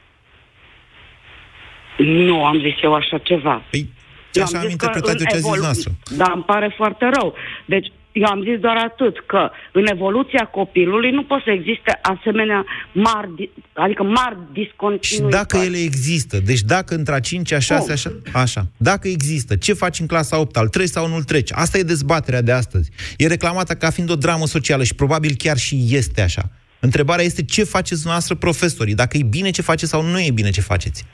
Nu 1.99 2.45
am 2.45 2.59
zis 2.59 2.83
eu 2.83 2.95
așa 2.95 3.19
ceva. 3.19 3.63
Păi, 3.71 3.89
Eu 4.33 4.43
așa 4.43 4.59
am 4.59 4.65
zis 4.69 4.75
că 4.77 4.85
interpretat 4.87 5.15
în 5.15 5.21
eu 5.21 5.27
ce 5.31 5.35
a 5.35 5.39
zis 5.39 5.47
evolu- 5.47 5.63
noastră. 5.63 5.91
Da, 6.17 6.31
îmi 6.35 6.43
pare 6.43 6.75
foarte 6.77 7.11
rău. 7.19 7.35
Deci, 7.65 7.93
eu 8.13 8.25
am 8.25 8.43
zis 8.43 8.59
doar 8.61 8.77
atât, 8.77 9.17
că 9.27 9.51
în 9.73 9.87
evoluția 9.87 10.45
copilului 10.53 11.11
nu 11.11 11.23
pot 11.25 11.43
să 11.45 11.51
existe 11.51 11.99
asemenea 12.03 12.65
mari, 12.93 13.29
di- 13.35 13.51
adică 13.73 14.03
mari 14.03 14.37
Și 14.37 14.53
discontinuități. 14.63 15.43
dacă 15.43 15.57
ele 15.65 15.77
există, 15.79 16.39
deci 16.41 16.61
dacă 16.61 16.95
între 16.95 17.15
a 17.15 17.21
5 17.21 17.53
a 17.53 17.59
6 17.59 17.93
așa, 17.93 18.13
așa, 18.33 18.67
dacă 18.77 19.09
există, 19.09 19.57
ce 19.57 19.73
faci 19.73 19.99
în 20.01 20.07
clasa 20.07 20.39
8 20.39 20.57
al 20.57 20.69
treci 20.69 20.89
sau 20.89 21.09
nu-l 21.09 21.23
treci? 21.23 21.51
Asta 21.53 21.79
e 21.79 21.83
dezbaterea 21.83 22.43
de 22.43 22.53
astăzi. 22.53 22.91
E 23.17 23.27
reclamată 23.27 23.75
ca 23.75 23.91
fiind 23.91 24.11
o 24.11 24.17
dramă 24.17 24.47
socială 24.47 24.85
și 24.85 24.95
probabil 24.95 25.35
chiar 25.39 25.57
și 25.57 25.85
este 25.91 26.23
așa. 26.23 26.43
Întrebarea 26.81 27.25
este 27.25 27.45
ce 27.45 27.65
faceți 27.65 28.07
noastră 28.07 28.35
profesorii, 28.35 28.95
dacă 28.95 29.17
e 29.17 29.23
bine 29.23 29.51
ce 29.51 29.63
faceți 29.63 29.91
sau 29.91 30.03
nu 30.03 30.21
e 30.21 30.31
bine 30.35 30.51
ce 30.51 30.61
faceți. 30.61 31.05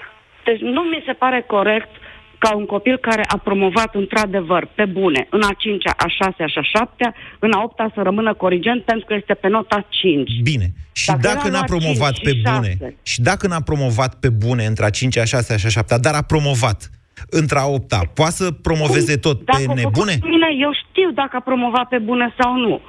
Deci 0.45 0.61
nu 0.61 0.83
mi 0.83 1.03
se 1.07 1.13
pare 1.13 1.45
corect 1.47 1.91
ca 2.39 2.55
un 2.57 2.67
copil 2.67 2.97
care 2.99 3.25
a 3.27 3.39
promovat 3.39 3.95
într-adevăr 3.95 4.69
pe 4.75 4.85
bune 4.85 5.27
în 5.31 5.43
a 5.43 5.53
5-a, 5.53 5.95
a 5.97 6.29
6-a 6.31 6.47
și 6.47 6.59
a 6.59 6.85
7-a, 6.85 7.15
în 7.39 7.53
a 7.53 7.73
8-a 7.73 7.91
să 7.95 8.01
rămână 8.03 8.35
corigent 8.35 8.83
pentru 8.83 9.07
că 9.07 9.15
este 9.15 9.35
pe 9.35 9.49
nota 9.49 9.87
5. 9.89 10.31
Bine. 10.43 10.67
Și 10.93 11.07
Dacă 11.07 11.21
dacă, 11.23 11.47
el 11.47 11.55
a 11.55 11.59
n-a 11.59 11.65
luat 11.67 11.67
promovat 11.67 12.13
cinci 12.13 12.25
pe 12.25 12.31
și 12.31 12.43
bune, 12.43 12.69
șase. 12.69 12.97
și 13.03 13.21
dacă 13.21 13.47
n-a 13.47 13.61
promovat 13.61 14.15
pe 14.15 14.29
bune 14.29 14.65
între 14.65 14.85
a 14.85 14.91
5 14.91 15.19
a 15.19 15.25
6 15.25 15.57
și 15.57 15.67
a 15.67 15.69
7 15.69 15.99
dar 16.01 16.15
a 16.15 16.23
promovat 16.23 16.91
între 17.31 17.59
a 17.59 17.67
8 17.67 17.95
poate 18.15 18.33
să 18.33 18.51
promoveze 18.51 19.17
tot 19.17 19.45
Dacă 19.45 19.59
pe 19.59 19.65
a 19.65 19.67
făcut 19.67 19.83
nebune? 19.83 20.15
Bine, 20.21 20.49
eu 20.61 20.73
știu 20.83 21.11
dacă 21.11 21.37
a 21.37 21.41
promovat 21.41 21.89
pe 21.89 21.99
bune 21.99 22.35
sau 22.39 22.57
nu. 22.57 22.81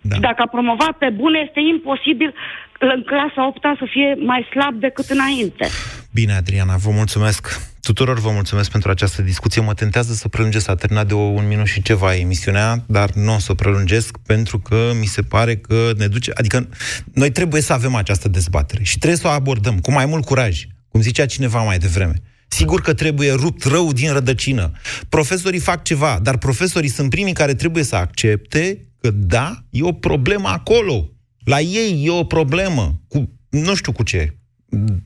Da. 0.00 0.16
Dacă 0.20 0.42
a 0.42 0.48
promovat 0.56 0.94
pe 0.98 1.10
bune, 1.10 1.38
este 1.46 1.60
imposibil 1.60 2.34
în 2.80 3.02
clasa 3.02 3.46
8 3.46 3.60
să 3.78 3.86
fie 3.90 4.14
mai 4.24 4.46
slab 4.50 4.80
decât 4.80 5.08
înainte. 5.10 5.66
Bine, 6.12 6.32
Adriana, 6.32 6.76
vă 6.76 6.90
mulțumesc. 6.90 7.60
Tuturor 7.80 8.18
vă 8.18 8.30
mulțumesc 8.30 8.70
pentru 8.70 8.90
această 8.90 9.22
discuție. 9.22 9.62
Mă 9.62 9.74
tentează 9.74 10.12
să 10.12 10.28
prelungesc, 10.28 10.64
s-a 10.64 10.74
terminat 10.74 11.06
de 11.06 11.14
o, 11.14 11.18
un 11.18 11.46
minut 11.46 11.66
și 11.66 11.82
ceva 11.82 12.14
emisiunea, 12.14 12.84
dar 12.86 13.10
nu 13.10 13.34
o 13.34 13.38
să 13.38 13.52
o 13.52 13.54
prelungesc 13.54 14.16
pentru 14.26 14.58
că 14.58 14.90
mi 15.00 15.06
se 15.06 15.22
pare 15.22 15.56
că 15.56 15.90
ne 15.96 16.06
duce... 16.06 16.30
Adică 16.34 16.68
noi 17.14 17.30
trebuie 17.30 17.60
să 17.60 17.72
avem 17.72 17.94
această 17.94 18.28
dezbatere 18.28 18.82
și 18.82 18.98
trebuie 18.98 19.18
să 19.18 19.26
o 19.26 19.30
abordăm 19.30 19.78
cu 19.78 19.92
mai 19.92 20.06
mult 20.06 20.24
curaj, 20.24 20.64
cum 20.88 21.00
zicea 21.00 21.26
cineva 21.26 21.62
mai 21.62 21.78
devreme. 21.78 22.14
Sigur 22.48 22.80
că 22.80 22.94
trebuie 22.94 23.32
rupt 23.32 23.64
rău 23.64 23.92
din 23.92 24.12
rădăcină. 24.12 24.70
Profesorii 25.08 25.60
fac 25.60 25.84
ceva, 25.84 26.18
dar 26.22 26.36
profesorii 26.38 26.88
sunt 26.88 27.10
primii 27.10 27.32
care 27.32 27.54
trebuie 27.54 27.82
să 27.82 27.96
accepte 27.96 28.86
că 29.00 29.10
da, 29.10 29.54
e 29.70 29.82
o 29.82 29.92
problemă 29.92 30.48
acolo. 30.48 31.10
La 31.46 31.60
ei 31.60 32.02
e 32.04 32.10
o 32.10 32.24
problemă. 32.24 33.00
Cu, 33.08 33.28
nu 33.48 33.74
știu 33.74 33.92
cu 33.92 34.02
ce. 34.02 34.36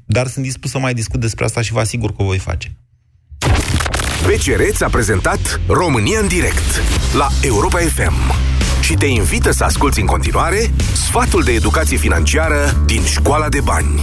Dar 0.07 0.27
sunt 0.27 0.45
dispus 0.45 0.71
să 0.71 0.79
mai 0.79 0.95
discut 0.95 1.21
despre 1.21 1.45
asta 1.45 1.61
și 1.61 1.73
vă 1.73 1.81
asigur 1.81 2.11
că 2.11 2.23
o 2.23 2.25
voi 2.25 2.39
face. 2.39 2.77
BCR 4.27 4.63
ți-a 4.71 4.89
prezentat 4.89 5.61
România 5.67 6.21
în 6.21 6.29
direct 6.29 6.83
la 7.15 7.29
Europa 7.43 7.79
FM 7.79 8.35
și 8.83 8.95
te 8.95 9.07
invită 9.07 9.51
să 9.51 9.65
asculti 9.65 10.01
în 10.01 10.07
continuare 10.07 10.71
sfatul 10.93 11.43
de 11.43 11.53
educație 11.53 11.97
financiară 11.97 12.83
din 12.87 13.05
Școala 13.05 13.49
de 13.49 13.61
Bani. 13.61 14.03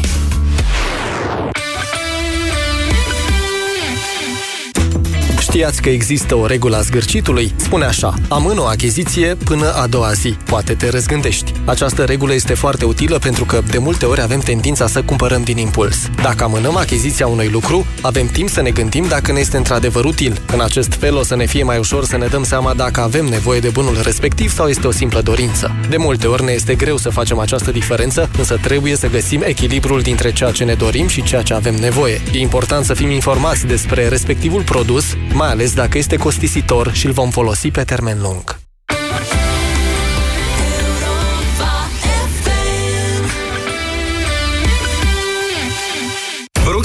Știați 5.49 5.81
că 5.81 5.89
există 5.89 6.35
o 6.35 6.45
regulă 6.45 6.75
a 6.77 6.81
zgârcitului? 6.81 7.53
Spune 7.55 7.85
așa, 7.85 8.13
amână 8.29 8.61
o 8.61 8.65
achiziție 8.65 9.35
până 9.35 9.73
a 9.73 9.87
doua 9.87 10.11
zi. 10.11 10.29
Poate 10.45 10.73
te 10.73 10.89
răzgândești. 10.89 11.53
Această 11.65 12.03
regulă 12.03 12.33
este 12.33 12.53
foarte 12.53 12.85
utilă 12.85 13.17
pentru 13.17 13.45
că 13.45 13.61
de 13.71 13.77
multe 13.77 14.05
ori 14.05 14.21
avem 14.21 14.39
tendința 14.39 14.87
să 14.87 15.01
cumpărăm 15.01 15.43
din 15.43 15.57
impuls. 15.57 16.09
Dacă 16.21 16.43
amânăm 16.43 16.75
achiziția 16.75 17.27
unui 17.27 17.47
lucru, 17.47 17.85
avem 18.01 18.27
timp 18.27 18.49
să 18.49 18.61
ne 18.61 18.69
gândim 18.69 19.05
dacă 19.07 19.31
ne 19.31 19.39
este 19.39 19.57
într-adevăr 19.57 20.05
util. 20.05 20.41
În 20.53 20.61
acest 20.61 20.93
fel 20.93 21.15
o 21.15 21.23
să 21.23 21.35
ne 21.35 21.45
fie 21.45 21.63
mai 21.63 21.77
ușor 21.77 22.05
să 22.05 22.17
ne 22.17 22.25
dăm 22.25 22.43
seama 22.43 22.73
dacă 22.73 23.01
avem 23.01 23.25
nevoie 23.25 23.59
de 23.59 23.69
bunul 23.69 23.99
respectiv 24.03 24.53
sau 24.53 24.67
este 24.67 24.87
o 24.87 24.91
simplă 24.91 25.21
dorință. 25.21 25.75
De 25.89 25.97
multe 25.97 26.27
ori 26.27 26.43
ne 26.43 26.51
este 26.51 26.75
greu 26.75 26.97
să 26.97 27.09
facem 27.09 27.39
această 27.39 27.71
diferență, 27.71 28.29
însă 28.37 28.57
trebuie 28.61 28.95
să 28.95 29.07
găsim 29.07 29.41
echilibrul 29.45 30.01
dintre 30.01 30.31
ceea 30.33 30.51
ce 30.51 30.63
ne 30.63 30.73
dorim 30.73 31.07
și 31.07 31.23
ceea 31.23 31.41
ce 31.41 31.53
avem 31.53 31.75
nevoie. 31.75 32.21
E 32.33 32.39
important 32.39 32.85
să 32.85 32.93
fim 32.93 33.09
informați 33.09 33.65
despre 33.65 34.07
respectivul 34.07 34.61
produs, 34.61 35.05
mai 35.37 35.49
ales 35.49 35.73
dacă 35.73 35.97
este 35.97 36.15
costisitor 36.15 36.93
și 36.93 37.05
îl 37.05 37.11
vom 37.11 37.29
folosi 37.29 37.71
pe 37.71 37.83
termen 37.83 38.21
lung. 38.21 38.66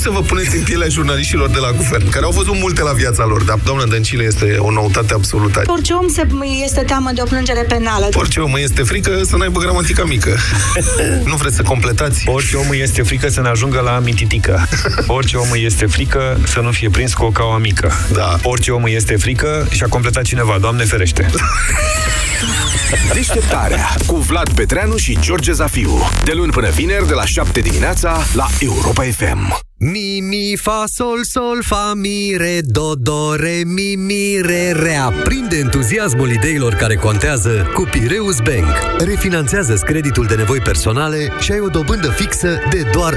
Să 0.03 0.11
vă 0.11 0.21
puneți 0.21 0.57
în 0.57 0.63
pielea 0.63 0.89
jurnaliștilor 0.89 1.49
de 1.49 1.59
la 1.59 1.71
guvern, 1.71 2.09
care 2.09 2.25
au 2.25 2.31
văzut 2.31 2.57
multe 2.57 2.83
la 2.83 2.93
viața 2.93 3.25
lor, 3.25 3.43
dar 3.43 3.59
doamna 3.65 3.85
Dăncilă 3.85 4.23
este 4.23 4.57
o 4.59 4.71
noutate 4.71 5.15
absolută. 5.15 5.63
Orice 5.67 5.93
om 5.93 6.09
se, 6.09 6.27
este 6.65 6.81
teamă 6.81 7.11
de 7.15 7.21
o 7.21 7.25
plângere 7.25 7.63
penală. 7.63 8.09
Orice 8.13 8.41
om 8.41 8.55
este 8.57 8.83
frică 8.83 9.21
să 9.25 9.37
n-aibă 9.37 9.61
gramatica 9.61 10.05
mică. 10.05 10.37
nu 11.31 11.37
vreți 11.37 11.57
să 11.57 11.63
completați? 11.63 12.29
Orice 12.29 12.57
om 12.57 12.67
este 12.73 13.03
frică 13.03 13.29
să 13.29 13.41
ne 13.41 13.49
ajungă 13.49 13.81
la 13.81 13.99
mititică. 13.99 14.69
Orice 15.07 15.37
om 15.37 15.49
este 15.55 15.87
frică 15.87 16.39
să 16.47 16.61
nu 16.61 16.71
fie 16.71 16.91
prins 16.91 17.15
cu 17.15 17.25
o 17.25 17.31
caua 17.31 17.59
mică. 17.59 17.93
Da. 18.13 18.39
Orice 18.43 18.71
om 18.71 18.85
este 18.87 19.17
frică 19.17 19.67
și 19.71 19.83
a 19.83 19.87
completat 19.89 20.23
cineva, 20.23 20.57
Doamne 20.61 20.85
ferește. 20.85 21.31
Deșteptarea 23.13 23.95
cu 24.07 24.17
Vlad 24.17 24.49
Petreanu 24.53 24.97
și 24.97 25.19
George 25.21 25.53
Zafiu. 25.53 26.09
De 26.25 26.33
luni 26.33 26.53
până 26.53 26.69
vineri, 26.69 27.07
de 27.07 27.15
la 27.15 27.25
7 27.25 27.61
dimineața, 27.61 28.19
la 28.35 28.47
Europa 28.61 29.03
FM. 29.03 29.72
Mi, 29.85 30.21
mi, 30.21 30.57
fa, 30.57 30.85
sol, 30.87 31.25
sol, 31.25 31.63
fa, 31.63 31.93
mi, 31.95 32.35
re, 32.37 32.61
do, 32.61 32.95
do, 32.95 33.35
re, 33.35 33.63
mi, 33.65 33.97
mi, 33.97 34.41
re, 34.41 34.73
re. 34.73 34.95
Aprinde 34.97 35.57
entuziasmul 35.57 36.31
ideilor 36.31 36.75
care 36.75 36.95
contează 36.95 37.71
cu 37.75 37.83
Pireus 37.91 38.41
Bank. 38.41 38.99
Refinanțează 38.99 39.75
creditul 39.75 40.27
de 40.27 40.35
nevoi 40.35 40.61
personale 40.61 41.33
și 41.41 41.53
ai 41.53 41.61
o 41.61 41.69
dobândă 41.69 42.09
fixă 42.09 42.59
de 42.71 42.87
doar 42.93 43.15
8,25%. 43.15 43.17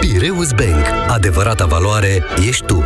Pireus 0.00 0.52
Bank. 0.52 0.86
Adevărata 1.08 1.66
valoare 1.66 2.24
ești 2.46 2.64
tu. 2.64 2.84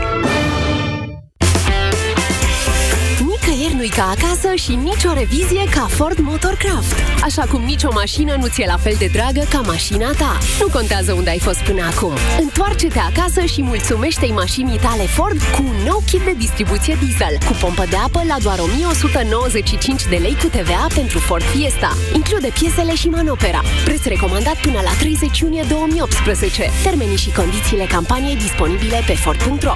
Ca 4.00 4.14
acasă 4.18 4.54
și 4.54 4.74
nicio 4.74 5.12
revizie 5.12 5.64
ca 5.70 5.86
Ford 5.90 6.18
Motorcraft. 6.18 6.94
Așa 7.22 7.44
cum 7.50 7.62
nicio 7.62 7.88
mașină 7.92 8.36
nu 8.38 8.46
ți-e 8.46 8.66
la 8.66 8.76
fel 8.76 8.94
de 8.98 9.08
dragă 9.12 9.42
ca 9.50 9.60
mașina 9.60 10.10
ta. 10.10 10.38
Nu 10.60 10.66
contează 10.72 11.12
unde 11.12 11.30
ai 11.30 11.38
fost 11.38 11.60
până 11.60 11.82
acum. 11.92 12.12
Întoarce-te 12.40 12.98
acasă 12.98 13.44
și 13.44 13.62
mulțumește-i 13.62 14.32
mașinii 14.32 14.78
tale 14.78 15.02
Ford 15.02 15.40
cu 15.56 15.62
un 15.62 15.76
nou 15.84 16.02
kit 16.06 16.20
de 16.20 16.34
distribuție 16.38 16.98
diesel, 17.02 17.38
cu 17.46 17.52
pompă 17.60 17.84
de 17.90 17.96
apă 17.96 18.22
la 18.28 18.36
doar 18.42 18.58
1195 18.58 20.02
de 20.08 20.16
lei 20.16 20.36
cu 20.42 20.46
TVA 20.46 20.86
pentru 20.94 21.18
Ford 21.18 21.44
Fiesta. 21.44 21.90
Include 22.14 22.48
piesele 22.58 22.94
și 22.94 23.08
manopera. 23.08 23.60
Preț 23.84 24.04
recomandat 24.04 24.56
până 24.60 24.80
la 24.84 24.92
30 24.98 25.38
iunie 25.38 25.64
2018. 25.68 26.70
Termenii 26.82 27.16
și 27.16 27.32
condițiile 27.32 27.84
campaniei 27.84 28.36
disponibile 28.36 29.02
pe 29.06 29.14
Ford.ro. 29.14 29.74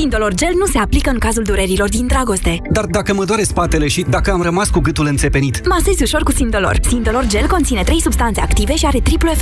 Sindolor 0.00 0.34
Gel 0.34 0.52
nu 0.58 0.66
se 0.66 0.78
aplică 0.78 1.10
în 1.10 1.18
cazul 1.18 1.42
durerilor 1.42 1.88
din 1.88 2.06
dragoste. 2.06 2.60
Dar 2.70 2.84
dacă 2.84 3.14
mă 3.14 3.24
doare 3.24 3.42
spatele 3.42 3.88
și 3.88 4.06
dacă 4.08 4.30
am 4.30 4.42
rămas 4.42 4.70
cu 4.70 4.80
gâtul 4.80 5.06
înțepenit? 5.06 5.68
Masezi 5.68 6.02
ușor 6.02 6.22
cu 6.22 6.32
Sindolor. 6.32 6.78
Sindolor 6.88 7.26
Gel 7.26 7.46
conține 7.46 7.82
3 7.82 8.00
substanțe 8.00 8.40
active 8.40 8.74
și 8.76 8.86
are 8.86 9.00
triplu 9.00 9.30
efect. 9.30 9.38